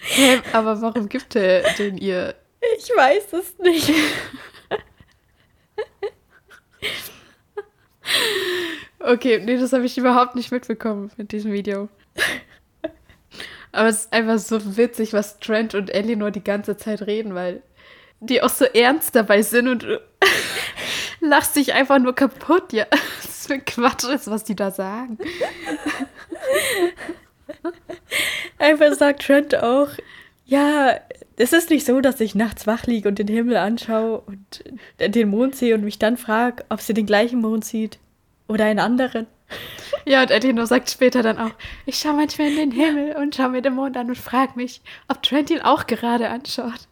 Hä, 0.00 0.40
aber 0.52 0.80
warum 0.82 1.08
gibt 1.08 1.36
er 1.36 1.62
den 1.74 1.96
ihr? 1.96 2.34
Ich 2.76 2.90
weiß 2.90 3.32
es 3.32 3.58
nicht. 3.58 3.92
Okay, 8.98 9.40
nee, 9.44 9.56
das 9.56 9.72
habe 9.72 9.84
ich 9.84 9.98
überhaupt 9.98 10.36
nicht 10.36 10.52
mitbekommen 10.52 11.10
mit 11.16 11.32
diesem 11.32 11.52
Video. 11.52 11.88
Aber 13.72 13.88
es 13.88 14.02
ist 14.02 14.12
einfach 14.12 14.38
so 14.38 14.76
witzig, 14.76 15.12
was 15.12 15.40
Trent 15.40 15.74
und 15.74 15.90
Eleanor 15.90 16.30
die 16.30 16.44
ganze 16.44 16.76
Zeit 16.76 17.02
reden, 17.02 17.34
weil 17.34 17.62
die 18.20 18.42
auch 18.42 18.50
so 18.50 18.64
ernst 18.64 19.14
dabei 19.16 19.42
sind 19.42 19.66
und 19.66 19.84
lachst 21.20 21.56
dich 21.56 21.72
einfach 21.72 21.98
nur 21.98 22.14
kaputt. 22.14 22.72
Ja, 22.72 22.86
was 23.22 23.46
für 23.46 23.58
Quatsch 23.58 24.04
ist, 24.04 24.30
was 24.30 24.44
die 24.44 24.54
da 24.54 24.70
sagen. 24.70 25.18
Einfach 28.58 28.92
sagt 28.94 29.22
Trent 29.22 29.54
auch, 29.54 29.88
ja, 30.44 30.98
es 31.36 31.52
ist 31.52 31.70
nicht 31.70 31.86
so, 31.86 32.00
dass 32.00 32.20
ich 32.20 32.34
nachts 32.34 32.66
wach 32.66 32.84
liege 32.84 33.08
und 33.08 33.18
den 33.18 33.28
Himmel 33.28 33.56
anschaue 33.56 34.20
und 34.20 34.64
den 34.98 35.28
Mond 35.28 35.56
sehe 35.56 35.74
und 35.74 35.84
mich 35.84 35.98
dann 35.98 36.16
frage, 36.16 36.64
ob 36.68 36.80
sie 36.80 36.94
den 36.94 37.06
gleichen 37.06 37.40
Mond 37.40 37.64
sieht 37.64 37.98
oder 38.48 38.66
einen 38.66 38.78
anderen. 38.78 39.26
Ja, 40.04 40.22
und 40.22 40.30
Eleanor 40.30 40.66
sagt 40.66 40.90
später 40.90 41.22
dann 41.22 41.38
auch, 41.38 41.52
ich 41.86 41.98
schaue 41.98 42.14
manchmal 42.14 42.48
in 42.48 42.56
den 42.56 42.70
Himmel 42.72 43.16
und 43.16 43.34
schaue 43.34 43.50
mir 43.50 43.62
den 43.62 43.74
Mond 43.74 43.96
an 43.96 44.08
und 44.08 44.18
frage 44.18 44.52
mich, 44.56 44.80
ob 45.08 45.22
Trent 45.22 45.50
ihn 45.50 45.60
auch 45.60 45.86
gerade 45.86 46.28
anschaut. 46.28 46.88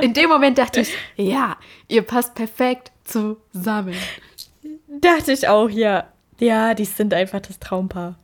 In 0.00 0.14
dem 0.14 0.28
Moment 0.28 0.58
dachte 0.58 0.80
ich, 0.80 0.94
ja, 1.16 1.56
ihr 1.88 2.02
passt 2.02 2.34
perfekt 2.34 2.92
zusammen. 3.04 3.96
Dachte 4.88 5.32
ich 5.32 5.48
auch, 5.48 5.68
ja. 5.68 6.08
Ja, 6.38 6.74
die 6.74 6.84
sind 6.84 7.12
einfach 7.12 7.40
das 7.40 7.58
Traumpaar. 7.58 8.16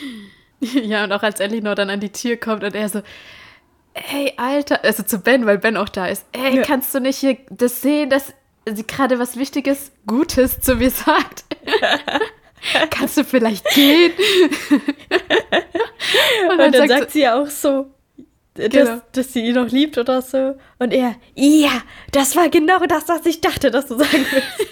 Ja, 0.60 1.04
und 1.04 1.12
auch 1.12 1.22
als 1.22 1.40
Eleanor 1.40 1.74
dann 1.74 1.90
an 1.90 2.00
die 2.00 2.10
Tür 2.12 2.36
kommt 2.38 2.64
und 2.64 2.74
er 2.74 2.88
so, 2.88 3.02
hey, 3.92 4.32
Alter, 4.38 4.82
also 4.82 5.02
zu 5.02 5.18
Ben, 5.18 5.44
weil 5.44 5.58
Ben 5.58 5.76
auch 5.76 5.88
da 5.90 6.06
ist, 6.06 6.24
hey, 6.34 6.56
Ja. 6.56 6.62
kannst 6.62 6.94
du 6.94 7.00
nicht 7.00 7.18
hier 7.18 7.36
das 7.50 7.82
sehen, 7.82 8.08
dass 8.08 8.32
sie 8.64 8.86
gerade 8.86 9.18
was 9.18 9.36
Wichtiges, 9.36 9.92
Gutes 10.06 10.60
zu 10.60 10.76
mir 10.76 10.90
sagt? 10.90 11.44
kannst 12.90 13.18
du 13.18 13.24
vielleicht 13.24 13.66
gehen? 13.74 14.12
Und 16.50 16.58
dann, 16.58 16.72
sagt 16.72 16.88
sagt 16.88 17.10
sie 17.10 17.20
ja 17.22 17.40
auch 17.40 17.48
so, 17.48 17.86
dass, 18.54 18.68
Genau. 18.70 19.00
dass 19.12 19.32
sie 19.32 19.40
ihn 19.46 19.54
noch 19.56 19.68
liebt 19.68 19.98
oder 19.98 20.22
so. 20.22 20.56
Und 20.78 20.92
er, 20.92 21.16
ja, 21.34 21.82
das 22.12 22.36
war 22.36 22.48
genau 22.48 22.78
das, 22.86 23.08
was 23.08 23.26
ich 23.26 23.40
dachte, 23.40 23.70
dass 23.70 23.86
du 23.86 23.98
sagen 23.98 24.24
willst. 24.30 24.66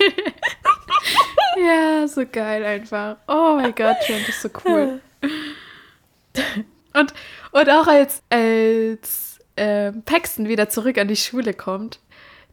Ja, 1.66 2.08
so 2.08 2.22
geil 2.30 2.64
einfach. 2.64 3.16
Oh 3.28 3.56
mein 3.56 3.74
Gott, 3.74 3.96
Trent 4.06 4.28
ist 4.28 4.40
so 4.40 4.48
cool. 4.64 5.00
Und, 6.94 7.14
und 7.52 7.70
auch 7.70 7.87
als, 7.87 8.22
als 8.28 9.38
ähm, 9.56 10.02
Paxton 10.02 10.46
wieder 10.48 10.68
zurück 10.68 10.98
an 10.98 11.08
die 11.08 11.16
Schule 11.16 11.54
kommt, 11.54 12.00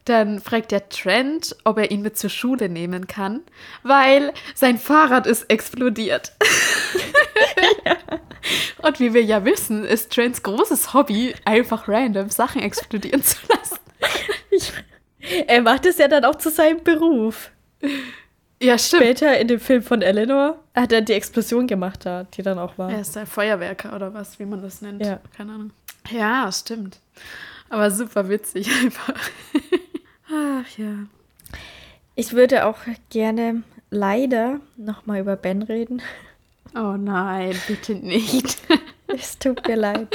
dann 0.06 0.40
fragt 0.40 0.72
der 0.72 0.88
Trent, 0.88 1.54
ob 1.64 1.78
er 1.78 1.90
ihn 1.90 2.00
mit 2.02 2.16
zur 2.16 2.30
Schule 2.30 2.68
nehmen 2.68 3.06
kann, 3.06 3.42
weil 3.82 4.32
sein 4.54 4.78
Fahrrad 4.78 5.26
ist 5.26 5.50
explodiert. 5.50 6.32
Und 8.82 8.98
wie 8.98 9.12
wir 9.12 9.22
ja 9.22 9.44
wissen, 9.44 9.84
ist 9.84 10.10
Trents 10.12 10.42
großes 10.42 10.94
Hobby, 10.94 11.34
einfach 11.44 11.86
random 11.86 12.30
Sachen 12.30 12.62
explodieren 12.62 13.22
zu 13.22 13.36
lassen. 13.48 13.78
Er 15.46 15.60
macht 15.60 15.84
es 15.84 15.98
ja 15.98 16.08
dann 16.08 16.24
auch 16.24 16.36
zu 16.36 16.48
seinem 16.48 16.82
Beruf. 16.82 17.50
Ja, 18.62 18.76
stimmt. 18.78 19.02
Später 19.02 19.38
in 19.38 19.48
dem 19.48 19.60
Film 19.60 19.82
von 19.82 20.02
Eleanor 20.02 20.58
hat 20.74 20.92
er 20.92 21.00
die 21.00 21.14
Explosion 21.14 21.66
gemacht, 21.66 22.04
da, 22.04 22.24
die 22.24 22.42
dann 22.42 22.58
auch 22.58 22.76
war. 22.76 22.90
Er 22.90 23.00
ist 23.00 23.16
ein 23.16 23.26
Feuerwerker 23.26 23.94
oder 23.94 24.12
was, 24.12 24.38
wie 24.38 24.44
man 24.44 24.60
das 24.60 24.82
nennt. 24.82 25.04
Ja. 25.04 25.20
Keine 25.36 25.52
Ahnung. 25.52 25.70
Ja, 26.10 26.50
stimmt. 26.52 26.98
Aber 27.70 27.90
super 27.90 28.28
witzig 28.28 28.68
einfach. 28.82 29.14
Ach 30.30 30.78
ja. 30.78 31.06
Ich 32.14 32.32
würde 32.32 32.66
auch 32.66 32.78
gerne 33.08 33.62
leider 33.90 34.60
nochmal 34.76 35.20
über 35.20 35.36
Ben 35.36 35.62
reden. 35.62 36.02
Oh 36.74 36.96
nein, 36.98 37.54
bitte 37.66 37.94
nicht. 37.94 38.58
Es 39.12 39.36
tut 39.40 39.66
mir 39.66 39.74
leid. 39.74 40.06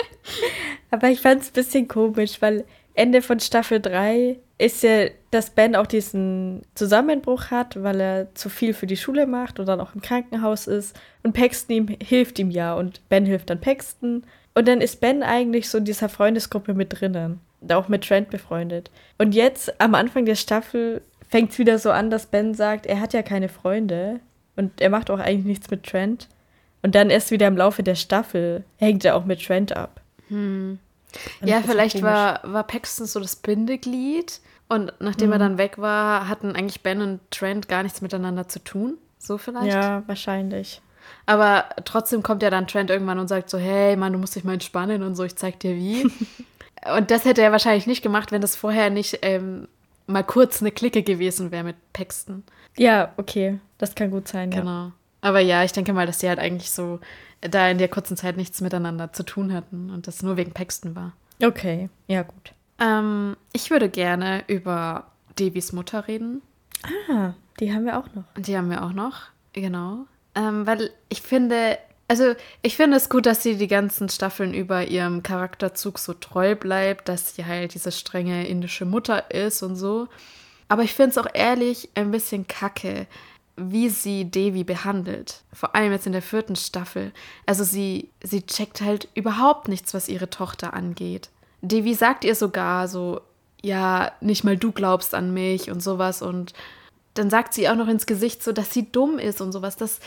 Aber 0.90 1.10
ich 1.10 1.20
fand 1.20 1.42
es 1.42 1.50
ein 1.50 1.54
bisschen 1.54 1.88
komisch, 1.90 2.42
weil 2.42 2.64
Ende 2.94 3.22
von 3.22 3.42
Staffel 3.42 3.82
3 3.82 4.38
ist 4.58 4.84
ja, 4.84 5.08
dass 5.32 5.50
Ben 5.50 5.76
auch 5.76 5.88
diesen 5.88 6.62
Zusammenbruch 6.76 7.52
hat, 7.52 7.82
weil 7.84 8.00
er 8.00 8.36
zu 8.36 8.50
viel 8.50 8.74
für 8.74 8.88
die 8.88 8.98
Schule 8.98 9.28
macht 9.28 9.60
und 9.60 9.66
dann 9.66 9.82
auch 9.82 9.94
im 9.94 10.02
Krankenhaus 10.02 10.68
ist. 10.68 10.98
Und 11.24 11.34
Paxton 11.34 11.76
ihm, 11.76 11.98
hilft 12.02 12.40
ihm 12.40 12.52
ja 12.52 12.74
und 12.74 13.08
Ben 13.10 13.26
hilft 13.26 13.50
dann 13.50 13.60
Paxton. 13.60 14.24
Und 14.54 14.68
dann 14.68 14.80
ist 14.80 15.02
Ben 15.02 15.24
eigentlich 15.24 15.70
so 15.70 15.78
in 15.78 15.86
dieser 15.86 16.08
Freundesgruppe 16.08 16.74
mit 16.74 17.00
drinnen. 17.00 17.42
Auch 17.70 17.90
mit 17.90 18.08
Trent 18.08 18.30
befreundet. 18.30 18.92
Und 19.18 19.36
jetzt 19.36 19.82
am 19.82 19.96
Anfang 19.96 20.26
der 20.26 20.36
Staffel 20.36 21.02
fängt 21.28 21.52
es 21.52 21.60
wieder 21.60 21.80
so 21.80 21.92
an, 21.92 22.10
dass 22.10 22.28
Ben 22.28 22.54
sagt, 22.54 22.86
er 22.86 23.02
hat 23.02 23.14
ja 23.14 23.24
keine 23.24 23.50
Freunde 23.50 24.20
und 24.56 24.80
er 24.80 24.90
macht 24.90 25.10
auch 25.10 25.20
eigentlich 25.20 25.46
nichts 25.46 25.70
mit 25.70 25.84
Trent. 25.84 26.30
Und 26.82 26.96
dann 26.96 27.10
erst 27.10 27.32
wieder 27.32 27.48
im 27.48 27.58
Laufe 27.58 27.84
der 27.84 27.96
Staffel 27.96 28.64
hängt 28.78 29.04
er 29.04 29.16
auch 29.16 29.26
mit 29.26 29.44
Trent 29.44 29.76
ab. 29.76 30.02
Ich 30.30 30.85
ja, 31.44 31.62
vielleicht 31.62 32.02
war, 32.02 32.42
war 32.44 32.64
Paxton 32.64 33.08
so 33.08 33.20
das 33.20 33.36
Bindeglied. 33.36 34.40
Und 34.68 34.94
nachdem 35.00 35.32
er 35.32 35.38
dann 35.38 35.58
weg 35.58 35.78
war, 35.78 36.28
hatten 36.28 36.56
eigentlich 36.56 36.82
Ben 36.82 37.02
und 37.02 37.20
Trent 37.30 37.68
gar 37.68 37.84
nichts 37.84 38.02
miteinander 38.02 38.48
zu 38.48 38.64
tun. 38.64 38.98
So 39.20 39.38
vielleicht. 39.38 39.74
Ja, 39.74 40.04
wahrscheinlich. 40.08 40.82
Aber 41.28 41.66
trotzdem 41.86 42.24
kommt 42.24 42.42
ja 42.42 42.50
dann 42.50 42.68
Trent 42.68 42.90
irgendwann 42.90 43.20
und 43.20 43.28
sagt 43.28 43.50
so, 43.50 43.58
hey 43.58 43.96
Mann, 43.96 44.14
du 44.14 44.20
musst 44.20 44.36
dich 44.36 44.44
mal 44.44 44.54
entspannen 44.54 45.04
und 45.04 45.16
so, 45.16 45.24
ich 45.24 45.36
zeig 45.36 45.60
dir 45.60 45.76
wie. 45.76 46.04
und 46.98 47.12
das 47.12 47.26
hätte 47.26 47.42
er 47.42 47.52
wahrscheinlich 47.52 47.86
nicht 47.86 48.02
gemacht, 48.02 48.32
wenn 48.32 48.42
das 48.42 48.56
vorher 48.56 48.90
nicht 48.90 49.20
ähm, 49.22 49.68
mal 50.08 50.24
kurz 50.24 50.62
eine 50.62 50.72
Clique 50.72 51.04
gewesen 51.04 51.52
wäre 51.52 51.64
mit 51.64 51.76
Paxton. 51.94 52.44
Ja, 52.78 53.14
okay. 53.18 53.60
Das 53.78 53.96
kann 53.96 54.12
gut 54.12 54.28
sein, 54.28 54.52
ja. 54.52 54.60
Genau. 54.60 54.92
Aber 55.22 55.40
ja, 55.40 55.64
ich 55.64 55.72
denke 55.72 55.94
mal, 55.94 56.06
dass 56.06 56.20
die 56.20 56.30
halt 56.30 56.40
eigentlich 56.40 56.72
so 56.72 57.00
da 57.50 57.70
in 57.70 57.78
der 57.78 57.88
kurzen 57.88 58.18
Zeit 58.18 58.38
nichts 58.38 58.62
miteinander 58.62 59.14
zu 59.14 59.24
tun 59.24 59.54
hatten 59.54 59.90
und 59.90 60.08
das 60.08 60.24
nur 60.24 60.38
wegen 60.38 60.52
Paxton 60.52 60.96
war. 60.96 61.14
Okay, 61.44 61.90
ja 62.08 62.24
gut. 62.24 62.54
Ähm, 62.80 63.36
ich 63.54 63.70
würde 63.70 63.90
gerne 63.90 64.44
über 64.48 65.12
Devis 65.40 65.74
Mutter 65.74 66.08
reden. 66.08 66.42
Ah, 67.10 67.34
die 67.60 67.74
haben 67.74 67.86
wir 67.86 67.98
auch 67.98 68.14
noch. 68.14 68.26
Die 68.38 68.58
haben 68.58 68.70
wir 68.70 68.84
auch 68.84 68.94
noch, 68.94 69.22
genau. 69.54 70.06
Ähm, 70.36 70.68
weil 70.68 70.92
ich 71.10 71.22
finde, 71.22 71.78
also 72.08 72.36
ich 72.62 72.76
finde 72.76 72.98
es 72.98 73.10
gut, 73.10 73.26
dass 73.26 73.44
sie 73.44 73.56
die 73.58 73.68
ganzen 73.68 74.10
Staffeln 74.10 74.54
über 74.54 74.86
ihrem 74.88 75.24
Charakterzug 75.24 76.00
so 76.00 76.14
treu 76.14 76.56
bleibt, 76.56 77.10
dass 77.10 77.36
sie 77.36 77.46
halt 77.46 77.74
diese 77.74 77.92
strenge 77.92 78.48
indische 78.48 78.86
Mutter 78.86 79.32
ist 79.32 79.64
und 79.64 79.76
so. 79.76 80.08
Aber 80.68 80.84
ich 80.84 80.94
finde 80.94 81.12
es 81.12 81.18
auch 81.18 81.28
ehrlich 81.34 81.90
ein 81.96 82.12
bisschen 82.12 82.48
kacke, 82.48 83.08
wie 83.58 83.90
sie 83.90 84.26
Devi 84.26 84.64
behandelt. 84.64 85.44
Vor 85.54 85.76
allem 85.76 85.92
jetzt 85.92 86.08
in 86.08 86.12
der 86.12 86.22
vierten 86.22 86.56
Staffel. 86.56 87.12
Also 87.46 87.64
sie, 87.64 88.10
sie 88.22 88.46
checkt 88.46 88.82
halt 88.82 89.08
überhaupt 89.16 89.68
nichts, 89.68 89.94
was 89.94 90.10
ihre 90.10 90.30
Tochter 90.30 90.74
angeht. 90.74 91.30
Devi 91.62 91.94
sagt 91.94 92.26
ihr 92.26 92.36
sogar 92.36 92.88
so, 92.88 93.22
ja, 93.62 94.12
nicht 94.22 94.44
mal 94.44 94.58
du 94.58 94.72
glaubst 94.72 95.16
an 95.16 95.34
mich 95.34 95.72
und 95.72 95.82
sowas. 95.82 96.22
Und 96.22 96.54
dann 97.14 97.30
sagt 97.30 97.54
sie 97.54 97.70
auch 97.70 97.76
noch 97.76 97.88
ins 97.88 98.06
Gesicht 98.06 98.44
so, 98.44 98.52
dass 98.52 98.72
sie 98.72 98.92
dumm 98.92 99.20
ist 99.20 99.40
und 99.40 99.52
sowas. 99.54 99.78
Das, 99.78 100.00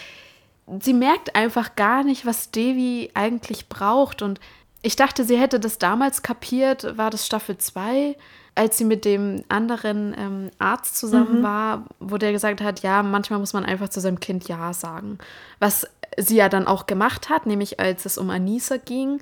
sie 0.80 0.92
merkt 0.92 1.34
einfach 1.34 1.74
gar 1.74 2.04
nicht, 2.04 2.26
was 2.26 2.50
Devi 2.50 3.10
eigentlich 3.14 3.68
braucht. 3.68 4.20
Und 4.20 4.40
ich 4.82 4.94
dachte, 4.94 5.24
sie 5.24 5.38
hätte 5.38 5.58
das 5.58 5.78
damals 5.78 6.22
kapiert, 6.22 6.98
war 6.98 7.10
das 7.10 7.26
Staffel 7.26 7.56
2, 7.56 8.16
als 8.58 8.76
sie 8.76 8.84
mit 8.84 9.04
dem 9.04 9.44
anderen 9.48 10.14
ähm, 10.18 10.50
Arzt 10.58 10.96
zusammen 10.98 11.38
mhm. 11.38 11.42
war, 11.44 11.84
wo 12.00 12.18
der 12.18 12.32
gesagt 12.32 12.60
hat, 12.60 12.80
ja, 12.80 13.02
manchmal 13.02 13.38
muss 13.38 13.52
man 13.52 13.64
einfach 13.64 13.88
zu 13.88 14.00
seinem 14.00 14.18
Kind 14.18 14.48
Ja 14.48 14.72
sagen. 14.72 15.18
Was 15.60 15.86
sie 16.16 16.36
ja 16.36 16.48
dann 16.48 16.66
auch 16.66 16.86
gemacht 16.86 17.28
hat, 17.28 17.46
nämlich 17.46 17.78
als 17.78 18.04
es 18.04 18.18
um 18.18 18.30
Anissa 18.30 18.76
ging, 18.76 19.20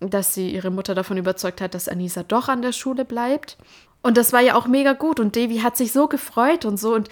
dass 0.00 0.34
sie 0.34 0.50
ihre 0.50 0.70
Mutter 0.70 0.94
davon 0.94 1.16
überzeugt 1.16 1.62
hat, 1.62 1.74
dass 1.74 1.88
Anissa 1.88 2.22
doch 2.24 2.48
an 2.48 2.60
der 2.60 2.72
Schule 2.72 3.06
bleibt. 3.06 3.56
Und 4.02 4.18
das 4.18 4.34
war 4.34 4.42
ja 4.42 4.54
auch 4.54 4.66
mega 4.66 4.92
gut 4.92 5.18
und 5.18 5.34
Devi 5.34 5.60
hat 5.60 5.78
sich 5.78 5.92
so 5.92 6.06
gefreut 6.06 6.66
und 6.66 6.78
so 6.78 6.94
und 6.94 7.08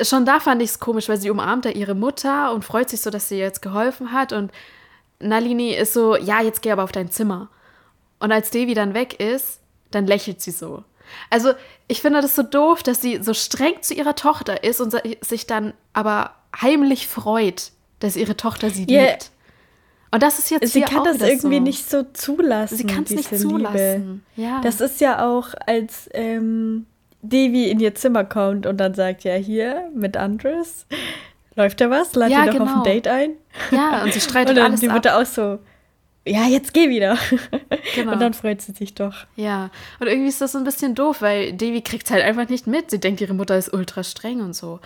schon 0.00 0.24
da 0.24 0.38
fand 0.38 0.62
ich 0.62 0.70
es 0.70 0.78
komisch, 0.78 1.08
weil 1.08 1.18
sie 1.18 1.30
umarmt 1.30 1.64
ja 1.64 1.72
ihre 1.72 1.96
Mutter 1.96 2.52
und 2.52 2.64
freut 2.64 2.88
sich 2.90 3.00
so, 3.00 3.10
dass 3.10 3.28
sie 3.28 3.38
ihr 3.38 3.44
jetzt 3.44 3.62
geholfen 3.62 4.12
hat. 4.12 4.32
Und 4.32 4.52
Nalini 5.18 5.74
ist 5.74 5.94
so, 5.94 6.16
ja, 6.16 6.40
jetzt 6.40 6.62
geh 6.62 6.70
aber 6.70 6.84
auf 6.84 6.92
dein 6.92 7.10
Zimmer. 7.10 7.48
Und 8.20 8.30
als 8.30 8.50
Devi 8.50 8.74
dann 8.74 8.94
weg 8.94 9.18
ist, 9.18 9.58
dann 9.90 10.06
lächelt 10.06 10.40
sie 10.40 10.52
so. 10.52 10.84
Also 11.30 11.52
ich 11.86 12.00
finde 12.00 12.20
das 12.20 12.34
so 12.34 12.42
doof, 12.42 12.82
dass 12.82 13.00
sie 13.00 13.22
so 13.22 13.34
streng 13.34 13.82
zu 13.82 13.94
ihrer 13.94 14.14
Tochter 14.14 14.64
ist 14.64 14.80
und 14.80 14.94
sich 15.20 15.46
dann 15.46 15.74
aber 15.92 16.32
heimlich 16.60 17.06
freut, 17.06 17.72
dass 18.00 18.16
ihre 18.16 18.36
Tochter 18.36 18.70
sie 18.70 18.86
yeah. 18.88 19.10
liebt. 19.10 19.30
Und 20.10 20.22
das 20.22 20.38
ist 20.38 20.50
jetzt 20.50 20.72
Sie 20.72 20.80
kann 20.80 21.04
das 21.04 21.20
irgendwie 21.20 21.56
so. 21.56 21.62
nicht 21.62 21.90
so 21.90 22.02
zulassen. 22.14 22.76
Sie 22.76 22.86
kann 22.86 23.04
es 23.04 23.10
nicht 23.10 23.38
zulassen. 23.38 24.22
Liebe. 24.36 24.48
Ja. 24.48 24.60
Das 24.62 24.80
ist 24.80 25.00
ja 25.00 25.26
auch 25.28 25.48
als 25.66 26.08
ähm, 26.14 26.86
Devi 27.20 27.70
in 27.70 27.78
ihr 27.80 27.94
Zimmer 27.94 28.24
kommt 28.24 28.66
und 28.66 28.78
dann 28.78 28.94
sagt, 28.94 29.24
ja, 29.24 29.34
hier 29.34 29.90
mit 29.94 30.16
Andres, 30.16 30.86
läuft 31.56 31.80
da 31.80 31.90
was? 31.90 32.14
Lad 32.14 32.30
ja, 32.30 32.46
doch 32.46 32.52
genau. 32.52 32.64
auf 32.64 32.68
ein 32.68 32.74
genau. 32.74 32.84
Date 32.84 33.08
ein. 33.08 33.30
Ja, 33.70 34.02
und 34.02 34.14
sie 34.14 34.20
streitet 34.20 34.50
und 34.50 34.56
dann 34.56 34.66
alles 34.66 34.80
die 34.80 34.88
Mutter 34.88 35.14
ab. 35.14 35.22
auch 35.22 35.26
so, 35.26 35.58
ja, 36.28 36.46
jetzt 36.46 36.74
geh 36.74 36.88
wieder. 36.88 37.18
Genau. 37.94 38.12
Und 38.12 38.20
dann 38.20 38.34
freut 38.34 38.60
sie 38.60 38.72
sich 38.72 38.94
doch. 38.94 39.26
Ja, 39.34 39.70
und 39.98 40.06
irgendwie 40.06 40.28
ist 40.28 40.40
das 40.40 40.52
so 40.52 40.58
ein 40.58 40.64
bisschen 40.64 40.94
doof, 40.94 41.22
weil 41.22 41.52
Devi 41.52 41.80
kriegt 41.80 42.10
halt 42.10 42.22
einfach 42.22 42.48
nicht 42.48 42.66
mit. 42.66 42.90
Sie 42.90 43.00
denkt, 43.00 43.20
ihre 43.20 43.34
Mutter 43.34 43.56
ist 43.56 43.72
ultra 43.72 44.02
streng 44.04 44.40
und 44.40 44.54
so. 44.54 44.80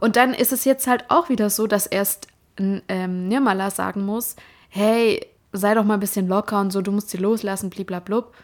Und 0.00 0.16
dann 0.16 0.34
ist 0.34 0.52
es 0.52 0.64
jetzt 0.64 0.86
halt 0.86 1.04
auch 1.08 1.28
wieder 1.28 1.50
so, 1.50 1.66
dass 1.66 1.86
erst 1.86 2.28
ähm, 2.58 3.28
Nirmala 3.28 3.70
sagen 3.70 4.04
muss, 4.04 4.36
hey, 4.68 5.26
sei 5.52 5.74
doch 5.74 5.84
mal 5.84 5.94
ein 5.94 6.00
bisschen 6.00 6.28
locker 6.28 6.60
und 6.60 6.70
so, 6.70 6.80
du 6.80 6.92
musst 6.92 7.10
sie 7.10 7.18
loslassen, 7.18 7.70
bliblablub. 7.70 8.34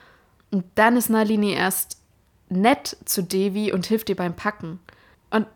Und 0.50 0.64
dann 0.74 0.96
ist 0.96 1.10
Nalini 1.10 1.52
erst 1.52 1.98
nett 2.48 2.96
zu 3.04 3.22
Devi 3.22 3.72
und 3.72 3.86
hilft 3.86 4.08
ihr 4.08 4.16
beim 4.16 4.34
Packen. 4.34 4.80
Und 5.30 5.46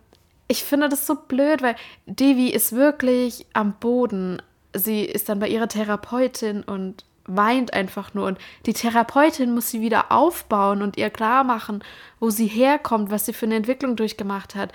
ich 0.48 0.64
finde 0.64 0.88
das 0.88 1.06
so 1.06 1.14
blöd, 1.14 1.62
weil 1.62 1.76
Devi 2.06 2.48
ist 2.48 2.72
wirklich 2.72 3.46
am 3.52 3.74
Boden. 3.74 4.42
Sie 4.78 5.04
ist 5.04 5.28
dann 5.28 5.38
bei 5.38 5.48
ihrer 5.48 5.68
Therapeutin 5.68 6.62
und 6.62 7.04
weint 7.28 7.74
einfach 7.74 8.14
nur. 8.14 8.26
Und 8.26 8.38
die 8.66 8.72
Therapeutin 8.72 9.54
muss 9.54 9.70
sie 9.70 9.80
wieder 9.80 10.10
aufbauen 10.10 10.82
und 10.82 10.96
ihr 10.96 11.10
klar 11.10 11.44
machen, 11.44 11.84
wo 12.18 12.30
sie 12.30 12.46
herkommt, 12.46 13.10
was 13.10 13.26
sie 13.26 13.32
für 13.32 13.46
eine 13.46 13.56
Entwicklung 13.56 13.94
durchgemacht 13.96 14.54
hat. 14.54 14.72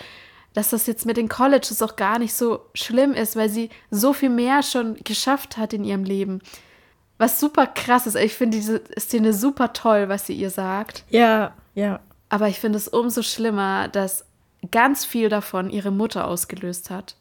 Dass 0.53 0.69
das 0.69 0.85
jetzt 0.85 1.05
mit 1.05 1.17
den 1.17 1.29
Colleges 1.29 1.81
auch 1.81 1.95
gar 1.95 2.19
nicht 2.19 2.35
so 2.35 2.61
schlimm 2.75 3.13
ist, 3.13 3.35
weil 3.35 3.49
sie 3.49 3.69
so 3.89 4.13
viel 4.13 4.29
mehr 4.29 4.61
schon 4.61 4.95
geschafft 5.03 5.57
hat 5.57 5.73
in 5.73 5.83
ihrem 5.83 6.03
Leben. 6.03 6.41
Was 7.17 7.39
super 7.39 7.65
krass 7.65 8.05
ist. 8.05 8.15
Ich 8.15 8.35
finde 8.35 8.57
diese 8.57 8.83
Szene 8.99 9.33
super 9.33 9.73
toll, 9.73 10.09
was 10.09 10.27
sie 10.27 10.33
ihr 10.33 10.51
sagt. 10.51 11.05
Ja, 11.09 11.53
ja. 11.73 11.99
Aber 12.29 12.47
ich 12.47 12.59
finde 12.59 12.77
es 12.77 12.87
umso 12.87 13.23
schlimmer, 13.23 13.87
dass 13.87 14.25
ganz 14.71 15.05
viel 15.05 15.29
davon 15.29 15.69
ihre 15.69 15.91
Mutter 15.91 16.27
ausgelöst 16.27 16.89
hat. 16.89 17.15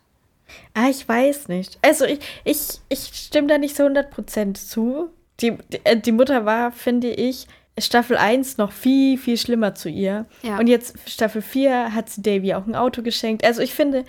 Ah, 0.75 0.89
ich 0.89 1.07
weiß 1.07 1.49
nicht. 1.49 1.79
Also 1.83 2.05
ich, 2.05 2.21
ich, 2.45 2.59
ich 2.89 3.11
stimme 3.13 3.49
da 3.49 3.59
nicht 3.59 3.77
so 3.77 3.85
100% 3.85 4.55
zu. 4.55 5.11
Die, 5.41 5.57
die, 5.73 5.81
äh, 5.85 5.99
die 5.99 6.13
Mutter 6.13 6.45
war, 6.45 6.73
finde 6.73 7.11
ich, 7.11 7.47
Staffel 7.79 8.17
1 8.17 8.59
noch 8.59 8.73
viel, 8.73 9.17
viel 9.19 9.37
schlimmer 9.37 9.75
zu 9.75 9.89
ihr. 9.89 10.27
Ja. 10.43 10.59
Und 10.59 10.67
jetzt 10.67 10.97
Staffel 11.07 11.43
4 11.43 11.95
hat 11.95 12.11
sie 12.11 12.23
Davy 12.23 12.55
auch 12.55 12.67
ein 12.67 12.75
Auto 12.75 13.03
geschenkt. 13.03 13.45
Also 13.45 13.63
ich 13.63 13.73
finde, 13.73 14.05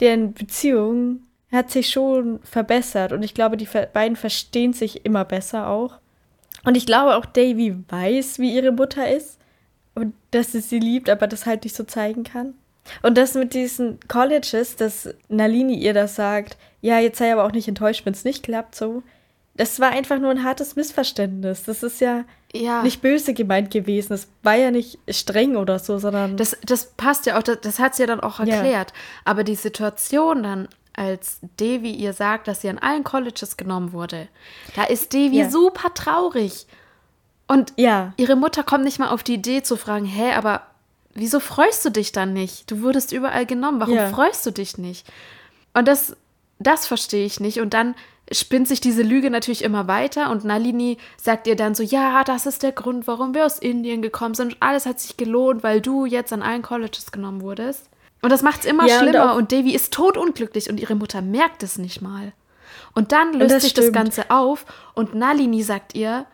deren 0.00 0.34
Beziehung 0.34 1.20
hat 1.50 1.70
sich 1.70 1.90
schon 1.90 2.40
verbessert. 2.42 3.12
Und 3.12 3.22
ich 3.22 3.34
glaube, 3.34 3.56
die 3.56 3.68
beiden 3.92 4.16
verstehen 4.16 4.72
sich 4.72 5.04
immer 5.06 5.24
besser 5.24 5.68
auch. 5.68 5.98
Und 6.64 6.76
ich 6.76 6.86
glaube 6.86 7.16
auch, 7.16 7.24
Davy 7.24 7.76
weiß, 7.88 8.38
wie 8.38 8.54
ihre 8.54 8.72
Mutter 8.72 9.08
ist 9.08 9.38
und 9.94 10.14
dass 10.32 10.52
sie 10.52 10.60
sie 10.60 10.78
liebt, 10.78 11.08
aber 11.08 11.26
das 11.26 11.46
halt 11.46 11.64
nicht 11.64 11.76
so 11.76 11.84
zeigen 11.84 12.24
kann. 12.24 12.54
Und 13.02 13.18
das 13.18 13.34
mit 13.34 13.54
diesen 13.54 13.98
Colleges, 14.08 14.76
dass 14.76 15.08
Nalini 15.28 15.74
ihr 15.74 15.94
das 15.94 16.16
sagt, 16.16 16.56
ja, 16.80 16.98
jetzt 16.98 17.18
sei 17.18 17.32
aber 17.32 17.44
auch 17.44 17.52
nicht 17.52 17.68
enttäuscht, 17.68 18.06
wenn 18.06 18.12
es 18.12 18.24
nicht 18.24 18.42
klappt, 18.42 18.74
so. 18.74 19.02
Das 19.54 19.80
war 19.80 19.90
einfach 19.90 20.18
nur 20.18 20.30
ein 20.30 20.44
hartes 20.44 20.76
Missverständnis. 20.76 21.62
Das 21.64 21.82
ist 21.82 22.00
ja, 22.00 22.24
ja. 22.52 22.82
nicht 22.82 23.00
böse 23.00 23.32
gemeint 23.32 23.70
gewesen. 23.70 24.10
Das 24.10 24.28
war 24.42 24.54
ja 24.54 24.70
nicht 24.70 24.98
streng 25.08 25.56
oder 25.56 25.78
so, 25.78 25.98
sondern. 25.98 26.36
Das, 26.36 26.56
das 26.64 26.92
passt 26.96 27.24
ja 27.26 27.38
auch, 27.38 27.42
das, 27.42 27.60
das 27.62 27.78
hat 27.78 27.94
sie 27.94 28.02
ja 28.02 28.06
dann 28.06 28.20
auch 28.20 28.38
erklärt. 28.38 28.90
Ja. 28.90 28.96
Aber 29.24 29.44
die 29.44 29.54
Situation 29.54 30.42
dann, 30.42 30.68
als 30.92 31.38
Devi 31.58 31.90
ihr 31.90 32.12
sagt, 32.12 32.48
dass 32.48 32.60
sie 32.60 32.68
an 32.68 32.78
allen 32.78 33.04
Colleges 33.04 33.56
genommen 33.56 33.92
wurde, 33.92 34.28
da 34.74 34.84
ist 34.84 35.12
Devi 35.12 35.38
ja. 35.38 35.50
super 35.50 35.94
traurig. 35.94 36.66
Und 37.48 37.72
ja. 37.76 38.12
ihre 38.16 38.36
Mutter 38.36 38.62
kommt 38.62 38.84
nicht 38.84 38.98
mal 38.98 39.08
auf 39.08 39.22
die 39.22 39.34
Idee 39.34 39.62
zu 39.62 39.76
fragen, 39.76 40.04
hä, 40.04 40.32
aber 40.34 40.62
wieso 41.16 41.40
freust 41.40 41.84
du 41.84 41.90
dich 41.90 42.12
dann 42.12 42.32
nicht? 42.32 42.70
Du 42.70 42.82
wurdest 42.82 43.12
überall 43.12 43.46
genommen, 43.46 43.80
warum 43.80 43.94
ja. 43.94 44.08
freust 44.08 44.44
du 44.46 44.50
dich 44.50 44.78
nicht? 44.78 45.06
Und 45.74 45.88
das, 45.88 46.16
das 46.58 46.86
verstehe 46.86 47.26
ich 47.26 47.40
nicht. 47.40 47.60
Und 47.60 47.74
dann 47.74 47.94
spinnt 48.32 48.66
sich 48.66 48.80
diese 48.80 49.02
Lüge 49.02 49.30
natürlich 49.30 49.62
immer 49.62 49.86
weiter 49.86 50.30
und 50.30 50.44
Nalini 50.44 50.98
sagt 51.16 51.46
ihr 51.46 51.56
dann 51.56 51.74
so, 51.74 51.82
ja, 51.82 52.24
das 52.24 52.46
ist 52.46 52.62
der 52.62 52.72
Grund, 52.72 53.06
warum 53.06 53.34
wir 53.34 53.46
aus 53.46 53.58
Indien 53.58 54.02
gekommen 54.02 54.34
sind 54.34 54.54
und 54.54 54.62
alles 54.62 54.86
hat 54.86 54.98
sich 54.98 55.16
gelohnt, 55.16 55.62
weil 55.62 55.80
du 55.80 56.06
jetzt 56.06 56.32
an 56.32 56.42
allen 56.42 56.62
Colleges 56.62 57.12
genommen 57.12 57.40
wurdest. 57.40 57.88
Und 58.22 58.30
das 58.30 58.42
macht 58.42 58.60
es 58.60 58.66
immer 58.66 58.86
ja, 58.86 58.98
schlimmer 58.98 59.32
und, 59.32 59.42
und 59.42 59.52
Devi 59.52 59.74
ist 59.74 59.92
totunglücklich 59.92 60.68
und 60.68 60.80
ihre 60.80 60.96
Mutter 60.96 61.22
merkt 61.22 61.62
es 61.62 61.78
nicht 61.78 62.02
mal. 62.02 62.32
Und 62.94 63.12
dann 63.12 63.32
löst 63.32 63.54
das 63.54 63.62
sich 63.62 63.72
stimmt. 63.72 63.88
das 63.88 63.92
Ganze 63.92 64.30
auf 64.30 64.64
und 64.94 65.14
Nalini 65.14 65.62
sagt 65.62 65.94
ihr, 65.94 66.26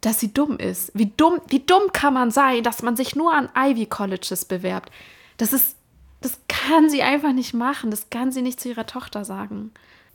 dass 0.00 0.20
sie 0.20 0.32
dumm 0.32 0.56
ist. 0.58 0.90
Wie 0.94 1.12
dumm, 1.16 1.40
wie 1.48 1.60
dumm 1.60 1.92
kann 1.92 2.14
man 2.14 2.30
sein, 2.30 2.62
dass 2.62 2.82
man 2.82 2.96
sich 2.96 3.16
nur 3.16 3.32
an 3.34 3.48
Ivy 3.56 3.86
Colleges 3.86 4.44
bewerbt? 4.44 4.90
Das 5.36 5.52
ist, 5.52 5.76
das 6.20 6.40
kann 6.48 6.88
sie 6.88 7.02
einfach 7.02 7.32
nicht 7.32 7.54
machen. 7.54 7.90
Das 7.90 8.10
kann 8.10 8.32
sie 8.32 8.42
nicht 8.42 8.60
zu 8.60 8.70
ihrer 8.70 8.86
Tochter 8.86 9.24
sagen. 9.24 9.72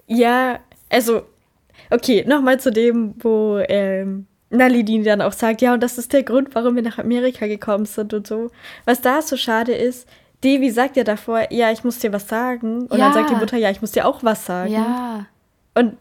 Ja, 0.07 0.59
also, 0.89 1.23
okay, 1.89 2.25
nochmal 2.27 2.59
zu 2.59 2.71
dem, 2.71 3.15
wo 3.19 3.59
ähm, 3.67 4.27
Nalini 4.49 5.03
dann 5.03 5.21
auch 5.21 5.33
sagt, 5.33 5.61
ja, 5.61 5.73
und 5.73 5.81
das 5.81 5.97
ist 5.97 6.13
der 6.13 6.23
Grund, 6.23 6.53
warum 6.53 6.75
wir 6.75 6.83
nach 6.83 6.97
Amerika 6.97 7.47
gekommen 7.47 7.85
sind 7.85 8.13
und 8.13 8.27
so. 8.27 8.51
Was 8.85 9.01
da 9.01 9.21
so 9.21 9.37
schade 9.37 9.73
ist, 9.73 10.07
Devi 10.43 10.69
sagt 10.69 10.95
ja 10.97 11.03
davor, 11.03 11.51
ja, 11.51 11.71
ich 11.71 11.83
muss 11.83 11.99
dir 11.99 12.13
was 12.13 12.27
sagen. 12.27 12.83
Und 12.87 12.97
ja. 12.97 13.05
dann 13.05 13.13
sagt 13.13 13.29
die 13.31 13.35
Mutter, 13.35 13.57
ja, 13.57 13.71
ich 13.71 13.81
muss 13.81 13.91
dir 13.91 14.07
auch 14.07 14.23
was 14.23 14.45
sagen. 14.45 14.71
Ja. 14.71 15.25
Und 15.73 15.97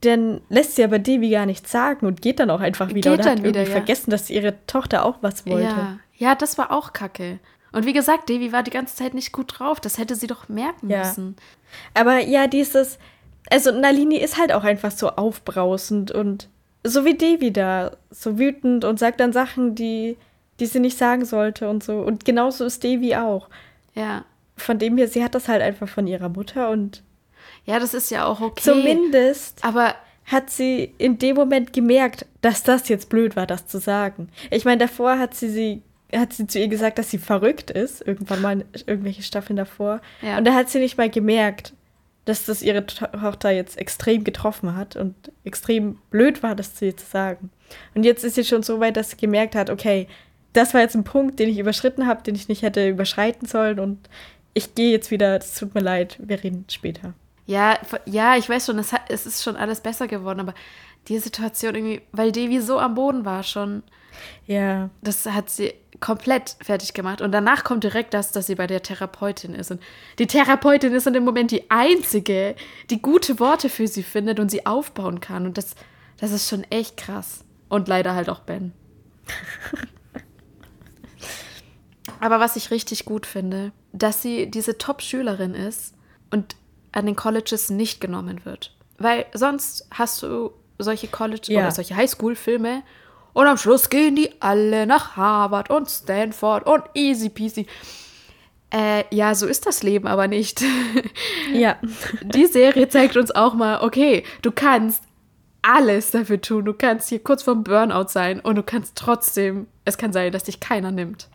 dann 0.00 0.40
lässt 0.48 0.76
sie 0.76 0.84
aber 0.84 0.98
Devi 0.98 1.30
gar 1.30 1.46
nichts 1.46 1.70
sagen 1.72 2.06
und 2.06 2.20
geht 2.20 2.38
dann 2.38 2.50
auch 2.50 2.60
einfach 2.60 2.90
wieder. 2.90 3.12
Geht 3.12 3.20
oder 3.20 3.30
hat 3.30 3.42
wieder, 3.42 3.62
ja. 3.62 3.70
vergessen, 3.70 4.10
dass 4.10 4.30
ihre 4.30 4.54
Tochter 4.66 5.04
auch 5.04 5.18
was 5.22 5.46
wollte. 5.46 5.64
Ja. 5.64 5.98
ja, 6.16 6.34
das 6.34 6.58
war 6.58 6.70
auch 6.70 6.92
kacke. 6.92 7.38
Und 7.72 7.86
wie 7.86 7.92
gesagt, 7.92 8.28
Devi 8.28 8.52
war 8.52 8.62
die 8.62 8.70
ganze 8.70 8.96
Zeit 8.96 9.14
nicht 9.14 9.32
gut 9.32 9.58
drauf. 9.58 9.80
Das 9.80 9.98
hätte 9.98 10.14
sie 10.14 10.26
doch 10.26 10.48
merken 10.48 10.88
ja. 10.88 10.98
müssen. 10.98 11.36
Aber 11.94 12.18
ja, 12.18 12.46
dieses, 12.46 12.98
also 13.50 13.72
Nalini 13.72 14.16
ist 14.16 14.38
halt 14.38 14.52
auch 14.52 14.64
einfach 14.64 14.90
so 14.90 15.10
aufbrausend 15.10 16.10
und 16.10 16.48
so 16.84 17.04
wie 17.04 17.14
Devi 17.14 17.52
da, 17.52 17.96
so 18.10 18.38
wütend 18.38 18.84
und 18.84 18.98
sagt 18.98 19.20
dann 19.20 19.32
Sachen, 19.32 19.74
die, 19.74 20.16
die 20.60 20.66
sie 20.66 20.80
nicht 20.80 20.96
sagen 20.96 21.24
sollte 21.24 21.68
und 21.68 21.82
so. 21.82 22.00
Und 22.00 22.24
genauso 22.24 22.64
ist 22.64 22.84
Devi 22.84 23.16
auch. 23.16 23.48
Ja. 23.94 24.24
Von 24.56 24.78
dem 24.78 24.96
her, 24.96 25.08
sie 25.08 25.24
hat 25.24 25.34
das 25.34 25.48
halt 25.48 25.62
einfach 25.62 25.88
von 25.88 26.06
ihrer 26.06 26.28
Mutter 26.28 26.70
und 26.70 27.02
ja, 27.66 27.78
das 27.78 27.94
ist 27.94 28.10
ja 28.10 28.24
auch 28.26 28.40
okay. 28.40 28.62
Zumindest 28.62 29.64
aber 29.64 29.94
hat 30.24 30.50
sie 30.50 30.94
in 30.98 31.18
dem 31.18 31.36
Moment 31.36 31.72
gemerkt, 31.72 32.26
dass 32.40 32.62
das 32.62 32.88
jetzt 32.88 33.08
blöd 33.08 33.36
war, 33.36 33.46
das 33.46 33.66
zu 33.66 33.78
sagen. 33.78 34.28
Ich 34.50 34.64
meine, 34.64 34.78
davor 34.78 35.18
hat 35.18 35.34
sie 35.34 35.50
sie 35.50 35.82
hat 36.14 36.32
sie 36.32 36.46
zu 36.46 36.60
ihr 36.60 36.68
gesagt, 36.68 36.98
dass 36.98 37.10
sie 37.10 37.18
verrückt 37.18 37.70
ist, 37.70 38.06
irgendwann 38.06 38.40
mal 38.40 38.64
irgendwelche 38.86 39.22
Staffeln 39.22 39.56
davor. 39.56 40.00
Ja. 40.22 40.38
Und 40.38 40.44
da 40.44 40.54
hat 40.54 40.70
sie 40.70 40.78
nicht 40.78 40.96
mal 40.96 41.10
gemerkt, 41.10 41.72
dass 42.24 42.44
das 42.44 42.62
ihre 42.62 42.86
Tochter 42.86 43.50
jetzt 43.50 43.78
extrem 43.78 44.24
getroffen 44.24 44.76
hat 44.76 44.96
und 44.96 45.14
extrem 45.44 45.98
blöd 46.10 46.42
war, 46.42 46.54
das 46.54 46.74
zu 46.74 46.86
ihr 46.86 46.96
zu 46.96 47.06
sagen. 47.06 47.50
Und 47.94 48.04
jetzt 48.04 48.24
ist 48.24 48.34
sie 48.34 48.44
schon 48.44 48.62
so 48.62 48.80
weit, 48.80 48.96
dass 48.96 49.10
sie 49.10 49.16
gemerkt 49.16 49.54
hat, 49.54 49.70
okay, 49.70 50.06
das 50.52 50.74
war 50.74 50.80
jetzt 50.80 50.94
ein 50.94 51.04
Punkt, 51.04 51.38
den 51.38 51.48
ich 51.48 51.58
überschritten 51.58 52.06
habe, 52.06 52.22
den 52.22 52.34
ich 52.34 52.48
nicht 52.48 52.62
hätte 52.62 52.88
überschreiten 52.88 53.46
sollen 53.46 53.78
und 53.78 54.08
ich 54.54 54.74
gehe 54.74 54.90
jetzt 54.90 55.10
wieder, 55.10 55.36
es 55.36 55.54
tut 55.54 55.74
mir 55.74 55.82
leid, 55.82 56.18
wir 56.18 56.42
reden 56.42 56.64
später. 56.70 57.14
Ja, 57.46 57.78
ja, 58.06 58.36
ich 58.36 58.48
weiß 58.48 58.66
schon, 58.66 58.78
es, 58.78 58.92
hat, 58.92 59.02
es 59.08 59.24
ist 59.24 59.42
schon 59.42 59.56
alles 59.56 59.80
besser 59.80 60.08
geworden, 60.08 60.40
aber 60.40 60.54
die 61.08 61.18
Situation 61.18 61.74
irgendwie, 61.74 62.02
weil 62.12 62.32
Devi 62.32 62.60
so 62.60 62.78
am 62.78 62.94
Boden 62.94 63.24
war 63.24 63.42
schon. 63.44 63.82
Ja. 64.46 64.90
Das 65.02 65.26
hat 65.26 65.50
sie 65.50 65.74
komplett 66.00 66.56
fertig 66.62 66.94
gemacht. 66.94 67.20
Und 67.20 67.32
danach 67.32 67.64
kommt 67.64 67.84
direkt 67.84 68.14
das, 68.14 68.32
dass 68.32 68.46
sie 68.46 68.54
bei 68.56 68.66
der 68.66 68.82
Therapeutin 68.82 69.54
ist. 69.54 69.70
Und 69.70 69.80
die 70.18 70.26
Therapeutin 70.26 70.92
ist 70.92 71.06
in 71.06 71.12
dem 71.12 71.24
Moment 71.24 71.52
die 71.52 71.70
einzige, 71.70 72.56
die 72.90 73.00
gute 73.00 73.38
Worte 73.38 73.68
für 73.68 73.86
sie 73.86 74.02
findet 74.02 74.40
und 74.40 74.50
sie 74.50 74.66
aufbauen 74.66 75.20
kann. 75.20 75.46
Und 75.46 75.58
das, 75.58 75.74
das 76.18 76.32
ist 76.32 76.48
schon 76.48 76.64
echt 76.64 76.96
krass. 76.96 77.44
Und 77.68 77.88
leider 77.88 78.14
halt 78.14 78.28
auch 78.28 78.40
Ben. 78.40 78.72
Aber 82.20 82.40
was 82.40 82.56
ich 82.56 82.70
richtig 82.70 83.04
gut 83.04 83.26
finde, 83.26 83.72
dass 83.92 84.22
sie 84.22 84.50
diese 84.50 84.78
Top-Schülerin 84.78 85.54
ist 85.54 85.94
und 86.30 86.56
an 86.96 87.06
den 87.06 87.16
Colleges 87.16 87.70
nicht 87.70 88.00
genommen 88.00 88.44
wird. 88.44 88.74
Weil 88.98 89.26
sonst 89.34 89.86
hast 89.92 90.22
du 90.22 90.50
solche 90.78 91.08
College- 91.08 91.52
Ja. 91.52 91.60
oder 91.60 91.70
solche 91.70 91.94
Highschool-Filme 91.96 92.82
und 93.34 93.46
am 93.46 93.56
Schluss 93.58 93.90
gehen 93.90 94.16
die 94.16 94.30
alle 94.40 94.86
nach 94.86 95.16
Harvard 95.16 95.70
und 95.70 95.88
Stanford 95.90 96.66
und 96.66 96.82
easy 96.94 97.28
peasy. 97.28 97.66
Äh, 98.72 99.04
ja, 99.14 99.34
so 99.34 99.46
ist 99.46 99.66
das 99.66 99.82
Leben 99.82 100.06
aber 100.06 100.26
nicht. 100.28 100.62
Ja. 101.52 101.76
Die 102.22 102.46
Serie 102.46 102.88
zeigt 102.88 103.16
uns 103.16 103.30
auch 103.30 103.54
mal, 103.54 103.80
okay, 103.82 104.24
du 104.42 104.50
kannst 104.50 105.02
alles 105.62 106.10
dafür 106.10 106.40
tun. 106.40 106.64
Du 106.64 106.74
kannst 106.74 107.08
hier 107.08 107.20
kurz 107.22 107.42
vorm 107.44 107.62
Burnout 107.62 108.08
sein 108.08 108.40
und 108.40 108.56
du 108.56 108.62
kannst 108.62 108.96
trotzdem, 108.96 109.66
es 109.84 109.96
kann 109.96 110.12
sein, 110.12 110.32
dass 110.32 110.44
dich 110.44 110.58
keiner 110.60 110.90
nimmt. 110.90 111.28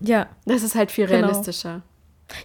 Ja. 0.00 0.28
Das 0.46 0.62
ist 0.62 0.74
halt 0.76 0.90
viel 0.92 1.06
Genau. 1.06 1.28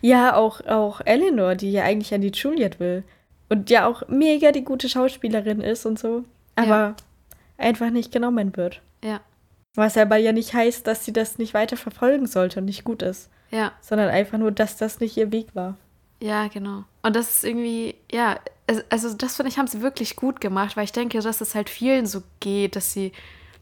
Ja, 0.02 0.36
auch, 0.36 0.62
auch 0.66 1.02
Eleanor, 1.06 1.56
die 1.56 1.72
ja 1.72 1.84
eigentlich 1.84 2.14
an 2.14 2.22
die 2.22 2.32
Juliet 2.32 2.80
will. 2.80 3.04
Und 3.50 3.70
ja 3.70 3.86
auch 3.88 4.08
mega 4.08 4.52
die 4.52 4.64
gute 4.64 4.90
Schauspielerin 4.90 5.62
ist 5.62 5.86
und 5.86 6.00
so. 6.00 6.24
Aber 6.56 6.68
Ja. 6.68 6.96
einfach 7.58 7.90
nicht 7.90 8.12
genommen 8.12 8.56
wird. 8.56 8.82
Ja, 9.04 9.20
Was 9.76 9.98
aber 9.98 10.18
ja 10.18 10.32
nicht 10.32 10.54
heißt, 10.54 10.88
dass 10.88 11.04
sie 11.06 11.14
das 11.14 11.38
nicht 11.38 11.54
weiter 11.54 11.78
verfolgen 11.78 12.28
sollte 12.28 12.60
und 12.60 12.66
nicht 12.66 12.84
gut 12.84 13.02
ist. 13.02 13.30
ja, 13.52 13.72
Sondern 13.82 14.10
einfach 14.10 14.38
nur, 14.38 14.52
dass 14.52 14.78
das 14.78 15.00
nicht 15.00 15.18
ihr 15.18 15.32
Weg 15.32 15.54
war. 15.56 15.76
ja, 16.22 16.48
genau. 16.48 16.84
Und 17.04 17.16
das 17.18 17.36
ist 17.36 17.44
irgendwie, 17.44 17.96
ja, 18.12 18.40
also 18.90 19.14
das 19.14 19.36
finde 19.36 19.50
ich, 19.52 19.58
haben 19.58 19.68
sie 19.68 19.82
wirklich 19.82 20.16
gut 20.16 20.40
gemacht, 20.40 20.78
weil 20.78 20.86
ich 20.86 20.94
denke, 20.94 21.20
dass 21.20 21.42
es 21.42 21.54
halt 21.54 21.70
vielen 21.70 22.06
so 22.06 22.24
geht, 22.40 22.78
dass 22.78 22.94
sie 22.94 23.12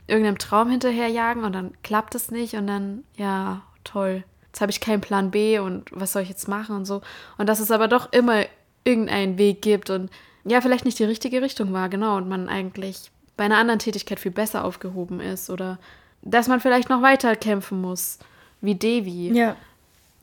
irgendeinem 0.08 0.38
Traum 0.38 0.70
hinterherjagen 0.70 1.44
und 1.44 1.54
dann 1.54 1.74
klappt 1.82 2.14
es 2.14 2.30
nicht 2.30 2.54
und 2.54 2.68
dann, 2.68 3.04
ja, 3.18 3.64
toll. 3.84 4.24
Jetzt 4.52 4.62
habe 4.62 4.72
ich 4.72 4.82
keinen 4.82 5.02
Plan 5.02 5.32
B 5.32 5.60
und 5.60 5.86
was 5.92 6.12
soll 6.12 6.24
ich 6.24 6.30
jetzt 6.30 6.48
machen 6.48 6.76
und 6.76 6.86
so. 6.86 7.02
Und 7.38 7.48
dass 7.48 7.62
es 7.62 7.72
aber 7.72 7.88
doch 7.88 8.12
immer 8.12 8.44
irgendeinen 8.84 9.38
Weg 9.38 9.62
gibt 9.62 9.90
und 9.90 10.10
ja, 10.44 10.60
vielleicht 10.60 10.86
nicht 10.86 11.00
die 11.00 11.06
richtige 11.06 11.42
Richtung 11.42 11.72
war, 11.72 11.88
genau, 11.88 12.18
und 12.18 12.28
man 12.28 12.50
eigentlich 12.50 13.12
bei 13.38 13.46
einer 13.46 13.58
anderen 13.58 13.80
Tätigkeit 13.80 14.20
viel 14.20 14.32
besser 14.32 14.66
aufgehoben 14.66 15.20
ist 15.20 15.50
oder 15.50 15.80
dass 16.22 16.48
man 16.48 16.60
vielleicht 16.60 16.90
noch 16.90 17.02
weiter 17.02 17.36
kämpfen 17.36 17.80
muss, 17.82 18.20
wie 18.60 18.76
Devi. 18.76 19.32
Ja. 19.34 19.56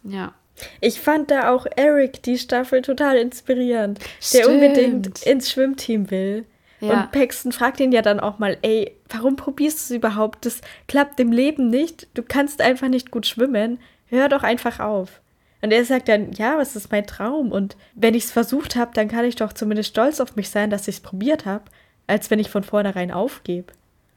Ja. 0.05 0.33
Ich 0.81 1.01
fand 1.01 1.31
da 1.31 1.53
auch 1.53 1.67
Eric 1.77 2.23
die 2.23 2.39
Staffel 2.39 2.83
total 2.83 3.17
inspirierend, 3.17 3.99
der 3.99 4.41
Stimmt. 4.41 4.47
unbedingt 4.47 5.23
ins 5.23 5.51
Schwimmteam 5.51 6.11
will. 6.11 6.45
Ja. 6.81 7.03
Und 7.03 7.13
Paxton 7.13 7.53
fragt 7.53 7.81
ihn 7.81 7.93
ja 7.93 8.03
dann 8.03 8.21
auch 8.21 8.39
mal, 8.39 8.57
ey, 8.63 8.95
warum 9.09 9.37
probierst 9.37 9.79
du 9.79 9.95
es 9.95 9.97
überhaupt? 9.99 10.45
Das 10.47 10.61
klappt 10.87 11.19
im 11.19 11.33
Leben 11.33 11.71
nicht. 11.71 12.07
Du 12.15 12.23
kannst 12.23 12.61
einfach 12.61 12.89
nicht 12.89 13.11
gut 13.11 13.27
schwimmen. 13.27 13.81
Hör 14.09 14.29
doch 14.29 14.43
einfach 14.43 14.81
auf. 14.81 15.21
Und 15.61 15.73
er 15.73 15.85
sagt 15.85 16.09
dann, 16.09 16.33
ja, 16.33 16.57
was 16.57 16.77
ist 16.77 16.93
mein 16.93 17.07
Traum? 17.07 17.51
Und 17.51 17.77
wenn 17.95 18.15
ich 18.15 18.25
es 18.25 18.33
versucht 18.33 18.77
habe, 18.77 18.93
dann 18.95 19.09
kann 19.09 19.25
ich 19.25 19.37
doch 19.37 19.53
zumindest 19.53 19.91
stolz 19.91 20.21
auf 20.21 20.37
mich 20.37 20.51
sein, 20.51 20.71
dass 20.71 20.87
ich 20.87 20.97
es 20.97 21.01
probiert 21.01 21.47
habe, 21.47 21.65
als 22.07 22.31
wenn 22.31 22.39
ich 22.39 22.51
von 22.51 22.63
vornherein 22.63 23.11
aufgebe. 23.11 23.73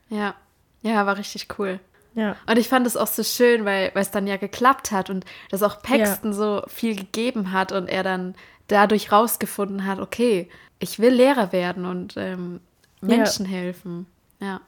Ja. 0.10 0.36
Ja, 0.84 1.06
war 1.06 1.18
richtig 1.18 1.48
cool. 1.58 1.80
Ja. 2.14 2.36
Und 2.48 2.58
ich 2.58 2.68
fand 2.68 2.86
es 2.86 2.98
auch 2.98 3.08
so 3.08 3.24
schön, 3.24 3.66
weil 3.66 3.92
es 3.96 4.12
dann 4.12 4.28
ja 4.28 4.38
geklappt 4.38 4.92
hat 4.92 5.10
und 5.10 5.26
dass 5.50 5.64
auch 5.64 5.82
Paxton 5.82 6.34
so 6.34 6.64
viel 6.68 6.96
gegeben 6.96 7.52
hat 7.52 7.72
und 7.72 7.88
er 7.88 8.04
dann 8.04 8.36
dadurch 8.68 9.12
rausgefunden 9.12 9.86
hat, 9.86 10.00
okay, 10.00 10.50
ich 10.80 11.00
will 11.00 11.14
Lehrer 11.14 11.52
werden 11.52 11.86
und 11.86 12.16
ähm, 12.18 12.60
Menschen 13.02 13.46
helfen. 13.46 14.08
Ja. 14.40 14.62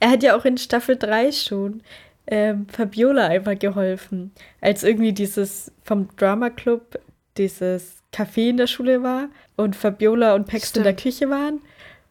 Er 0.00 0.10
hat 0.10 0.22
ja 0.22 0.36
auch 0.36 0.44
in 0.44 0.58
Staffel 0.58 0.96
3 0.96 1.32
schon 1.32 1.82
ähm, 2.26 2.66
Fabiola 2.68 3.26
einmal 3.26 3.56
geholfen, 3.56 4.32
als 4.60 4.82
irgendwie 4.82 5.12
dieses 5.12 5.72
vom 5.82 6.08
Drama 6.16 6.50
Club 6.50 6.98
dieses 7.36 8.02
Café 8.12 8.50
in 8.50 8.56
der 8.56 8.66
Schule 8.66 9.02
war 9.02 9.28
und 9.56 9.76
Fabiola 9.76 10.34
und 10.34 10.46
Paxton 10.46 10.80
in 10.80 10.84
der. 10.84 10.96
Küche 10.96 11.28
waren 11.30 11.60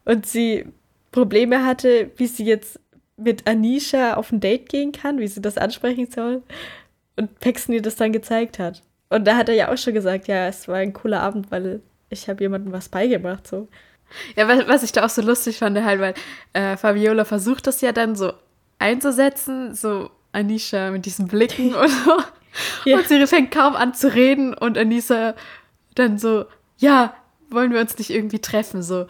und 0.05 0.25
sie 0.25 0.65
Probleme 1.11 1.65
hatte, 1.65 2.11
wie 2.17 2.27
sie 2.27 2.45
jetzt 2.45 2.79
mit 3.17 3.47
Anisha 3.47 4.15
auf 4.15 4.31
ein 4.31 4.39
Date 4.39 4.69
gehen 4.69 4.91
kann, 4.91 5.19
wie 5.19 5.27
sie 5.27 5.41
das 5.41 5.57
ansprechen 5.57 6.09
soll 6.11 6.43
und 7.15 7.39
Paxton 7.39 7.75
ihr 7.75 7.81
das 7.81 7.95
dann 7.95 8.11
gezeigt 8.11 8.59
hat. 8.59 8.83
Und 9.09 9.25
da 9.25 9.35
hat 9.37 9.49
er 9.49 9.55
ja 9.55 9.71
auch 9.71 9.77
schon 9.77 9.93
gesagt, 9.93 10.27
ja, 10.27 10.47
es 10.47 10.67
war 10.67 10.77
ein 10.77 10.93
cooler 10.93 11.21
Abend, 11.21 11.51
weil 11.51 11.81
ich 12.09 12.27
habe 12.29 12.43
jemandem 12.43 12.73
was 12.73 12.89
beigebracht, 12.89 13.47
so. 13.47 13.67
Ja, 14.35 14.47
was, 14.47 14.67
was 14.67 14.83
ich 14.83 14.91
da 14.91 15.05
auch 15.05 15.09
so 15.09 15.21
lustig 15.21 15.57
fand, 15.57 15.81
halt, 15.83 15.99
weil 15.99 16.13
äh, 16.53 16.77
Fabiola 16.77 17.25
versucht 17.25 17.65
das 17.67 17.81
ja 17.81 17.91
dann 17.91 18.15
so 18.15 18.33
einzusetzen, 18.79 19.73
so 19.75 20.09
Anisha 20.31 20.91
mit 20.91 21.05
diesen 21.05 21.27
Blicken 21.27 21.73
und 21.75 21.89
so. 21.89 22.17
Ja. 22.85 22.97
Und 22.97 23.07
sie 23.07 23.25
fängt 23.27 23.51
kaum 23.51 23.75
an 23.75 23.93
zu 23.93 24.13
reden 24.13 24.53
und 24.53 24.77
Anisha 24.77 25.35
dann 25.95 26.17
so, 26.19 26.45
ja, 26.77 27.15
wollen 27.49 27.71
wir 27.73 27.79
uns 27.79 27.97
nicht 27.97 28.09
irgendwie 28.09 28.39
treffen, 28.39 28.81
so. 28.83 29.07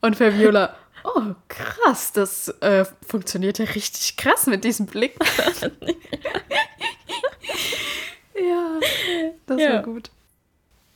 Und 0.00 0.16
Fabiola, 0.16 0.74
oh, 1.04 1.22
krass, 1.48 2.12
das 2.12 2.48
äh, 2.60 2.84
funktioniert 3.06 3.58
ja 3.58 3.64
richtig 3.66 4.16
krass 4.16 4.46
mit 4.46 4.64
diesem 4.64 4.86
Blick. 4.86 5.14
ja, 8.34 8.78
das 9.46 9.60
Ja. 9.60 9.72
war 9.74 9.82
gut. 9.82 10.10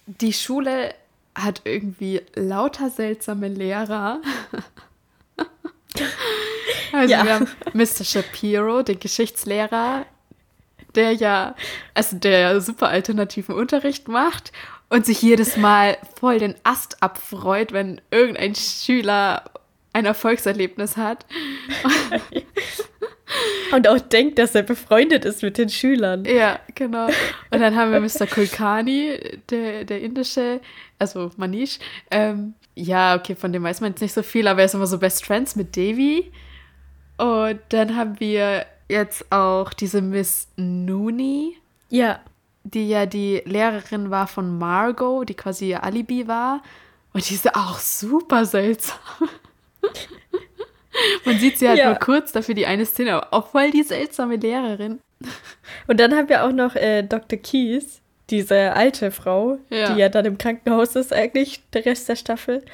Die 0.07 0.33
Schule 0.33 0.95
hat 1.35 1.63
irgendwie 1.65 2.23
lauter 2.35 2.91
seltsame 2.91 3.49
Lehrer. 3.49 4.21
Also 6.93 7.13
Ja. 7.13 7.25
wir 7.25 7.35
haben 7.35 7.49
Mr. 7.73 8.05
Shapiro, 8.05 8.83
den 8.83 9.01
Geschichtslehrer, 9.01 10.07
der 10.95 11.13
ja, 11.13 11.55
also 11.95 12.17
der 12.17 12.39
ja 12.39 12.61
super 12.61 12.89
alternativen 12.89 13.55
Unterricht 13.55 14.07
macht 14.09 14.53
und 14.91 15.05
sich 15.07 15.21
jedes 15.23 15.57
Mal 15.57 15.99
voll 16.19 16.39
den 16.39 16.55
Ast 16.63 17.03
abfreut, 17.03 17.73
wenn 17.73 18.01
irgendein 18.11 18.55
Schüler 18.55 19.45
ein 19.93 20.05
Erfolgserlebnis 20.07 20.97
hat. 20.97 21.27
Und 23.73 23.89
auch 23.89 23.99
denkt, 23.99 24.39
dass 24.39 24.55
er 24.55 24.63
befreundet 24.63 25.25
ist 25.25 25.43
mit 25.43 25.59
den 25.59 25.69
Schülern. 25.69 26.25
Ja, 26.25 26.61
genau. 26.75 27.07
Und 27.07 27.61
dann 27.61 27.75
haben 27.75 27.93
wir 27.93 28.01
Mr. 28.01 28.27
Kulkani, 28.27 29.19
der, 29.51 29.85
der 29.85 30.01
indische, 30.01 30.61
also 30.99 31.31
Manish. 31.37 31.79
Ähm, 32.11 32.55
ja, 32.75 33.17
okay, 33.17 33.35
von 33.35 33.53
dem 33.53 33.63
weiß 33.63 33.81
man 33.81 33.93
jetzt 33.93 34.01
nicht 34.01 34.13
so 34.13 34.23
viel, 34.23 34.47
aber 34.47 34.61
er 34.61 34.67
ist 34.67 34.75
immer 34.75 34.87
so 34.87 34.99
Best 34.99 35.25
Friends 35.25 35.57
mit 35.57 35.75
Devi. 35.77 36.31
Und 37.17 37.61
dann 37.71 37.97
haben 37.97 38.19
wir 38.21 38.67
jetzt 38.89 39.31
auch 39.33 39.73
diese 39.73 40.03
Miss 40.03 40.49
Nooney, 40.57 41.57
Ja, 41.89 42.21
die 42.65 42.89
ja 42.89 43.07
die 43.07 43.43
Lehrerin 43.45 44.11
war 44.11 44.27
von 44.27 44.59
Margot, 44.59 45.29
die 45.29 45.35
quasi 45.35 45.71
ihr 45.71 45.85
Alibi 45.85 46.27
war. 46.29 46.63
Und 47.13 47.29
die 47.29 47.35
ist 47.35 47.55
auch 47.55 47.79
super 47.79 48.45
seltsam. 48.45 48.99
Man 51.25 51.39
sieht 51.39 51.59
sie 51.59 51.69
halt 51.69 51.79
Ja. 51.79 51.87
nur 51.91 51.99
kurz 51.99 52.33
dafür 52.33 52.55
die 52.55 52.67
eine 52.67 52.87
Szene, 52.87 53.15
aber 53.15 53.33
auch 53.35 53.49
voll 53.49 53.71
die 53.71 53.83
seltsame 53.83 54.37
Lehrerin. 54.37 55.01
Und 55.89 55.99
dann 56.01 56.15
haben 56.15 56.29
wir 56.29 56.45
auch 56.45 56.53
noch 56.53 56.77
äh, 56.77 57.03
Dr. 57.03 57.39
Keys, 57.39 58.01
diese 58.31 58.75
alte 58.75 59.11
Frau, 59.11 59.59
Ja. 59.71 59.93
die 59.93 60.01
ja 60.01 60.09
dann 60.09 60.25
im 60.25 60.39
Krankenhaus 60.39 60.97
ist, 60.97 61.13
eigentlich 61.13 61.63
der 61.71 61.85
Rest 61.87 62.09
der 62.09 62.17
Staffel, 62.17 62.65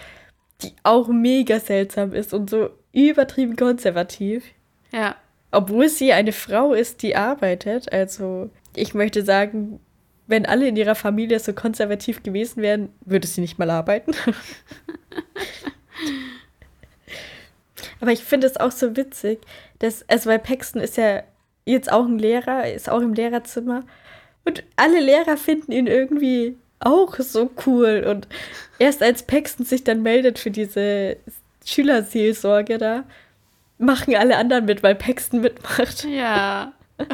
die 0.63 0.73
auch 0.83 1.09
mega 1.09 1.59
seltsam 1.61 2.13
ist 2.13 2.35
und 2.35 2.51
so 2.51 2.71
übertrieben 2.93 3.57
konservativ. 3.57 4.45
Ja, 4.93 5.17
Obwohl 5.53 5.89
sie 5.89 6.13
eine 6.13 6.33
Frau 6.33 6.75
ist, 6.75 7.03
die 7.03 7.17
arbeitet. 7.17 7.93
Also, 7.93 8.51
ich 8.77 8.95
möchte 8.95 9.25
sagen, 9.25 9.81
wenn 10.29 10.47
alle 10.47 10.69
in 10.69 10.77
ihrer 10.77 10.95
Familie 10.95 11.41
so 11.41 11.53
konservativ 11.53 12.23
gewesen 12.23 12.63
wären, 12.63 12.91
würde 13.05 13.27
sie 13.27 13.41
nicht 13.41 13.59
mal 13.59 13.71
arbeiten. 13.71 14.13
Aber 18.01 18.13
ich 18.13 18.25
finde 18.25 18.47
es 18.47 18.57
auch 18.57 18.73
so 18.73 18.97
witzig, 18.97 19.41
dass, 19.79 20.09
also 20.09 20.31
weil 20.31 20.39
Paxton 20.39 20.81
ist 20.81 20.97
ja 20.97 21.23
jetzt 21.65 21.91
auch 21.91 22.05
ein 22.05 22.19
Lehrer, 22.19 22.71
ist 22.73 22.89
auch 22.89 23.01
im 23.01 23.15
Lehrerzimmer. 23.15 23.85
Und 24.45 24.65
alle 24.77 25.01
Lehrer 25.01 25.37
finden 25.37 25.73
ihn 25.73 25.87
irgendwie 25.87 26.57
auch 26.81 27.15
so 27.17 27.51
cool. 27.67 28.05
Und 28.09 28.27
erst 28.79 29.03
als 29.03 29.23
Paxton 29.23 29.67
sich 29.67 29.85
dann 29.85 30.03
meldet 30.03 30.39
für 30.39 30.51
diese 30.51 31.17
Schülerseelsorge 31.65 32.79
da, 32.79 33.05
machen 33.79 34.15
alle 34.17 34.37
anderen 34.37 34.65
mit, 34.65 34.83
weil 34.83 34.95
Paxton 34.95 35.41
mitmacht. 35.41 36.05
Ja. 36.05 36.73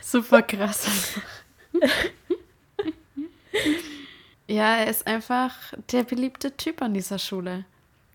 Super 0.00 0.42
krass. 0.42 1.20
ja, 4.46 4.76
er 4.76 4.88
ist 4.88 5.06
einfach 5.06 5.72
der 5.92 6.04
beliebte 6.04 6.56
Typ 6.56 6.82
an 6.82 6.94
dieser 6.94 7.18
Schule. 7.18 7.64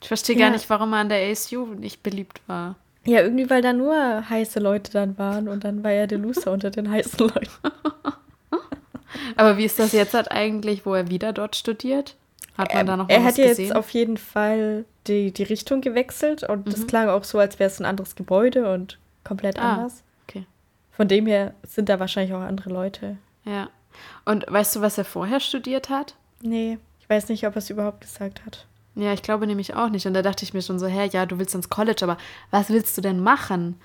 Ich 0.01 0.07
verstehe 0.07 0.35
Ja. 0.37 0.45
gar 0.47 0.51
nicht, 0.53 0.69
warum 0.69 0.93
er 0.93 0.99
an 0.99 1.09
der 1.09 1.29
ASU 1.31 1.65
nicht 1.65 2.03
beliebt 2.03 2.41
war. 2.47 2.75
Ja, 3.05 3.21
irgendwie, 3.21 3.49
weil 3.49 3.61
da 3.61 3.73
nur 3.73 4.29
heiße 4.29 4.59
Leute 4.59 4.91
dann 4.91 5.17
waren 5.17 5.47
und 5.47 5.63
dann 5.63 5.83
war 5.83 5.91
er 5.91 6.07
der 6.07 6.17
Loser 6.17 6.51
unter 6.51 6.69
den 6.71 6.89
heißen 6.91 7.19
Leuten. 7.19 7.47
Aber 9.35 9.57
wie 9.57 9.65
ist 9.65 9.79
das 9.79 9.91
jetzt 9.93 10.13
halt 10.13 10.31
eigentlich, 10.31 10.85
wo 10.85 10.93
er 10.93 11.09
wieder 11.09 11.33
dort 11.33 11.55
studiert? 11.55 12.15
Hat 12.57 12.73
man 12.73 12.85
da 12.87 12.97
noch 12.97 13.09
er 13.09 13.23
hat 13.23 13.37
jetzt 13.37 13.57
gesehen? 13.57 13.73
auf 13.73 13.91
jeden 13.91 14.17
Fall 14.17 14.85
die, 15.05 15.31
die 15.31 15.43
Richtung 15.43 15.79
gewechselt 15.81 16.43
und 16.43 16.67
das 16.67 16.81
Mhm. 16.81 16.87
klang 16.87 17.09
auch 17.09 17.23
so, 17.23 17.37
als 17.39 17.59
wäre 17.59 17.69
es 17.69 17.79
ein 17.79 17.85
anderes 17.85 18.15
Gebäude 18.15 18.71
und 18.73 18.97
komplett 19.23 19.59
Ah. 19.59 19.75
anders. 19.75 20.03
okay. 20.27 20.45
Von 20.91 21.07
dem 21.07 21.27
her 21.27 21.53
sind 21.63 21.87
da 21.89 21.99
wahrscheinlich 21.99 22.33
auch 22.33 22.41
andere 22.41 22.69
Leute. 22.71 23.17
Ja. 23.45 23.69
Und 24.25 24.45
weißt 24.47 24.75
du, 24.75 24.81
was 24.81 24.97
er 24.97 25.05
vorher 25.05 25.39
studiert 25.39 25.89
hat? 25.89 26.15
Nee, 26.41 26.77
ich 26.99 27.09
weiß 27.09 27.29
nicht, 27.29 27.45
ob 27.47 27.55
er 27.55 27.59
es 27.59 27.69
überhaupt 27.69 28.01
gesagt 28.01 28.43
hat. 28.45 28.65
Ja, 28.97 29.13
ich 29.13 29.21
glaube 29.21 29.45
nämlich 29.45 29.75
auch 29.75 29.89
nicht. 29.89 30.05
Und 30.07 30.13
da 30.15 30.21
dachte 30.23 30.43
ich 30.43 30.53
mir 30.53 30.61
schon 30.63 30.79
so, 30.79 30.87
hä, 30.87 31.07
ja, 31.11 31.25
du 31.25 31.37
willst 31.39 31.53
ins 31.53 31.69
College, 31.69 32.01
aber 32.03 32.17
was 32.49 32.69
willst 32.69 32.97
du 32.97 33.01
denn 33.01 33.21
machen? 33.21 33.79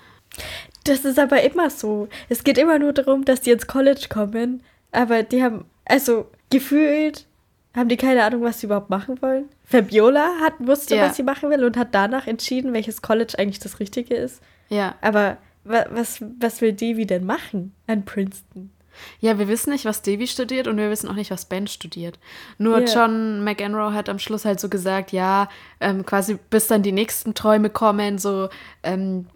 Das 0.85 1.05
ist 1.05 1.19
aber 1.19 1.43
immer 1.43 1.69
so. 1.69 2.07
Es 2.29 2.43
geht 2.43 2.57
immer 2.57 2.79
nur 2.79 2.93
darum, 2.93 3.23
dass 3.23 3.41
die 3.41 3.51
ins 3.51 3.67
College 3.67 4.07
kommen, 4.09 4.63
aber 4.91 5.21
die 5.21 5.43
haben, 5.43 5.65
also 5.85 6.25
gefühlt, 6.49 7.27
haben 7.75 7.89
die 7.89 7.97
keine 7.97 8.23
Ahnung, 8.23 8.41
was 8.41 8.59
sie 8.59 8.65
überhaupt 8.65 8.89
machen 8.89 9.21
wollen. 9.21 9.45
Fabiola 9.65 10.39
hat, 10.41 10.53
wusste, 10.59 10.95
Ja. 10.95 11.05
was 11.07 11.15
sie 11.15 11.23
machen 11.23 11.49
will 11.51 11.63
und 11.63 11.77
hat 11.77 11.89
danach 11.91 12.25
entschieden, 12.27 12.73
welches 12.73 13.01
College 13.03 13.35
eigentlich 13.37 13.59
das 13.59 13.79
Richtige 13.79 14.15
ist. 14.15 14.41
Ja. 14.69 14.95
Aber 15.01 15.37
wa 15.63 15.85
was, 15.91 16.23
was 16.39 16.61
will 16.61 16.73
Devi 16.73 17.05
denn 17.05 17.25
machen 17.25 17.73
an 17.87 18.03
Princeton? 18.05 18.71
Ja, 19.19 19.37
wir 19.39 19.47
wissen 19.47 19.71
nicht, 19.71 19.85
was 19.85 20.01
Davy 20.01 20.27
studiert 20.27 20.67
und 20.67 20.77
wir 20.77 20.89
wissen 20.89 21.09
auch 21.09 21.15
nicht, 21.15 21.31
was 21.31 21.45
Ben 21.45 21.67
studiert. 21.67 22.19
Nur 22.57 22.79
Ja. 22.79 22.85
John 23.05 23.43
McEnroe 23.43 23.93
hat 23.93 24.09
am 24.09 24.19
Schluss 24.19 24.45
halt 24.45 24.59
so 24.59 24.69
gesagt, 24.69 25.11
ja, 25.11 25.49
ähm, 25.79 26.05
quasi 26.05 26.37
bis 26.49 26.67
dann 26.67 26.83
die 26.83 26.91
nächsten 26.91 27.33
Träume 27.33 27.69
kommen, 27.69 28.17
so 28.17 28.49
ähm, 28.83 29.27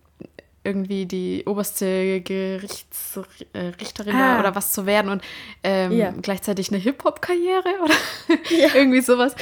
irgendwie 0.64 1.05
die 1.05 1.43
oberste 1.45 2.20
Gerichtsrichterin 2.22 4.16
äh, 4.16 4.22
Ah. 4.22 4.39
oder 4.39 4.55
was 4.55 4.72
zu 4.74 4.86
werden 4.86 5.10
und 5.12 5.22
ähm, 5.64 5.91
Ja. 5.91 6.14
gleichzeitig 6.22 6.70
eine 6.70 6.78
Hip-Hop-Karriere 6.80 7.70
oder 7.84 7.93
irgendwie 8.76 9.01
sowas. 9.01 9.36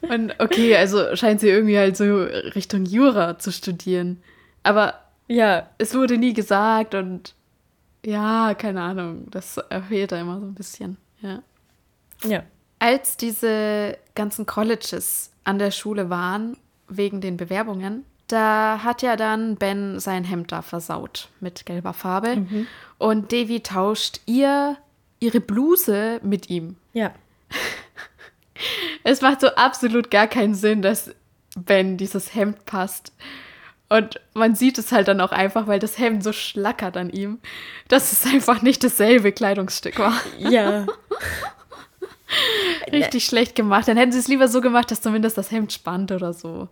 Und 0.00 0.34
okay, 0.38 0.76
also 0.76 1.14
scheint 1.16 1.40
sie 1.40 1.48
irgendwie 1.48 1.76
halt 1.78 1.96
so 1.96 2.22
Richtung 2.22 2.84
Jura 2.84 3.38
zu 3.38 3.52
studieren. 3.52 4.22
Aber 4.62 4.94
Ja, 5.28 5.68
es 5.78 5.94
wurde 5.94 6.18
nie 6.18 6.32
gesagt 6.34 6.94
und 6.94 7.34
ja, 8.04 8.54
keine 8.54 8.82
Ahnung, 8.82 9.30
das 9.30 9.60
fehlt 9.88 10.12
da 10.12 10.20
immer 10.20 10.40
so 10.40 10.46
ein 10.46 10.54
bisschen, 10.54 10.96
ja. 11.20 11.42
ja. 12.24 12.42
Als 12.78 13.16
diese 13.16 13.96
ganzen 14.14 14.46
Colleges 14.46 15.30
an 15.44 15.58
der 15.58 15.70
Schule 15.70 16.10
waren, 16.10 16.56
wegen 16.88 17.20
den 17.20 17.36
Bewerbungen, 17.36 18.04
da 18.28 18.80
hat 18.82 19.02
ja 19.02 19.16
dann 19.16 19.56
Ben 19.56 20.00
sein 20.00 20.24
Hemd 20.24 20.52
da 20.52 20.62
versaut 20.62 21.28
mit 21.40 21.66
gelber 21.66 21.92
Farbe 21.92 22.46
und 22.98 23.32
Devi 23.32 23.60
tauscht 23.60 24.20
ihr 24.26 24.76
ihre 25.20 25.40
Bluse 25.40 26.20
mit 26.22 26.50
ihm. 26.50 26.76
Ja. 26.92 27.12
Es 29.04 29.20
macht 29.20 29.40
so 29.40 29.48
absolut 29.48 30.12
gar 30.12 30.28
keinen 30.28 30.54
Sinn, 30.54 30.82
dass 30.82 31.10
Ben 31.58 31.96
dieses 31.96 32.36
Hemd 32.36 32.64
passt. 32.64 33.12
Und 33.92 34.18
man 34.32 34.54
sieht 34.54 34.78
es 34.78 34.90
halt 34.90 35.08
dann 35.08 35.20
auch 35.20 35.32
einfach, 35.32 35.66
weil 35.66 35.78
das 35.78 35.98
Hemd 35.98 36.24
so 36.24 36.32
schlackert 36.32 36.96
an 36.96 37.10
ihm, 37.10 37.40
dass 37.88 38.12
es 38.12 38.24
einfach 38.24 38.62
nicht 38.62 38.82
dasselbe 38.82 39.32
Kleidungsstück 39.32 39.98
war. 39.98 40.18
Ja. 40.38 40.86
Richtig 42.90 43.26
schlecht 43.26 43.54
gemacht. 43.54 43.86
Dann 43.86 43.98
hätten 43.98 44.12
sie 44.12 44.18
es 44.18 44.28
lieber 44.28 44.48
so 44.48 44.62
gemacht, 44.62 44.90
dass 44.90 45.02
zumindest 45.02 45.36
das 45.36 45.50
Hemd 45.50 45.74
spannt 45.74 46.10
oder 46.10 46.32
so. 46.32 46.68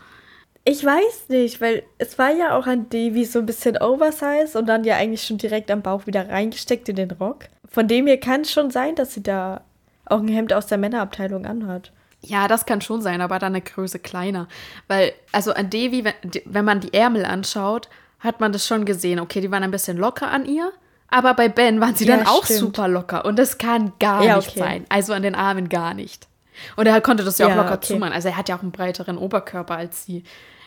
Ich 0.64 0.82
weiß 0.82 1.28
nicht, 1.28 1.60
weil 1.60 1.82
es 1.98 2.18
war 2.18 2.30
ja 2.30 2.56
auch 2.56 2.66
an 2.66 2.88
Devi 2.88 3.26
so 3.26 3.40
ein 3.40 3.46
bisschen 3.46 3.76
Oversize 3.76 4.58
und 4.58 4.66
dann 4.66 4.84
ja 4.84 4.96
eigentlich 4.96 5.22
schon 5.22 5.36
direkt 5.36 5.70
am 5.70 5.82
Bauch 5.82 6.06
wieder 6.06 6.26
reingesteckt 6.26 6.88
in 6.88 6.96
den 6.96 7.10
Rock. 7.10 7.48
Von 7.68 7.86
dem 7.86 8.06
her 8.06 8.18
kann 8.18 8.42
es 8.42 8.52
schon 8.52 8.70
sein, 8.70 8.94
dass 8.94 9.12
sie 9.12 9.22
da 9.22 9.60
auch 10.06 10.20
ein 10.20 10.28
Hemd 10.28 10.54
aus 10.54 10.68
der 10.68 10.78
Männerabteilung 10.78 11.44
anhat. 11.44 11.92
Ja, 12.22 12.48
das 12.48 12.66
kann 12.66 12.80
schon 12.80 13.00
sein, 13.02 13.20
aber 13.20 13.38
dann 13.38 13.52
eine 13.54 13.62
Größe 13.62 13.98
kleiner. 13.98 14.46
Weil, 14.88 15.12
also 15.32 15.52
an 15.54 15.70
Devi, 15.70 16.04
wenn, 16.04 16.14
wenn 16.44 16.64
man 16.64 16.80
die 16.80 16.92
Ärmel 16.92 17.24
anschaut, 17.24 17.88
hat 18.18 18.40
man 18.40 18.52
das 18.52 18.66
schon 18.66 18.84
gesehen. 18.84 19.20
Okay, 19.20 19.40
die 19.40 19.50
waren 19.50 19.62
ein 19.62 19.70
bisschen 19.70 19.96
locker 19.96 20.30
an 20.30 20.44
ihr. 20.44 20.70
Aber 21.08 21.34
bei 21.34 21.48
Ben 21.48 21.80
waren 21.80 21.94
sie 21.96 22.04
Ja, 22.06 22.18
dann 22.18 22.26
auch 22.26 22.44
stimmt. 22.44 22.60
super 22.60 22.86
locker. 22.88 23.24
Und 23.24 23.38
das 23.38 23.58
kann 23.58 23.92
gar 23.98 24.22
Ja, 24.22 24.36
nicht 24.36 24.50
okay. 24.50 24.58
sein. 24.58 24.84
Also 24.90 25.12
an 25.14 25.22
den 25.22 25.34
Armen 25.34 25.68
gar 25.68 25.94
nicht. 25.94 26.28
Und 26.76 26.86
er 26.86 27.00
konnte 27.00 27.24
das 27.24 27.38
ja 27.38 27.46
auch 27.46 27.50
Ja, 27.50 27.56
locker 27.56 27.74
okay. 27.76 27.86
zumachen. 27.94 28.12
Also 28.12 28.28
er 28.28 28.36
hat 28.36 28.48
ja 28.48 28.56
auch 28.56 28.62
einen 28.62 28.70
breiteren 28.70 29.16
Oberkörper 29.16 29.76
als 29.76 30.04
sie. 30.04 30.22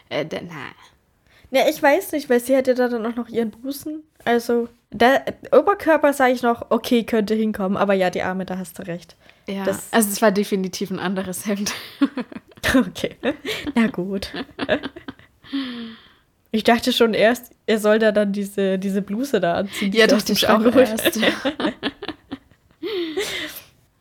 Äh, 0.09 0.25
der, 0.25 0.41
na. 0.41 0.55
Ja, 1.51 1.69
ich 1.69 1.81
weiß 1.81 2.13
nicht, 2.13 2.29
weil 2.31 2.39
sie 2.39 2.55
hätte 2.55 2.73
da 2.73 2.89
dann 2.89 3.05
auch 3.05 3.15
noch 3.15 3.29
ihren 3.29 3.51
Busen. 3.51 4.01
Also, 4.25 4.69
der 4.89 5.23
Oberkörper 5.51 6.11
sage 6.11 6.33
ich 6.33 6.41
noch, 6.41 6.71
okay, 6.71 7.03
könnte 7.03 7.35
hinkommen, 7.35 7.77
aber 7.77 7.93
ja, 7.93 8.09
die 8.09 8.23
Arme, 8.23 8.45
da 8.45 8.57
hast 8.57 8.79
du 8.79 8.87
recht. 8.87 9.15
Ja, 9.47 9.63
Das- 9.65 9.91
also 9.91 10.09
es 10.09 10.21
war 10.21 10.31
definitiv 10.31 10.89
ein 10.91 10.99
anderes 10.99 11.45
Hemd. 11.45 11.73
Okay. 12.75 13.17
Na 13.75 13.87
gut. 13.87 14.31
Ich 16.55 16.63
dachte 16.63 16.93
schon 16.93 17.13
erst, 17.15 17.51
er 17.65 17.79
soll 17.79 17.97
da 17.99 18.11
dann 18.11 18.31
diese, 18.31 18.77
diese 18.77 19.01
Bluse 19.01 19.39
da 19.41 19.55
anziehen. 19.55 19.91
die 19.91 19.97
Ja, 19.97 20.05
dachte 20.07 20.31
ich 20.33 20.47
auch 20.47 20.63
erst. 20.63 21.19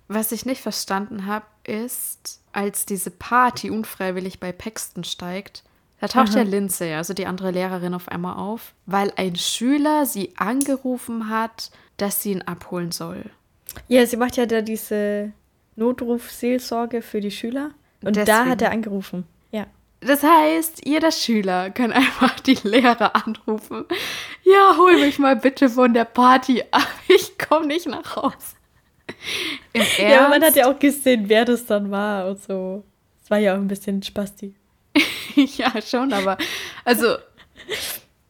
Was 0.08 0.32
ich 0.32 0.44
nicht 0.44 0.60
verstanden 0.60 1.26
habe, 1.26 1.46
ist, 1.64 2.40
als 2.52 2.84
diese 2.84 3.10
Party 3.10 3.70
unfreiwillig 3.70 4.38
bei 4.38 4.52
Paxton 4.52 5.04
steigt, 5.04 5.62
da 6.00 6.08
taucht 6.08 6.30
Aha. 6.30 6.38
ja 6.38 6.42
Lindsay, 6.42 6.92
also 6.94 7.14
die 7.14 7.26
andere 7.26 7.52
Lehrerin, 7.52 7.94
auf 7.94 8.08
einmal 8.08 8.36
auf, 8.36 8.74
weil 8.84 9.12
ein 9.16 9.36
Schüler 9.36 10.04
sie 10.04 10.34
angerufen 10.36 11.30
hat, 11.30 11.70
dass 11.96 12.20
sie 12.22 12.32
ihn 12.32 12.42
abholen 12.42 12.92
soll. 12.92 13.24
Ja, 13.88 14.06
sie 14.06 14.16
macht 14.16 14.36
ja 14.36 14.46
da 14.46 14.60
diese 14.62 15.32
Notrufseelsorge 15.76 17.02
für 17.02 17.20
die 17.20 17.30
Schüler. 17.30 17.70
Und 18.04 18.16
da 18.16 18.24
Deswegen. 18.24 18.50
hat 18.50 18.62
er 18.62 18.72
angerufen. 18.72 19.24
Ja. 19.50 19.66
Das 20.00 20.22
heißt, 20.22 20.86
jeder 20.86 21.12
Schüler 21.12 21.70
kann 21.70 21.92
einfach 21.92 22.40
die 22.40 22.58
Lehrer 22.62 23.14
anrufen. 23.14 23.84
Ja, 24.42 24.76
hol 24.76 24.98
mich 24.98 25.18
mal 25.18 25.36
bitte 25.36 25.68
von 25.68 25.94
der 25.94 26.04
Party 26.04 26.62
ab. 26.70 26.86
Ich 27.08 27.36
komme 27.38 27.66
nicht 27.66 27.86
nach 27.86 28.16
Hause. 28.16 28.56
Im 29.72 29.82
Ernst? 29.82 29.98
Ja, 29.98 30.28
man 30.28 30.42
hat 30.42 30.56
ja 30.56 30.70
auch 30.70 30.78
gesehen, 30.78 31.28
wer 31.28 31.44
das 31.44 31.66
dann 31.66 31.90
war 31.90 32.28
und 32.28 32.42
so. 32.42 32.82
Es 33.22 33.30
war 33.30 33.38
ja 33.38 33.52
auch 33.52 33.58
ein 33.58 33.68
bisschen 33.68 34.02
Spasti. 34.02 34.54
ja, 35.34 35.72
schon, 35.82 36.12
aber 36.12 36.38
also 36.84 37.16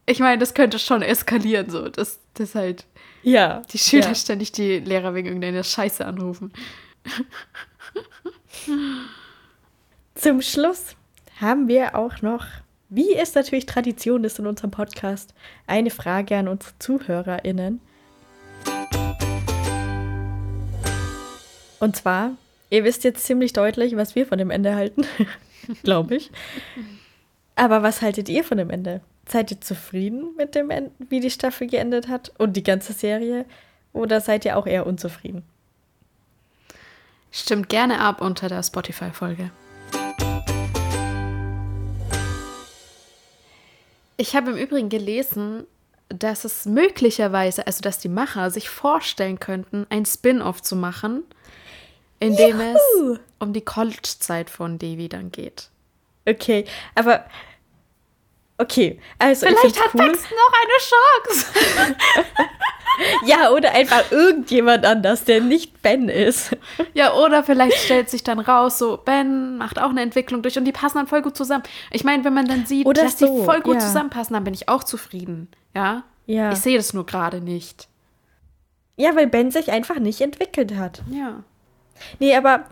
ich 0.05 0.19
meine, 0.19 0.37
das 0.37 0.53
könnte 0.53 0.79
schon 0.79 1.01
eskalieren, 1.01 1.69
so, 1.69 1.87
dass, 1.87 2.19
dass 2.33 2.55
halt 2.55 2.85
Ja. 3.23 3.61
die 3.71 3.77
Schüler 3.77 4.07
Ja. 4.09 4.15
ständig 4.15 4.51
die 4.51 4.79
Lehrer 4.79 5.13
wegen 5.15 5.27
irgendeiner 5.27 5.63
Scheiße 5.63 6.05
anrufen. 6.05 6.51
Zum 10.15 10.41
Schluss 10.41 10.95
haben 11.39 11.67
wir 11.67 11.95
auch 11.95 12.21
noch, 12.21 12.45
wie 12.89 13.13
es 13.15 13.33
natürlich 13.35 13.65
Tradition 13.65 14.23
ist 14.23 14.39
in 14.39 14.47
unserem 14.47 14.71
Podcast, 14.71 15.33
eine 15.67 15.89
Frage 15.89 16.37
an 16.37 16.47
unsere 16.47 16.71
ZuhörerInnen. 16.79 17.81
Und 21.79 21.95
zwar, 21.95 22.31
ihr 22.69 22.83
wisst 22.83 23.03
jetzt 23.03 23.25
ziemlich 23.25 23.51
deutlich, 23.53 23.95
was 23.95 24.15
wir 24.15 24.25
von 24.25 24.37
dem 24.37 24.51
Ende 24.51 24.75
halten, 24.75 25.05
glaube 25.83 26.15
ich. 26.15 26.31
Aber 27.55 27.83
was 27.83 28.01
haltet 28.01 28.29
ihr 28.29 28.43
von 28.43 28.57
dem 28.57 28.69
Ende? 28.69 29.01
Seid 29.27 29.51
ihr 29.51 29.61
zufrieden 29.61 30.35
mit 30.37 30.53
dem 30.53 30.69
Ende, 30.69 30.91
wie 30.97 31.19
die 31.19 31.31
Staffel 31.31 31.67
geendet 31.67 32.07
hat 32.07 32.31
und 32.37 32.57
die 32.57 32.63
ganze 32.63 32.93
Serie? 32.93 33.45
Oder 33.93 34.21
seid 34.21 34.43
ihr 34.45 34.57
auch 34.57 34.67
eher 34.67 34.85
unzufrieden? 34.85 35.43
Stimmt 37.31 37.69
gerne 37.69 37.99
ab 37.99 38.21
unter 38.21 38.49
der 38.49 38.61
Spotify-Folge. 38.61 39.51
Ich 44.17 44.35
habe 44.35 44.51
im 44.51 44.57
Übrigen 44.57 44.89
gelesen, 44.89 45.65
dass 46.09 46.45
es 46.45 46.65
möglicherweise, 46.65 47.65
also 47.65 47.81
dass 47.81 47.99
die 47.99 48.09
Macher 48.09 48.51
sich 48.51 48.69
vorstellen 48.69 49.39
könnten, 49.39 49.87
ein 49.89 50.05
Spin-off 50.05 50.61
zu 50.61 50.75
machen, 50.75 51.23
in 52.19 52.35
dem 52.35 52.59
Juhu! 52.59 53.13
es 53.13 53.19
um 53.39 53.53
die 53.53 53.61
College-Zeit 53.61 54.49
von 54.49 54.77
Devi 54.77 55.09
dann 55.09 55.31
geht. 55.31 55.69
Okay, 56.25 56.65
aber 56.95 57.25
Okay, 58.63 58.99
also 59.19 59.45
Vielleicht 59.45 59.75
ich 59.75 59.81
hat 59.81 59.93
cool. 59.93 60.07
Paxton 60.07 60.37
noch 60.37 60.53
eine 60.61 61.35
Chance. 61.35 62.49
Ja, 63.25 63.49
oder 63.49 63.71
einfach 63.71 64.11
irgendjemand 64.11 64.85
anders, 64.85 65.23
der 65.23 65.41
nicht 65.41 65.81
Ben 65.81 66.09
ist. 66.09 66.55
Ja, 66.93 67.13
oder 67.13 67.43
vielleicht 67.43 67.77
stellt 67.77 68.09
sich 68.09 68.23
dann 68.23 68.39
raus, 68.39 68.77
so 68.77 68.97
Ben 68.97 69.57
macht 69.57 69.79
auch 69.79 69.89
eine 69.89 70.01
Entwicklung 70.01 70.43
durch 70.43 70.57
und 70.59 70.65
die 70.65 70.71
passen 70.71 70.99
dann 70.99 71.07
voll 71.07 71.23
gut 71.23 71.35
zusammen. 71.35 71.63
Ich 71.91 72.03
meine, 72.03 72.23
wenn 72.23 72.35
man 72.35 72.47
dann 72.47 72.67
sieht, 72.67 72.85
Oder 72.85 73.03
dass 73.03 73.17
so, 73.17 73.25
die 73.39 73.45
voll 73.45 73.61
gut 73.61 73.75
ja. 73.75 73.79
zusammenpassen, 73.79 74.35
dann 74.35 74.43
bin 74.43 74.53
ich 74.53 74.69
auch 74.69 74.83
zufrieden. 74.83 75.47
Ja. 75.75 76.03
Ja. 76.27 76.51
Ich 76.51 76.59
sehe 76.59 76.77
das 76.77 76.93
nur 76.93 77.05
gerade 77.05 77.41
nicht. 77.41 77.87
Ja, 78.95 79.15
weil 79.15 79.25
Ben 79.27 79.49
sich 79.49 79.71
einfach 79.71 79.97
nicht 79.97 80.21
entwickelt 80.21 80.75
hat. 80.75 81.01
Ja. 81.09 81.43
Nee, 82.19 82.35
aber 82.35 82.65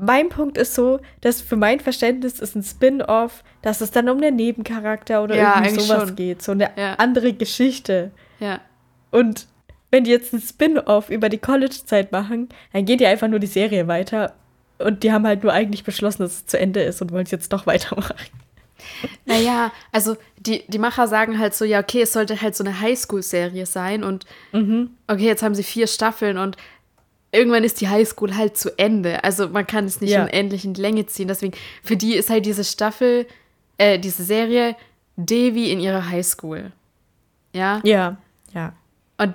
mein 0.00 0.28
Punkt 0.30 0.56
ist 0.56 0.74
so, 0.74 1.00
dass 1.20 1.40
für 1.42 1.56
mein 1.56 1.80
Verständnis 1.80 2.38
ist 2.38 2.54
ein 2.54 2.62
Spin-off, 2.62 3.42
dass 3.62 3.80
es 3.80 3.90
dann 3.90 4.08
um 4.08 4.20
den 4.20 4.36
Nebencharakter 4.36 5.22
oder 5.22 5.36
Ja, 5.36 5.60
irgendwie 5.62 5.80
sowas 5.80 6.04
schon. 6.08 6.16
geht. 6.16 6.40
So 6.42 6.52
eine 6.52 6.70
Ja. 6.76 6.94
andere 6.94 7.32
Geschichte. 7.34 8.12
Ja. 8.40 8.60
Und 9.10 9.46
wenn 9.90 10.04
die 10.04 10.10
jetzt 10.10 10.32
ein 10.32 10.40
Spin-off 10.40 11.10
über 11.10 11.28
die 11.28 11.38
College-Zeit 11.38 12.12
machen, 12.12 12.48
dann 12.72 12.84
geht 12.84 13.00
ja 13.00 13.08
einfach 13.10 13.28
nur 13.28 13.38
die 13.40 13.46
Serie 13.48 13.88
weiter. 13.88 14.34
Und 14.78 15.02
die 15.02 15.10
haben 15.12 15.26
halt 15.26 15.42
nur 15.42 15.52
eigentlich 15.52 15.82
beschlossen, 15.82 16.22
dass 16.22 16.32
es 16.32 16.46
zu 16.46 16.58
Ende 16.58 16.80
ist 16.82 17.02
und 17.02 17.10
wollen 17.10 17.24
es 17.24 17.30
jetzt 17.32 17.52
doch 17.52 17.66
weitermachen. 17.66 18.14
Naja, 19.26 19.72
also 19.90 20.16
die, 20.38 20.64
die 20.68 20.78
Macher 20.78 21.08
sagen 21.08 21.38
halt 21.38 21.54
so, 21.54 21.64
ja, 21.64 21.80
okay, 21.80 22.02
es 22.02 22.12
sollte 22.12 22.40
halt 22.40 22.54
so 22.54 22.62
eine 22.62 22.80
Highschool-Serie 22.80 23.66
sein 23.66 24.04
und 24.04 24.24
okay, 24.52 25.24
jetzt 25.26 25.42
haben 25.42 25.54
sie 25.56 25.64
vier 25.64 25.86
Staffeln 25.88 26.38
und 26.38 26.56
irgendwann 27.32 27.64
ist 27.64 27.80
die 27.80 27.88
Highschool 27.88 28.36
halt 28.36 28.56
zu 28.56 28.76
Ende. 28.78 29.22
Also 29.24 29.48
man 29.48 29.66
kann 29.66 29.84
es 29.84 30.00
nicht 30.00 30.10
Ja. 30.12 30.22
unendlich 30.24 30.64
in 30.64 30.74
Länge 30.74 31.06
ziehen. 31.06 31.28
Deswegen, 31.28 31.56
für 31.82 31.96
die 31.96 32.14
ist 32.14 32.30
halt 32.30 32.46
diese 32.46 32.64
Staffel, 32.64 33.26
äh, 33.76 33.98
diese 33.98 34.24
Serie 34.24 34.76
Devi 35.16 35.70
in 35.70 35.80
ihrer 35.80 36.08
Highschool. 36.08 36.72
Ja? 37.52 37.80
Ja, 37.84 38.16
ja. 38.54 38.72
Und 39.18 39.34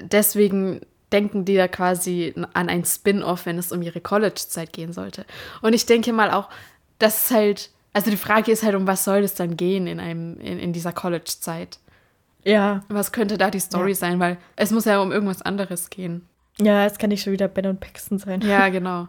deswegen 0.00 0.80
denken 1.12 1.44
die 1.44 1.56
da 1.56 1.68
quasi 1.68 2.34
an 2.54 2.68
ein 2.68 2.84
Spin-off, 2.84 3.46
wenn 3.46 3.58
es 3.58 3.72
um 3.72 3.82
ihre 3.82 4.00
College-Zeit 4.00 4.72
gehen 4.72 4.92
sollte. 4.92 5.24
Und 5.62 5.72
ich 5.72 5.86
denke 5.86 6.12
mal 6.12 6.30
auch, 6.30 6.48
dass 6.98 7.24
es 7.26 7.30
halt, 7.30 7.70
also 7.92 8.10
die 8.10 8.16
Frage 8.16 8.52
ist 8.52 8.62
halt, 8.62 8.74
um 8.74 8.86
was 8.86 9.04
soll 9.04 9.18
es 9.20 9.34
dann 9.34 9.56
gehen 9.56 9.86
in, 9.86 10.00
einem, 10.00 10.38
in, 10.40 10.58
in 10.58 10.72
dieser 10.72 10.92
College-Zeit? 10.92 11.78
Ja, 12.44 12.84
Was 12.88 13.12
könnte 13.12 13.36
da 13.36 13.50
die 13.50 13.60
Story 13.60 13.90
Ja. 13.90 13.96
sein? 13.96 14.20
Weil 14.20 14.38
es 14.56 14.70
muss 14.70 14.84
ja 14.84 15.00
um 15.00 15.10
irgendwas 15.12 15.42
anderes 15.42 15.90
gehen. 15.90 16.26
Ja, 16.60 16.84
es 16.86 16.98
kann 16.98 17.10
nicht 17.10 17.22
schon 17.22 17.32
wieder 17.32 17.48
Ben 17.48 17.66
und 17.66 17.80
Paxton 17.80 18.18
sein. 18.18 18.40
Ja, 18.42 18.68
genau. 18.70 19.08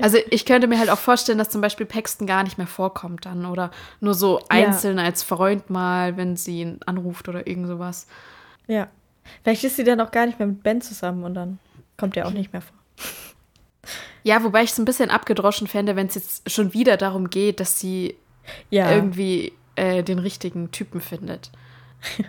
Also 0.00 0.18
ich 0.30 0.44
könnte 0.44 0.66
mir 0.66 0.78
halt 0.78 0.90
auch 0.90 0.98
vorstellen, 0.98 1.38
dass 1.38 1.50
zum 1.50 1.60
Beispiel 1.60 1.86
Paxton 1.86 2.26
gar 2.26 2.42
nicht 2.42 2.58
mehr 2.58 2.66
vorkommt 2.66 3.26
dann 3.26 3.44
oder 3.46 3.70
nur 4.00 4.14
so 4.14 4.40
einzeln 4.48 4.98
als 4.98 5.22
Freund 5.22 5.70
mal, 5.70 6.16
wenn 6.16 6.36
sie 6.36 6.62
ihn 6.62 6.80
anruft 6.86 7.28
oder 7.28 7.46
irgend 7.46 7.68
sowas. 7.68 8.06
Ja. 8.66 8.88
Vielleicht 9.44 9.62
ist 9.62 9.76
sie 9.76 9.84
dann 9.84 10.00
auch 10.00 10.10
gar 10.10 10.26
nicht 10.26 10.38
mehr 10.38 10.48
mit 10.48 10.62
Ben 10.62 10.80
zusammen 10.80 11.22
und 11.22 11.34
dann 11.34 11.58
kommt 11.96 12.16
er 12.16 12.26
auch 12.26 12.32
nicht 12.32 12.52
mehr 12.52 12.62
vor. 12.62 12.76
Ja, 14.24 14.42
wobei 14.42 14.62
ich 14.64 14.70
es 14.70 14.78
ein 14.78 14.84
bisschen 14.84 15.10
abgedroschen 15.10 15.66
fände, 15.68 15.94
wenn 15.96 16.08
es 16.08 16.14
jetzt 16.16 16.50
schon 16.50 16.72
wieder 16.72 16.96
darum 16.96 17.30
geht, 17.30 17.60
dass 17.60 17.78
sie 17.78 18.16
Ja. 18.70 18.90
irgendwie 18.90 19.52
äh, 19.76 20.02
den 20.02 20.18
richtigen 20.18 20.70
Typen 20.72 21.00
findet. 21.00 21.52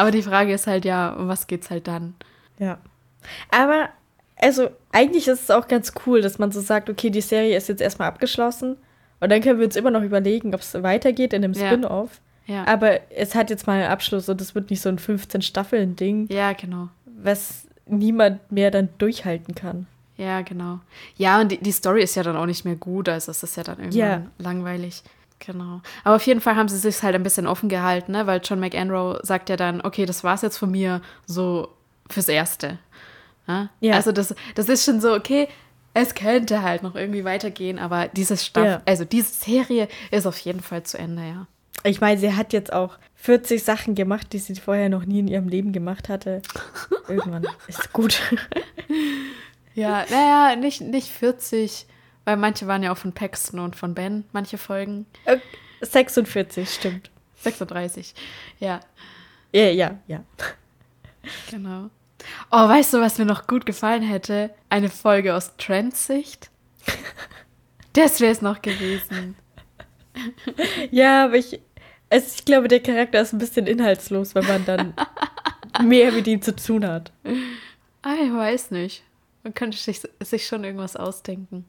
Aber 0.00 0.10
die 0.10 0.22
Frage 0.22 0.52
ist 0.52 0.66
halt 0.66 0.84
ja, 0.84 1.12
um 1.12 1.28
was 1.28 1.46
geht's 1.46 1.70
halt 1.70 1.86
dann? 1.86 2.14
Ja. 2.58 2.78
Aber, 3.50 3.88
also, 4.36 4.70
eigentlich 4.92 5.28
ist 5.28 5.42
es 5.44 5.50
auch 5.50 5.68
ganz 5.68 5.92
cool, 6.06 6.22
dass 6.22 6.38
man 6.38 6.52
so 6.52 6.60
sagt, 6.60 6.88
okay, 6.88 7.10
die 7.10 7.20
Serie 7.20 7.56
ist 7.56 7.68
jetzt 7.68 7.82
erstmal 7.82 8.08
abgeschlossen. 8.08 8.76
Und 9.20 9.30
dann 9.30 9.42
können 9.42 9.58
wir 9.58 9.66
uns 9.66 9.76
immer 9.76 9.90
noch 9.90 10.02
überlegen, 10.02 10.54
ob 10.54 10.60
es 10.62 10.74
weitergeht 10.82 11.32
in 11.34 11.42
dem 11.42 11.52
Ja. 11.52 11.66
Spin-off. 11.66 12.20
Ja. 12.46 12.66
Aber 12.66 13.00
es 13.10 13.34
hat 13.34 13.50
jetzt 13.50 13.66
mal 13.66 13.74
einen 13.80 13.90
Abschluss 13.90 14.28
und 14.28 14.40
es 14.40 14.54
wird 14.54 14.70
nicht 14.70 14.80
so 14.80 14.88
ein 14.88 14.98
15-Staffeln-Ding, 14.98 16.28
ja, 16.32 16.52
genau. 16.54 16.88
was 17.22 17.66
niemand 17.86 18.50
mehr 18.50 18.70
dann 18.70 18.88
durchhalten 18.98 19.54
kann. 19.54 19.86
Ja, 20.16 20.40
genau. 20.42 20.80
Ja, 21.16 21.40
und 21.40 21.52
die, 21.52 21.58
die 21.58 21.72
Story 21.72 22.02
ist 22.02 22.14
ja 22.14 22.22
dann 22.22 22.36
auch 22.36 22.46
nicht 22.46 22.64
mehr 22.64 22.76
gut, 22.76 23.08
also 23.08 23.30
es 23.30 23.42
ist 23.42 23.56
ja 23.56 23.62
dann 23.62 23.78
irgendwann 23.78 23.98
Ja. 23.98 24.22
langweilig. 24.38 25.02
Genau. 25.44 25.80
Aber 26.04 26.16
auf 26.16 26.26
jeden 26.26 26.40
Fall 26.40 26.54
haben 26.56 26.68
sie 26.68 26.76
sich 26.78 27.02
halt 27.02 27.14
ein 27.14 27.22
bisschen 27.22 27.46
offen 27.46 27.68
gehalten, 27.68 28.12
ne? 28.12 28.26
weil 28.26 28.40
John 28.44 28.60
McEnroe 28.60 29.18
sagt 29.22 29.48
ja 29.48 29.56
dann, 29.56 29.80
okay, 29.80 30.06
das 30.06 30.22
war's 30.22 30.42
jetzt 30.42 30.58
von 30.58 30.70
mir, 30.70 31.00
so 31.26 31.68
fürs 32.08 32.28
Erste. 32.28 32.78
Ja? 33.48 33.70
Ja. 33.80 33.94
Also 33.94 34.12
das, 34.12 34.34
das 34.54 34.68
ist 34.68 34.84
schon 34.84 35.00
so, 35.00 35.14
okay, 35.14 35.48
es 35.94 36.14
könnte 36.14 36.62
halt 36.62 36.82
noch 36.82 36.94
irgendwie 36.94 37.24
weitergehen, 37.24 37.78
aber 37.78 38.08
diese 38.08 38.36
Staffel, 38.36 38.70
Ja. 38.70 38.82
also 38.86 39.04
diese 39.04 39.32
Serie 39.32 39.88
ist 40.10 40.26
auf 40.26 40.38
jeden 40.38 40.60
Fall 40.60 40.82
zu 40.84 40.98
Ende, 40.98 41.22
ja. 41.22 41.46
Ich 41.82 42.00
meine, 42.02 42.20
sie 42.20 42.34
hat 42.34 42.52
jetzt 42.52 42.72
auch 42.72 42.98
40 43.16 43.64
Sachen 43.64 43.94
gemacht, 43.94 44.32
die 44.34 44.38
sie 44.38 44.54
vorher 44.54 44.90
noch 44.90 45.06
nie 45.06 45.20
in 45.20 45.28
ihrem 45.28 45.48
Leben 45.48 45.72
gemacht 45.72 46.10
hatte. 46.10 46.42
Irgendwann 47.08 47.46
ist 47.68 47.92
gut. 47.94 48.20
Ja, 49.74 50.04
naja, 50.10 50.56
nicht, 50.56 50.80
nicht 50.82 51.08
40, 51.08 51.86
weil 52.24 52.36
manche 52.36 52.66
waren 52.66 52.82
ja 52.82 52.92
auch 52.92 52.98
von 52.98 53.12
Paxton 53.12 53.60
und 53.60 53.76
von 53.76 53.94
Ben, 53.94 54.24
manche 54.32 54.58
Folgen. 54.58 55.06
Äh, 55.24 55.38
46, 55.80 56.68
stimmt. 56.68 57.10
36, 57.36 58.14
ja. 58.58 58.80
Ja, 59.52 59.70
ja, 59.70 59.98
ja. 60.06 60.22
Genau. 61.50 61.90
Oh, 62.50 62.68
weißt 62.68 62.94
du, 62.94 63.00
was 63.00 63.18
mir 63.18 63.24
noch 63.24 63.46
gut 63.46 63.66
gefallen 63.66 64.02
hätte? 64.02 64.50
Eine 64.68 64.88
Folge 64.88 65.34
aus 65.34 65.56
Trents 65.56 66.06
Sicht. 66.06 66.50
Das 67.92 68.20
wäre 68.20 68.30
es 68.30 68.40
noch 68.40 68.62
gewesen. 68.62 69.34
Ja, 70.92 71.24
aber 71.24 71.34
ich, 71.34 71.60
also 72.08 72.26
ich 72.36 72.44
glaube, 72.44 72.68
der 72.68 72.80
Charakter 72.80 73.20
ist 73.20 73.32
ein 73.32 73.38
bisschen 73.38 73.66
inhaltslos, 73.66 74.36
wenn 74.36 74.46
man 74.46 74.64
dann 74.64 74.94
mehr 75.82 76.12
mit 76.12 76.28
ihm 76.28 76.40
zu 76.40 76.54
tun 76.54 76.86
hat. 76.86 77.12
Ah, 78.02 78.14
ich 78.24 78.32
weiß 78.32 78.70
nicht. 78.70 79.02
Man 79.42 79.54
könnte 79.54 79.76
sich, 79.76 80.02
sich 80.20 80.46
schon 80.46 80.62
irgendwas 80.62 80.94
ausdenken. 80.94 81.64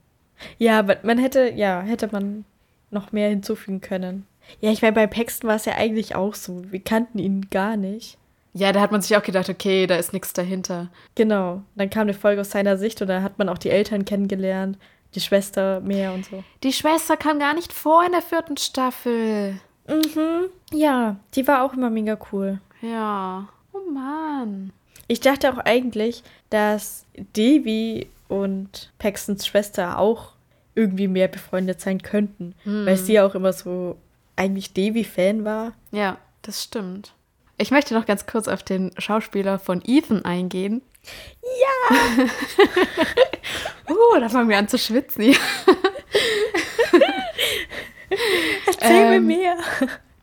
Ja, 0.57 0.79
aber 0.79 0.97
man 1.03 1.17
hätte, 1.17 1.51
ja, 1.51 1.81
hätte 1.81 2.09
man 2.11 2.45
noch 2.89 3.11
mehr 3.11 3.29
hinzufügen 3.29 3.81
können. 3.81 4.25
Ja, 4.59 4.71
ich 4.71 4.81
meine, 4.81 4.93
bei 4.93 5.07
Paxton 5.07 5.47
war 5.47 5.55
es 5.55 5.65
ja 5.65 5.73
eigentlich 5.73 6.15
auch 6.15 6.35
so. 6.35 6.63
Wir 6.71 6.81
kannten 6.81 7.19
ihn 7.19 7.49
gar 7.49 7.77
nicht. 7.77 8.17
Ja, 8.53 8.73
da 8.73 8.81
hat 8.81 8.91
man 8.91 9.01
sich 9.01 9.15
auch 9.15 9.23
gedacht, 9.23 9.49
okay, 9.49 9.87
da 9.87 9.95
ist 9.95 10.11
nichts 10.11 10.33
dahinter. 10.33 10.89
Genau. 11.15 11.61
Dann 11.75 11.89
kam 11.89 12.03
eine 12.03 12.13
Folge 12.13 12.41
aus 12.41 12.51
seiner 12.51 12.77
Sicht 12.77 13.01
und 13.01 13.07
da 13.07 13.21
hat 13.21 13.37
man 13.39 13.47
auch 13.47 13.57
die 13.57 13.69
Eltern 13.69 14.03
kennengelernt, 14.03 14.77
die 15.15 15.21
Schwester 15.21 15.79
mehr 15.79 16.13
und 16.13 16.25
so. 16.25 16.43
Die 16.63 16.73
Schwester 16.73 17.15
kam 17.15 17.39
gar 17.39 17.53
nicht 17.53 17.71
vor 17.71 18.03
in 18.05 18.11
der 18.11 18.21
vierten 18.21 18.57
Staffel. 18.57 19.59
Mhm. 19.87 20.49
Ja, 20.73 21.15
die 21.35 21.47
war 21.47 21.63
auch 21.63 21.73
immer 21.73 21.89
mega 21.89 22.17
cool. 22.31 22.59
Ja. 22.81 23.47
Oh 23.73 23.89
Mann. 23.91 24.73
Ich 25.07 25.21
dachte 25.21 25.51
auch 25.51 25.57
eigentlich, 25.57 26.23
dass 26.49 27.05
Devi 27.37 28.07
und 28.27 28.91
Paxtons 28.99 29.45
Schwester 29.47 29.97
auch 29.97 30.30
irgendwie 30.76 31.07
mehr 31.07 31.28
befreundet 31.28 31.82
sein 31.82 32.01
könnten, 32.01 32.55
weil 32.63 32.97
sie 32.97 33.19
auch 33.19 33.36
immer 33.36 33.53
so 33.53 33.97
eigentlich 34.36 34.74
Devi-Fan 34.74 35.43
war. 35.43 35.74
Ja, 35.91 36.17
das 36.41 36.63
stimmt. 36.63 37.13
Ich 37.57 37.72
möchte 37.72 37.93
noch 37.93 38.05
ganz 38.05 38.26
kurz 38.26 38.47
auf 38.47 38.63
den 38.63 38.91
Schauspieler 38.97 39.59
von 39.59 39.84
Ethan 39.86 40.26
eingehen. 40.26 40.82
Ja! 41.43 41.97
uh, 43.93 44.19
da 44.19 44.30
fangen 44.30 44.49
wir 44.49 44.57
an 44.57 44.67
zu 44.67 44.80
schwitzen. 44.80 45.24
Erzähl 48.65 49.13
Ähm, 49.13 49.28
mir 49.28 49.38
mehr. 49.38 49.57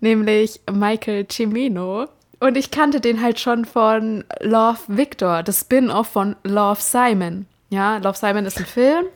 Nämlich 0.00 0.60
Michael 0.70 1.26
Cimino. 1.30 2.08
Und 2.40 2.56
ich 2.56 2.70
kannte 2.70 3.00
den 3.00 3.20
halt 3.22 3.40
schon 3.40 3.64
von 3.64 4.24
Love 4.40 4.80
Victor, 4.88 5.42
das 5.42 5.60
Spin-off 5.60 6.08
von 6.08 6.36
Love 6.44 6.80
Simon. 6.80 7.46
Ja, 7.70 7.96
Love 7.98 8.16
Simon 8.16 8.46
ist 8.46 8.58
ein 8.58 8.66
Film. 8.66 9.06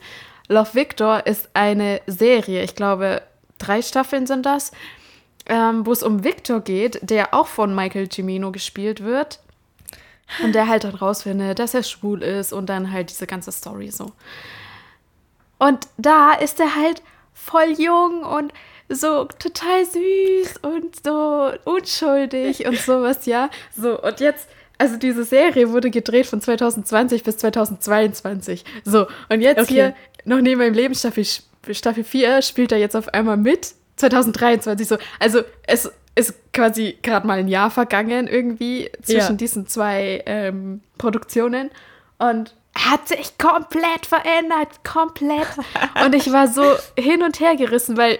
Love 0.52 0.74
Victor 0.74 1.26
ist 1.26 1.48
eine 1.54 2.00
Serie. 2.06 2.62
Ich 2.62 2.74
glaube, 2.74 3.22
drei 3.58 3.82
Staffeln 3.82 4.26
sind 4.26 4.44
das, 4.46 4.72
ähm, 5.46 5.84
wo 5.86 5.92
es 5.92 6.02
um 6.02 6.24
Victor 6.24 6.60
geht, 6.60 6.98
der 7.02 7.34
auch 7.34 7.46
von 7.46 7.74
Michael 7.74 8.08
Cimino 8.10 8.52
gespielt 8.52 9.02
wird. 9.02 9.40
Und 10.42 10.54
der 10.54 10.66
halt 10.68 10.84
dann 10.84 10.94
rausfindet, 10.94 11.58
dass 11.58 11.74
er 11.74 11.82
schwul 11.82 12.22
ist 12.22 12.52
und 12.54 12.66
dann 12.66 12.90
halt 12.92 13.10
diese 13.10 13.26
ganze 13.26 13.52
Story 13.52 13.90
so. 13.90 14.12
Und 15.58 15.88
da 15.98 16.32
ist 16.32 16.58
er 16.58 16.74
halt 16.74 17.02
voll 17.34 17.74
jung 17.76 18.22
und 18.22 18.52
so 18.88 19.24
total 19.24 19.84
süß 19.84 20.58
und 20.62 21.04
so 21.04 21.52
unschuldig 21.64 22.66
und 22.66 22.78
sowas, 22.78 23.26
ja. 23.26 23.50
So, 23.76 24.00
und 24.00 24.20
jetzt, 24.20 24.48
also 24.78 24.96
diese 24.96 25.24
Serie 25.24 25.70
wurde 25.70 25.90
gedreht 25.90 26.26
von 26.26 26.40
2020 26.40 27.22
bis 27.24 27.36
2022. 27.38 28.64
So, 28.84 29.06
und 29.28 29.40
jetzt 29.40 29.62
Okay. 29.62 29.74
hier, 29.74 29.94
noch 30.24 30.40
neben 30.40 30.60
meinem 30.60 30.74
Leben, 30.74 30.94
Staffel, 30.94 31.24
Staffel 31.70 32.04
4, 32.04 32.42
spielt 32.42 32.72
er 32.72 32.78
jetzt 32.78 32.96
auf 32.96 33.08
einmal 33.08 33.36
mit. 33.36 33.74
2023 33.96 34.88
so. 34.88 34.96
Also, 35.18 35.42
es 35.66 35.90
ist 36.14 36.34
quasi 36.52 36.98
gerade 37.02 37.26
mal 37.26 37.38
ein 37.38 37.48
Jahr 37.48 37.70
vergangen 37.70 38.26
irgendwie 38.26 38.90
zwischen 39.02 39.20
Ja. 39.20 39.32
diesen 39.32 39.66
zwei 39.66 40.22
ähm, 40.26 40.80
Produktionen. 40.98 41.70
Und 42.18 42.54
hat 42.74 43.06
sich 43.08 43.36
komplett 43.38 44.06
verändert, 44.06 44.82
komplett. 44.84 45.46
Und 46.04 46.14
ich 46.14 46.32
war 46.32 46.48
so 46.48 46.62
hin 46.98 47.22
und 47.22 47.38
her 47.40 47.54
gerissen, 47.56 47.96
weil 47.96 48.18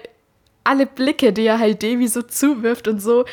alle 0.64 0.86
Blicke, 0.86 1.32
die 1.32 1.46
er 1.46 1.59
halt 1.59 1.82
Davy 1.82 2.07
so 2.07 2.22
zuwirft 2.22 2.86
und 2.86 3.00
so, 3.00 3.24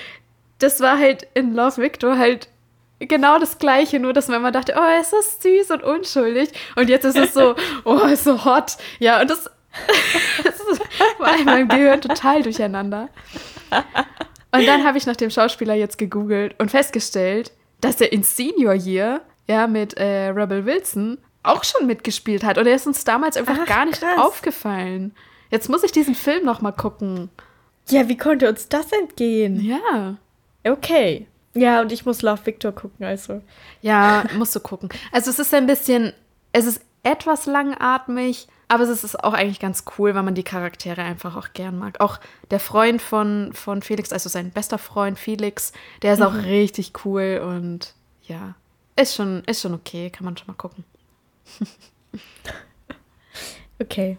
das 0.60 0.80
war 0.80 0.98
halt 0.98 1.28
in 1.34 1.54
Love 1.54 1.82
Victor 1.82 2.18
halt 2.18 2.48
genau 3.00 3.40
das 3.40 3.58
Gleiche, 3.58 4.00
nur 4.00 4.14
dass 4.14 4.28
man 4.28 4.38
immer 4.38 4.52
dachte, 4.52 4.76
oh, 4.78 4.82
er 4.82 5.02
ist 5.02 5.12
so 5.12 5.18
süß 5.42 5.72
und 5.72 5.84
unschuldig. 5.84 6.50
Und 6.76 6.90
jetzt 6.90 7.06
ist 7.06 7.18
es 7.18 7.34
so, 7.34 7.56
oh, 7.86 8.00
ist 8.06 8.24
so 8.24 8.44
hot. 8.46 8.78
Ja, 9.00 9.22
und 9.22 9.30
das, 9.30 9.50
das 10.44 10.60
war 11.18 11.38
in 11.38 11.46
meinem 11.46 11.68
Gehirn 11.68 12.02
total 12.02 12.44
durcheinander. 12.44 13.10
Und 14.52 14.66
dann 14.66 14.84
habe 14.84 14.98
ich 14.98 15.06
nach 15.06 15.16
dem 15.16 15.30
Schauspieler 15.30 15.76
jetzt 15.76 15.98
gegoogelt 15.98 16.56
und 16.60 16.72
festgestellt, 16.72 17.52
dass 17.82 18.02
er 18.02 18.12
in 18.12 18.24
Senior 18.24 18.74
Year, 18.74 19.22
ja, 19.48 19.68
mit 19.68 19.98
äh, 19.98 20.30
Rebel 20.30 20.66
Wilson 20.66 21.18
auch 21.44 21.64
schon 21.64 21.88
mitgespielt 21.88 22.44
hat. 22.44 22.58
Und 22.58 22.68
er 22.68 22.76
ist 22.76 22.88
uns 22.88 23.04
damals 23.04 23.38
einfach 23.38 23.58
Ach, 23.62 23.66
gar 23.66 23.86
nicht 23.86 24.02
krass. 24.02 24.20
aufgefallen. 24.20 25.14
Jetzt 25.52 25.70
muss 25.70 25.84
ich 25.84 25.92
diesen 25.92 26.16
Film 26.16 26.46
noch 26.46 26.62
mal 26.62 26.72
gucken. 26.72 27.30
Ja, 27.88 28.08
wie 28.08 28.18
konnte 28.18 28.50
uns 28.50 28.70
das 28.70 28.92
entgehen? 28.92 29.62
Ja. 29.62 30.18
Okay. 30.64 31.28
Ja, 31.54 31.82
und 31.82 31.92
ich 31.92 32.06
muss 32.06 32.22
Love 32.22 32.46
Victor 32.46 32.72
gucken, 32.72 33.06
also. 33.06 33.42
Ja, 33.82 34.24
musst 34.38 34.56
du 34.56 34.60
gucken. 34.60 34.90
Also 35.12 35.32
es 35.32 35.40
ist 35.40 35.54
ein 35.54 35.66
bisschen, 35.66 36.14
es 36.52 36.66
ist 36.66 36.82
etwas 37.04 37.46
langatmig, 37.46 38.48
aber 38.68 38.84
es 38.84 39.04
ist 39.04 39.24
auch 39.24 39.34
eigentlich 39.34 39.60
ganz 39.60 39.84
cool, 39.98 40.14
weil 40.14 40.24
man 40.24 40.36
die 40.36 40.44
Charaktere 40.44 41.02
einfach 41.02 41.36
auch 41.36 41.54
gern 41.54 41.78
mag. 41.78 42.00
Auch 42.02 42.20
der 42.52 42.60
Freund 42.60 43.02
von, 43.02 43.52
von 43.54 43.82
Felix, 43.82 44.14
also 44.14 44.30
sein 44.30 44.52
bester 44.52 44.78
Freund 44.78 45.18
Felix, 45.18 45.74
der 46.04 46.14
ist 46.14 46.22
auch 46.22 46.36
richtig 46.36 46.94
cool 47.04 47.42
und 47.44 47.96
ja, 48.24 48.56
ist 48.96 49.16
schon, 49.16 49.44
ist 49.46 49.62
schon 49.62 49.74
okay, 49.74 50.12
kann 50.12 50.26
man 50.26 50.38
schon 50.38 50.48
mal 50.48 50.54
gucken. 50.54 50.84
Okay. 53.82 54.18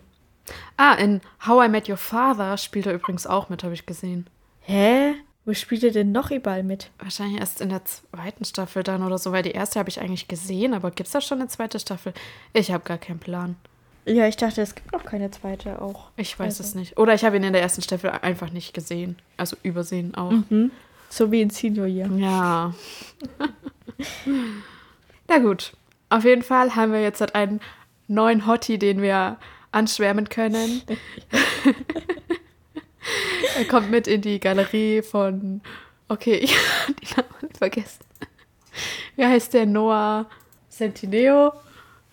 Ah, 0.77 0.95
in 0.95 1.21
How 1.47 1.67
I 1.67 1.69
Met 1.69 1.89
Your 1.89 1.99
Father 1.99 2.57
spielt 2.57 2.87
er 2.87 2.95
übrigens 2.95 3.27
auch 3.27 3.51
mit, 3.51 3.63
habe 3.63 3.75
ich 3.75 3.87
gesehen. 3.87 4.29
Hä? 4.61 5.15
Wo 5.47 5.55
spielt 5.55 5.83
ihr 5.83 5.93
denn 5.93 6.13
noch 6.13 6.31
überall 6.31 6.63
mit? 6.63 6.91
Wahrscheinlich 6.99 7.41
erst 7.41 7.61
in 7.61 7.71
der 7.71 7.85
zweiten 7.85 8.45
Staffel 8.45 8.83
dann 8.83 9.03
oder 9.03 9.19
so, 9.19 9.33
weil 9.33 9.43
die 9.43 9.53
erste 9.53 9.79
habe 9.79 9.89
ich 9.89 10.01
eigentlich 10.01 10.29
gesehen, 10.29 10.75
aber 10.75 10.91
gibt 10.91 11.07
es 11.07 11.13
da 11.13 11.21
schon 11.21 11.39
eine 11.41 11.49
zweite 11.49 11.81
Staffel? 11.81 12.13
Ich 12.53 12.71
habe 12.71 12.85
gar 12.85 12.99
keinen 12.99 13.19
Plan. 13.19 13.57
Ja, 14.05 14.27
ich 14.27 14.37
dachte, 14.37 14.61
es 14.63 14.75
gibt 14.75 14.93
noch 14.93 15.05
keine 15.05 15.31
zweite 15.31 15.81
auch. 15.81 16.09
Ich 16.17 16.39
weiß 16.39 16.61
Also. 16.61 16.63
es 16.65 16.75
nicht. 16.75 16.99
Oder 16.99 17.15
ich 17.15 17.25
habe 17.25 17.37
ihn 17.37 17.45
in 17.45 17.53
der 17.53 17.63
ersten 17.63 17.83
Staffel 17.83 18.11
einfach 18.11 18.51
nicht 18.51 18.75
gesehen. 18.75 19.17
Also 19.37 19.57
übersehen 19.63 20.15
auch. 20.15 20.31
Mhm. 20.31 20.71
So 21.09 21.31
wie 21.33 21.41
in 21.43 21.51
Senior 21.51 21.87
Year. 21.87 22.09
Ja. 22.17 22.75
Na 25.29 25.39
gut. 25.39 25.73
Auf 26.09 26.25
jeden 26.25 26.43
Fall 26.43 26.75
haben 26.77 26.93
wir 26.93 27.03
jetzt 27.03 27.21
halt 27.21 27.35
einen 27.35 27.61
neuen 28.09 28.47
Hottie, 28.47 28.79
den 28.79 29.01
wir 29.03 29.37
anschwärmen 29.73 30.29
können. 30.29 30.83
er 33.57 33.65
kommt 33.67 33.91
mit 33.91 34.07
in 34.07 34.21
die 34.21 34.41
Galerie 34.41 35.03
von. 35.03 35.61
Okay, 36.09 36.39
ich 36.41 36.57
habe 36.57 36.93
die 37.03 37.15
Namen 37.15 37.55
vergessen. 37.57 38.05
Wie 39.17 39.25
heißt 39.25 39.55
der? 39.55 39.67
Noah 39.67 40.27
Centineo. 40.69 41.53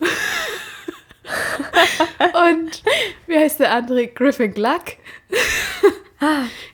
Und 2.20 2.82
wie 3.26 3.36
heißt 3.36 3.60
der 3.60 3.72
andere? 3.72 4.06
Griffin 4.08 4.52
Gluck. 4.52 4.96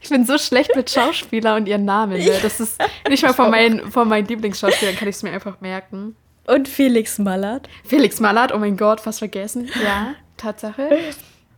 Ich 0.01 0.09
bin 0.09 0.25
so 0.25 0.39
schlecht 0.39 0.75
mit 0.75 0.91
Schauspieler 0.91 1.57
und 1.57 1.69
ihren 1.69 1.85
Namen. 1.85 2.19
Ne? 2.19 2.39
Das 2.41 2.61
ist 2.61 2.81
nicht 3.09 3.23
mal 3.23 3.35
von 3.35 3.51
meinen, 3.51 3.91
von 3.91 4.09
meinen 4.09 4.27
Lieblingsschauspielern, 4.27 4.97
kann 4.97 5.09
ich 5.09 5.17
es 5.17 5.23
mir 5.23 5.33
einfach 5.33 5.61
merken. 5.61 6.17
Und 6.47 6.69
Felix 6.69 7.19
Mallard. 7.19 7.69
Felix 7.85 8.21
Mallard, 8.21 8.55
oh 8.55 8.59
mein 8.59 8.77
Gott, 8.77 9.01
fast 9.01 9.19
vergessen. 9.19 9.71
Ja, 9.83 10.15
Tatsache. 10.37 10.89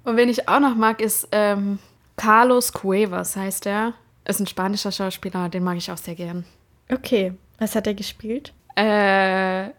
Und 0.04 0.16
wen 0.16 0.28
ich 0.28 0.48
auch 0.48 0.60
noch 0.60 0.74
mag, 0.74 1.00
ist 1.00 1.28
ähm, 1.32 1.78
Carlos 2.16 2.72
Cuevas, 2.72 3.36
heißt 3.36 3.66
er. 3.66 3.94
Ist 4.24 4.40
ein 4.40 4.46
spanischer 4.46 4.90
Schauspieler, 4.92 5.48
den 5.48 5.62
mag 5.64 5.76
ich 5.76 5.90
auch 5.90 5.96
sehr 5.98 6.14
gern. 6.14 6.44
Okay. 6.90 7.32
Was 7.58 7.74
hat 7.76 7.86
er 7.86 7.94
gespielt? 7.94 8.52
Äh, 8.74 9.70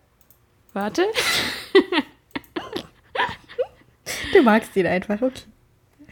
warte. 0.73 1.03
Du 4.33 4.41
magst 4.43 4.75
ihn 4.75 4.85
einfach, 4.87 5.21
okay. 5.21 5.43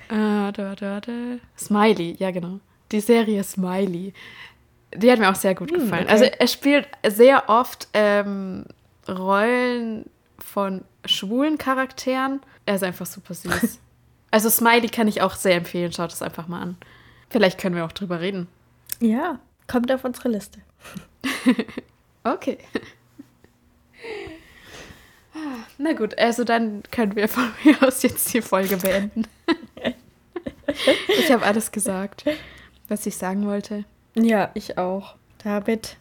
Äh, 0.10 0.16
warte, 0.16 0.66
warte, 0.66 0.86
warte. 0.92 1.40
Smiley, 1.58 2.16
ja 2.20 2.32
genau. 2.32 2.60
Die 2.92 3.00
Serie 3.00 3.44
Smiley. 3.44 4.14
Die 4.96 5.12
hat 5.12 5.20
mir 5.20 5.30
auch 5.30 5.36
sehr 5.36 5.56
gut 5.56 5.72
Hm, 5.72 5.80
gefallen. 5.80 6.04
okay. 6.04 6.12
Also 6.12 6.26
er 6.26 6.48
spielt 6.48 6.88
sehr 7.08 7.50
oft 7.50 7.88
ähm, 7.94 8.66
Rollen 9.08 10.10
von 10.40 10.84
schwulen 11.06 11.58
Charakteren. 11.58 12.42
Er 12.66 12.76
ist 12.76 12.84
einfach 12.84 13.06
super 13.06 13.34
süß. 13.34 13.80
also 14.36 14.50
Smiley 14.50 14.90
kann 14.90 15.08
ich 15.08 15.22
auch 15.22 15.34
sehr 15.36 15.56
empfehlen. 15.56 15.94
Schaut 15.94 16.12
es 16.12 16.22
einfach 16.22 16.50
mal 16.50 16.62
an. 16.62 16.78
Vielleicht 17.30 17.58
können 17.58 17.74
wir 17.76 17.86
auch 17.86 17.94
drüber 17.94 18.20
reden. 18.20 18.48
Ja, 19.00 19.40
kommt 19.68 19.90
auf 19.94 20.04
unsere 20.04 20.28
Liste. 20.30 20.60
Okay. 22.28 22.58
Ah, 25.36 25.60
Na 25.78 25.94
gut, 25.94 26.18
also 26.18 26.44
dann 26.44 26.82
können 26.92 27.16
wir 27.16 27.28
von 27.28 27.52
mir 27.64 27.82
aus 27.84 28.02
jetzt 28.04 28.34
die 28.34 28.42
Folge 28.42 28.78
beenden. 28.78 29.28
ich 31.08 31.32
habe 31.32 31.46
alles 31.46 31.72
gesagt, 31.72 32.26
was 32.88 33.06
ich 33.06 33.16
sagen 33.18 33.46
wollte. 33.46 33.86
Ja, 34.16 34.50
ich 34.54 34.78
auch. 34.78 35.16
Damit 35.44 35.98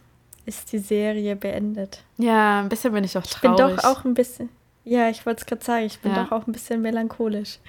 ist 0.47 0.71
die 0.71 0.79
Serie 0.79 1.35
beendet. 1.35 2.03
Ja, 2.17 2.61
ein 2.61 2.69
bisschen 2.69 2.91
bin 2.93 3.03
ich 3.03 3.17
auch 3.17 3.23
Ich 3.25 3.39
bin 3.39 3.55
traurig. 3.55 3.77
doch 3.77 3.83
auch 3.83 4.03
ein 4.05 4.13
bisschen. 4.15 4.49
Ja, 4.83 5.09
ich 5.09 5.25
wollte 5.25 5.41
es 5.41 5.45
gerade 5.45 5.63
sagen, 5.63 5.85
ich 5.85 5.99
bin 5.99 6.11
Ja. 6.13 6.23
doch 6.23 6.31
auch 6.31 6.47
ein 6.47 6.53
bisschen 6.53 6.81
melancholisch. 6.81 7.59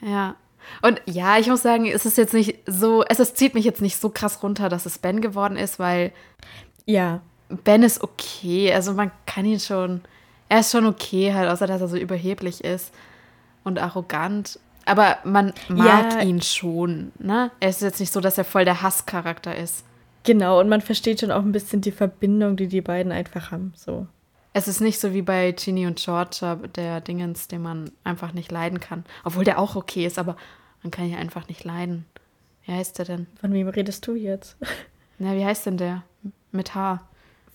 Ja. 0.00 0.34
Und 0.82 1.02
ja, 1.06 1.38
ich 1.38 1.46
muss 1.48 1.62
sagen, 1.62 1.86
es 1.86 2.06
ist 2.06 2.16
jetzt 2.16 2.32
nicht 2.32 2.58
so, 2.66 3.04
es, 3.08 3.18
es 3.18 3.34
zieht 3.34 3.54
mich 3.54 3.64
jetzt 3.66 3.82
nicht 3.82 3.98
so 4.00 4.08
krass 4.08 4.42
runter, 4.42 4.68
dass 4.68 4.86
es 4.86 4.98
Ben 4.98 5.20
geworden 5.20 5.56
ist, 5.56 5.78
weil 5.78 6.12
Ja, 6.86 7.20
Ben 7.48 7.82
ist 7.82 8.02
okay. 8.02 8.72
Also 8.72 8.94
man 8.94 9.10
kann 9.26 9.44
ihn 9.44 9.60
schon, 9.60 10.00
er 10.48 10.60
ist 10.60 10.72
schon 10.72 10.86
okay 10.86 11.34
halt, 11.34 11.50
außer 11.50 11.66
dass 11.66 11.80
er 11.82 11.88
so 11.88 11.96
überheblich 11.96 12.64
ist 12.64 12.92
und 13.62 13.78
arrogant. 13.78 14.58
Aber 14.86 15.18
man 15.24 15.52
mag 15.68 16.14
Ja. 16.14 16.20
ihn 16.22 16.40
schon, 16.42 17.12
ne? 17.18 17.50
Er 17.60 17.68
ist 17.70 17.80
jetzt 17.82 18.00
nicht 18.00 18.12
so, 18.12 18.20
dass 18.20 18.36
er 18.38 18.44
voll 18.44 18.64
der 18.64 18.82
Hasscharakter 18.82 19.54
ist. 19.56 19.84
genau. 20.24 20.60
Und 20.60 20.68
man 20.70 20.80
versteht 20.80 21.20
schon 21.20 21.30
auch 21.30 21.42
ein 21.42 21.52
bisschen 21.52 21.82
die 21.82 21.92
Verbindung, 21.92 22.56
die 22.56 22.68
die 22.68 22.80
beiden 22.80 23.12
einfach 23.12 23.50
haben. 23.50 23.74
So. 23.76 24.06
Es 24.56 24.68
ist 24.68 24.80
nicht 24.80 25.00
so 25.00 25.12
wie 25.12 25.22
bei 25.22 25.50
Ginny 25.50 25.86
und 25.86 25.98
Georgia, 25.98 26.54
der 26.54 27.00
Dingens, 27.00 27.48
den 27.48 27.60
man 27.60 27.90
einfach 28.04 28.32
nicht 28.32 28.52
leiden 28.52 28.78
kann. 28.78 29.04
Obwohl 29.24 29.44
der 29.44 29.58
auch 29.58 29.74
okay 29.74 30.06
ist, 30.06 30.18
aber 30.18 30.36
man 30.82 30.92
kann 30.92 31.06
ihn 31.06 31.16
einfach 31.16 31.48
nicht 31.48 31.64
leiden. 31.64 32.06
Wie 32.64 32.72
heißt 32.72 32.98
der 32.98 33.04
denn? 33.04 33.26
Von 33.40 33.52
wem 33.52 33.68
redest 33.68 34.06
du 34.06 34.14
jetzt? 34.14 34.56
Na, 35.18 35.34
wie 35.34 35.44
heißt 35.44 35.66
denn 35.66 35.76
der? 35.76 36.04
Mit 36.52 36.74
H. 36.74 37.00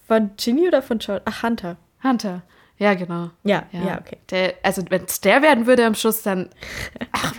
Von 0.08 0.32
Ginny 0.36 0.68
oder 0.68 0.82
von 0.82 1.00
George? 1.00 1.22
Ach, 1.26 1.42
Hunter. 1.42 1.78
Hunter. 2.04 2.42
Ja, 2.78 2.94
genau. 2.96 3.32
Ja, 3.44 3.66
Ja, 3.72 3.86
ja, 3.86 4.00
okay. 4.00 4.18
Der, 4.30 4.56
also, 4.62 4.84
wenn 4.90 5.06
es 5.06 5.22
der 5.22 5.42
werden 5.42 5.68
würde 5.68 5.86
am 5.86 5.96
Schluss, 5.96 6.22
dann. 6.22 6.50
Ach, 7.14 7.34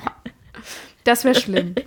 das 1.05 1.25
wäre 1.25 1.39
schlimm. 1.39 1.75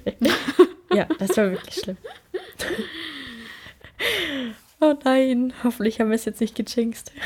Ja, 0.94 1.06
das 1.18 1.36
war 1.38 1.50
wirklich 1.50 1.74
schlimm. 1.74 1.98
Oh 4.86 4.94
nein, 5.06 5.54
hoffentlich 5.64 6.00
haben 6.02 6.10
wir 6.10 6.16
es 6.16 6.26
jetzt 6.26 6.42
nicht 6.42 6.56
gejinxt. 6.56 7.12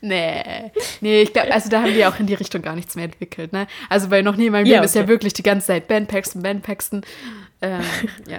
Nee. 0.00 0.70
Nee, 1.00 1.22
ich 1.22 1.32
glaube, 1.32 1.52
also 1.52 1.68
da 1.68 1.82
haben 1.82 1.92
wir 1.92 2.08
auch 2.08 2.18
in 2.20 2.26
die 2.26 2.34
Richtung 2.34 2.62
gar 2.62 2.74
nichts 2.76 2.94
mehr 2.94 3.06
entwickelt, 3.06 3.52
ne? 3.52 3.66
Also 3.88 4.08
bei 4.08 4.22
noch 4.22 4.36
nie 4.36 4.46
in 4.46 4.52
meinem 4.52 4.64
Ja, 4.66 4.76
Leben 4.76 4.84
ist 4.84 4.94
ja 4.94 5.02
okay. 5.02 5.08
wirklich 5.10 5.32
die 5.32 5.42
ganze 5.42 5.66
Zeit 5.66 5.88
Ben 5.88 6.06
Paxton, 6.06 6.40
Ben 6.42 6.62
Paxton. 6.62 7.02
Ähm, 7.60 7.82
ja. 8.28 8.38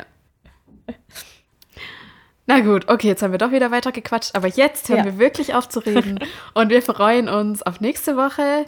Na 2.47 2.61
gut, 2.61 2.87
okay, 2.87 3.07
jetzt 3.07 3.21
haben 3.21 3.31
wir 3.31 3.37
doch 3.37 3.51
wieder 3.51 3.71
weiter 3.71 3.91
gequatscht, 3.91 4.35
aber 4.35 4.47
jetzt 4.47 4.87
hören 4.89 4.99
Ja. 4.99 5.05
wir 5.05 5.19
wirklich 5.19 5.53
auf 5.53 5.67
zu 5.69 5.79
reden 5.81 6.19
und 6.53 6.69
wir 6.69 6.81
freuen 6.81 7.27
uns 7.29 7.61
auf 7.61 7.81
nächste 7.81 8.15
Woche. 8.15 8.65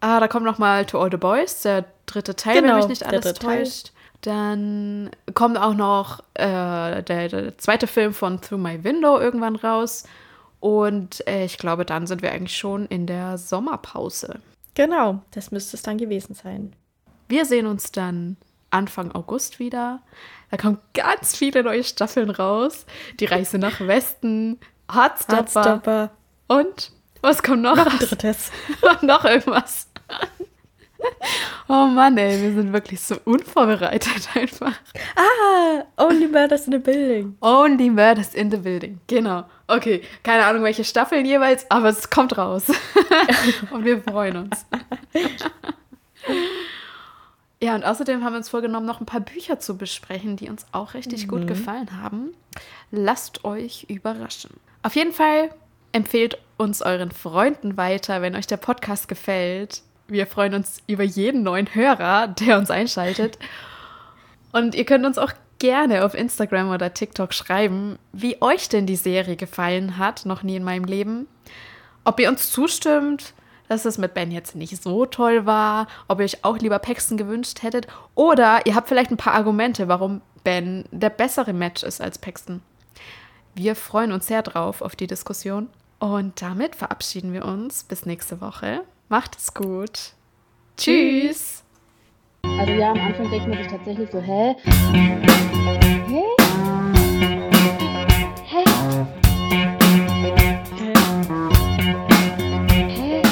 Ah, 0.00 0.20
da 0.20 0.28
kommt 0.28 0.44
noch 0.44 0.58
mal 0.58 0.84
To 0.84 1.00
All 1.00 1.10
the 1.10 1.16
Boys, 1.16 1.62
der 1.62 1.86
dritte 2.06 2.36
Teil, 2.36 2.56
wenn 2.56 2.64
Genau, 2.64 2.76
mich 2.76 2.88
nicht 2.88 3.06
alles 3.06 3.22
dritte 3.24 3.40
Teil. 3.40 3.66
Dann 4.24 5.10
kommt 5.34 5.58
auch 5.58 5.74
noch 5.74 6.20
äh, 6.32 7.02
der, 7.02 7.28
der 7.28 7.58
zweite 7.58 7.86
Film 7.86 8.14
von 8.14 8.40
Through 8.40 8.58
My 8.58 8.82
Window 8.82 9.18
irgendwann 9.18 9.54
raus. 9.54 10.04
Und 10.60 11.26
äh, 11.28 11.44
ich 11.44 11.58
glaube, 11.58 11.84
dann 11.84 12.06
sind 12.06 12.22
wir 12.22 12.32
eigentlich 12.32 12.56
schon 12.56 12.86
in 12.86 13.06
der 13.06 13.36
Sommerpause. 13.36 14.40
Genau, 14.72 15.20
das 15.32 15.50
müsste 15.50 15.76
es 15.76 15.82
dann 15.82 15.98
gewesen 15.98 16.34
sein. 16.34 16.72
Wir 17.28 17.44
sehen 17.44 17.66
uns 17.66 17.92
dann 17.92 18.38
Anfang 18.70 19.12
August 19.12 19.58
wieder. 19.58 20.00
Da 20.50 20.56
kommen 20.56 20.78
ganz 20.94 21.36
viele 21.36 21.62
neue 21.62 21.84
Staffeln 21.84 22.30
raus. 22.30 22.86
Die 23.20 23.26
Reise 23.26 23.58
nach 23.58 23.78
Westen, 23.80 24.58
Hardstopper. 24.90 25.36
Hardstopper, 25.36 26.10
Und 26.46 26.92
was 27.20 27.42
kommt 27.42 27.60
noch? 27.60 27.76
noch 27.76 27.86
ein 27.86 27.98
drittes. 27.98 28.50
Noch 29.02 29.24
irgendwas. 29.26 29.88
Oh 31.66 31.86
Mann, 31.86 32.18
ey, 32.18 32.42
wir 32.42 32.52
sind 32.52 32.74
wirklich 32.74 33.00
so 33.00 33.16
unvorbereitet 33.24 34.28
einfach. 34.34 34.74
Ah, 35.16 35.84
Only 35.96 36.28
Murders 36.28 36.66
in 36.66 36.74
a 36.74 36.78
Building. 36.78 37.36
Only 37.40 37.88
Murders 37.88 38.34
in 38.34 38.50
the 38.50 38.58
Building. 38.58 39.00
Genau. 39.06 39.44
Okay, 39.66 40.02
keine 40.22 40.44
Ahnung, 40.44 40.62
welche 40.62 40.84
Staffeln 40.84 41.24
jeweils, 41.24 41.70
aber 41.70 41.88
es 41.88 42.10
kommt 42.10 42.36
raus. 42.36 42.64
Und 43.70 43.84
wir 43.84 44.02
freuen 44.02 44.36
uns. 44.36 44.66
Ja, 47.62 47.74
und 47.74 47.84
außerdem 47.84 48.22
haben 48.22 48.34
wir 48.34 48.38
uns 48.38 48.50
vorgenommen, 48.50 48.84
noch 48.84 49.00
ein 49.00 49.06
paar 49.06 49.20
Bücher 49.20 49.58
zu 49.58 49.78
besprechen, 49.78 50.36
die 50.36 50.50
uns 50.50 50.66
auch 50.72 50.92
richtig 50.92 51.28
gut 51.28 51.46
gefallen 51.46 52.02
haben. 52.02 52.34
Lasst 52.90 53.44
euch 53.44 53.86
überraschen. 53.88 54.50
Auf 54.82 54.96
jeden 54.96 55.12
Fall 55.12 55.48
empfehlt 55.92 56.36
uns 56.58 56.82
euren 56.82 57.10
Freunden 57.10 57.78
weiter, 57.78 58.20
wenn 58.20 58.36
euch 58.36 58.46
der 58.46 58.58
Podcast 58.58 59.08
gefällt. 59.08 59.82
Wir 60.06 60.26
freuen 60.26 60.54
uns 60.54 60.82
über 60.86 61.02
jeden 61.02 61.42
neuen 61.42 61.74
Hörer, 61.74 62.28
der 62.28 62.58
uns 62.58 62.70
einschaltet. 62.70 63.38
Und 64.52 64.74
ihr 64.74 64.84
könnt 64.84 65.06
uns 65.06 65.18
auch 65.18 65.32
gerne 65.58 66.04
auf 66.04 66.14
Instagram 66.14 66.70
oder 66.70 66.92
TikTok 66.92 67.32
schreiben, 67.32 67.98
wie 68.12 68.40
euch 68.42 68.68
denn 68.68 68.86
die 68.86 68.96
Serie 68.96 69.36
gefallen 69.36 69.98
hat, 69.98 70.26
noch 70.26 70.42
nie 70.42 70.56
in 70.56 70.64
meinem 70.64 70.84
Leben. 70.84 71.26
Ob 72.04 72.20
ihr 72.20 72.28
uns 72.28 72.50
zustimmt, 72.50 73.32
dass 73.68 73.86
es 73.86 73.96
mit 73.96 74.14
Ben 74.14 74.30
jetzt 74.30 74.54
nicht 74.54 74.82
so 74.82 75.06
toll 75.06 75.46
war, 75.46 75.86
ob 76.06 76.20
ihr 76.20 76.24
euch 76.24 76.44
auch 76.44 76.58
lieber 76.58 76.78
Paxton 76.78 77.16
gewünscht 77.16 77.62
hättet 77.62 77.86
oder 78.14 78.66
ihr 78.66 78.74
habt 78.74 78.88
vielleicht 78.88 79.10
ein 79.10 79.16
paar 79.16 79.34
Argumente, 79.34 79.88
warum 79.88 80.20
Ben 80.44 80.84
der 80.90 81.10
bessere 81.10 81.54
Match 81.54 81.82
ist 81.82 82.02
als 82.02 82.18
Paxton. 82.18 82.60
Wir 83.54 83.74
freuen 83.74 84.12
uns 84.12 84.26
sehr 84.26 84.42
drauf 84.42 84.82
auf 84.82 84.96
die 84.96 85.06
Diskussion 85.06 85.68
und 85.98 86.42
damit 86.42 86.76
verabschieden 86.76 87.32
wir 87.32 87.44
uns 87.46 87.84
bis 87.84 88.04
nächste 88.04 88.40
Woche. 88.40 88.82
Macht 89.14 89.36
es 89.36 89.54
gut. 89.54 90.12
Tschüss. 90.76 91.62
Also 92.42 92.72
ja, 92.72 92.90
am 92.90 92.98
Anfang 92.98 93.30
denkt 93.30 93.46
man 93.46 93.58
sich 93.58 93.68
tatsächlich 93.68 94.10
so, 94.10 94.20
hä? 94.20 94.56
Hä? 96.08 96.24
Hä? 98.42 98.64
Hä? 102.88 103.22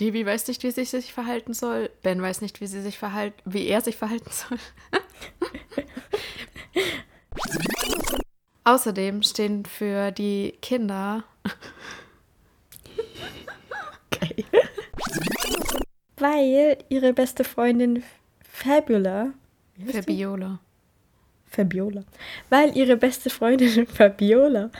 Devi 0.00 0.26
weiß 0.26 0.48
nicht, 0.48 0.64
wie 0.64 0.72
sie 0.72 0.84
sich 0.84 1.12
verhalten 1.12 1.54
soll. 1.54 1.90
Ben 2.02 2.20
weiß 2.20 2.40
nicht, 2.40 2.60
wie 2.60 2.66
sie 2.66 2.80
sich 2.82 2.98
verhalten, 2.98 3.40
wie 3.44 3.68
er 3.68 3.82
sich 3.82 3.96
verhalten 3.96 4.30
soll. 4.32 4.58
Außerdem 8.68 9.22
stehen 9.22 9.64
für 9.64 10.10
die 10.10 10.52
Kinder 10.60 11.24
Okay. 14.12 14.44
Weil 16.18 16.76
ihre 16.90 17.14
beste 17.14 17.44
Freundin 17.44 18.02
Fabula. 18.42 19.32
Fabiola. 19.90 20.58
Fabiola. 21.46 22.02
Weil 22.50 22.76
ihre 22.76 22.98
beste 22.98 23.30
Freundin 23.30 23.86
Fabiola. 23.94 24.70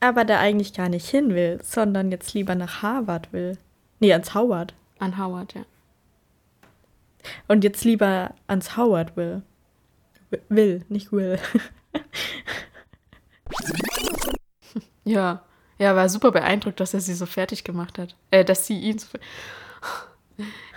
aber 0.00 0.24
da 0.24 0.38
eigentlich 0.38 0.72
gar 0.72 0.88
nicht 0.88 1.08
hin 1.10 1.34
will, 1.34 1.60
sondern 1.62 2.10
jetzt 2.10 2.32
lieber 2.32 2.54
nach 2.54 2.80
Harvard 2.80 3.34
will. 3.34 3.58
Nee, 4.00 4.12
ans 4.12 4.34
Howard. 4.34 4.72
An 4.98 5.18
Howard, 5.18 5.52
ja. 5.54 5.64
Und 7.48 7.64
jetzt 7.64 7.84
lieber 7.84 8.34
ans 8.46 8.76
Howard 8.76 9.16
will. 9.16 9.42
Will, 10.48 10.84
nicht 10.88 11.12
will. 11.12 11.38
Ja. 15.04 15.42
Ja, 15.78 15.96
war 15.96 16.08
super 16.08 16.30
beeindruckt, 16.30 16.78
dass 16.80 16.94
er 16.94 17.00
sie 17.00 17.14
so 17.14 17.26
fertig 17.26 17.64
gemacht 17.64 17.98
hat. 17.98 18.14
Äh, 18.30 18.44
dass 18.44 18.66
sie 18.66 18.78
ihn 18.78 18.98
so. 18.98 19.08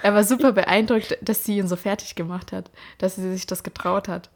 Er 0.04 0.14
war 0.14 0.24
super 0.24 0.52
beeindruckt, 0.52 1.18
dass 1.22 1.46
sie 1.46 1.58
ihn 1.58 1.68
so 1.68 1.76
fertig 1.76 2.16
gemacht 2.16 2.52
hat, 2.52 2.70
dass 2.98 3.16
sie 3.16 3.32
sich 3.32 3.48
das 3.48 3.64
getraut 3.64 4.08
hat. 4.08 4.30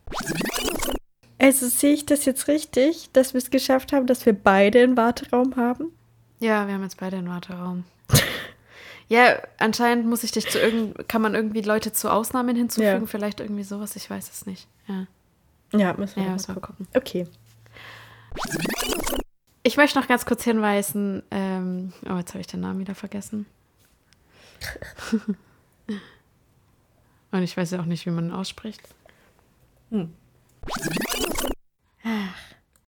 Also 1.37 1.67
sehe 1.67 1.93
ich 1.93 2.05
das 2.05 2.25
jetzt 2.25 2.47
richtig, 2.47 3.11
dass 3.11 3.33
wir 3.33 3.39
es 3.39 3.51
geschafft 3.51 3.93
haben, 3.93 4.07
dass 4.07 4.25
wir 4.25 4.33
beide 4.33 4.81
einen 4.81 4.97
Warteraum 4.97 5.55
haben? 5.57 5.91
Ja, 6.39 6.65
wir 6.67 6.73
haben 6.73 6.83
jetzt 6.83 6.97
beide 6.97 7.17
einen 7.17 7.29
Warteraum. 7.29 7.83
Ja, 9.09 9.41
anscheinend 9.57 10.05
muss 10.07 10.23
ich 10.23 10.31
dich 10.31 10.47
zu 10.49 10.59
irgend, 10.59 11.07
kann 11.09 11.21
man 11.21 11.35
irgendwie 11.35 11.61
Leute 11.61 11.91
zu 11.91 12.09
Ausnahmen 12.11 12.55
hinzufügen, 12.55 13.01
Ja. 13.01 13.05
vielleicht 13.07 13.39
irgendwie 13.41 13.63
sowas, 13.63 13.95
ich 13.95 14.09
weiß 14.09 14.29
es 14.29 14.45
nicht. 14.45 14.67
Ja, 14.87 15.07
Ja, 15.73 15.93
müssen 15.93 16.15
wir 16.17 16.23
ja 16.23 16.29
mal 16.29 16.33
müssen 16.35 16.55
wir 16.55 16.61
gucken. 16.61 16.85
gucken. 16.85 16.87
Okay. 16.95 17.27
Ich 19.63 19.75
möchte 19.77 19.99
noch 19.99 20.07
ganz 20.07 20.25
kurz 20.25 20.43
hinweisen, 20.43 21.23
ähm, 21.31 21.91
oh, 22.09 22.15
jetzt 22.17 22.29
habe 22.31 22.39
ich 22.41 22.47
den 22.47 22.61
Namen 22.61 22.79
wieder 22.79 22.95
vergessen. 22.95 23.45
Und 27.31 27.43
ich 27.43 27.55
weiß 27.57 27.71
ja 27.71 27.79
auch 27.79 27.85
nicht, 27.85 28.05
wie 28.05 28.11
man 28.11 28.25
ihn 28.29 28.31
ausspricht. 28.33 28.81
Hm. 29.91 30.13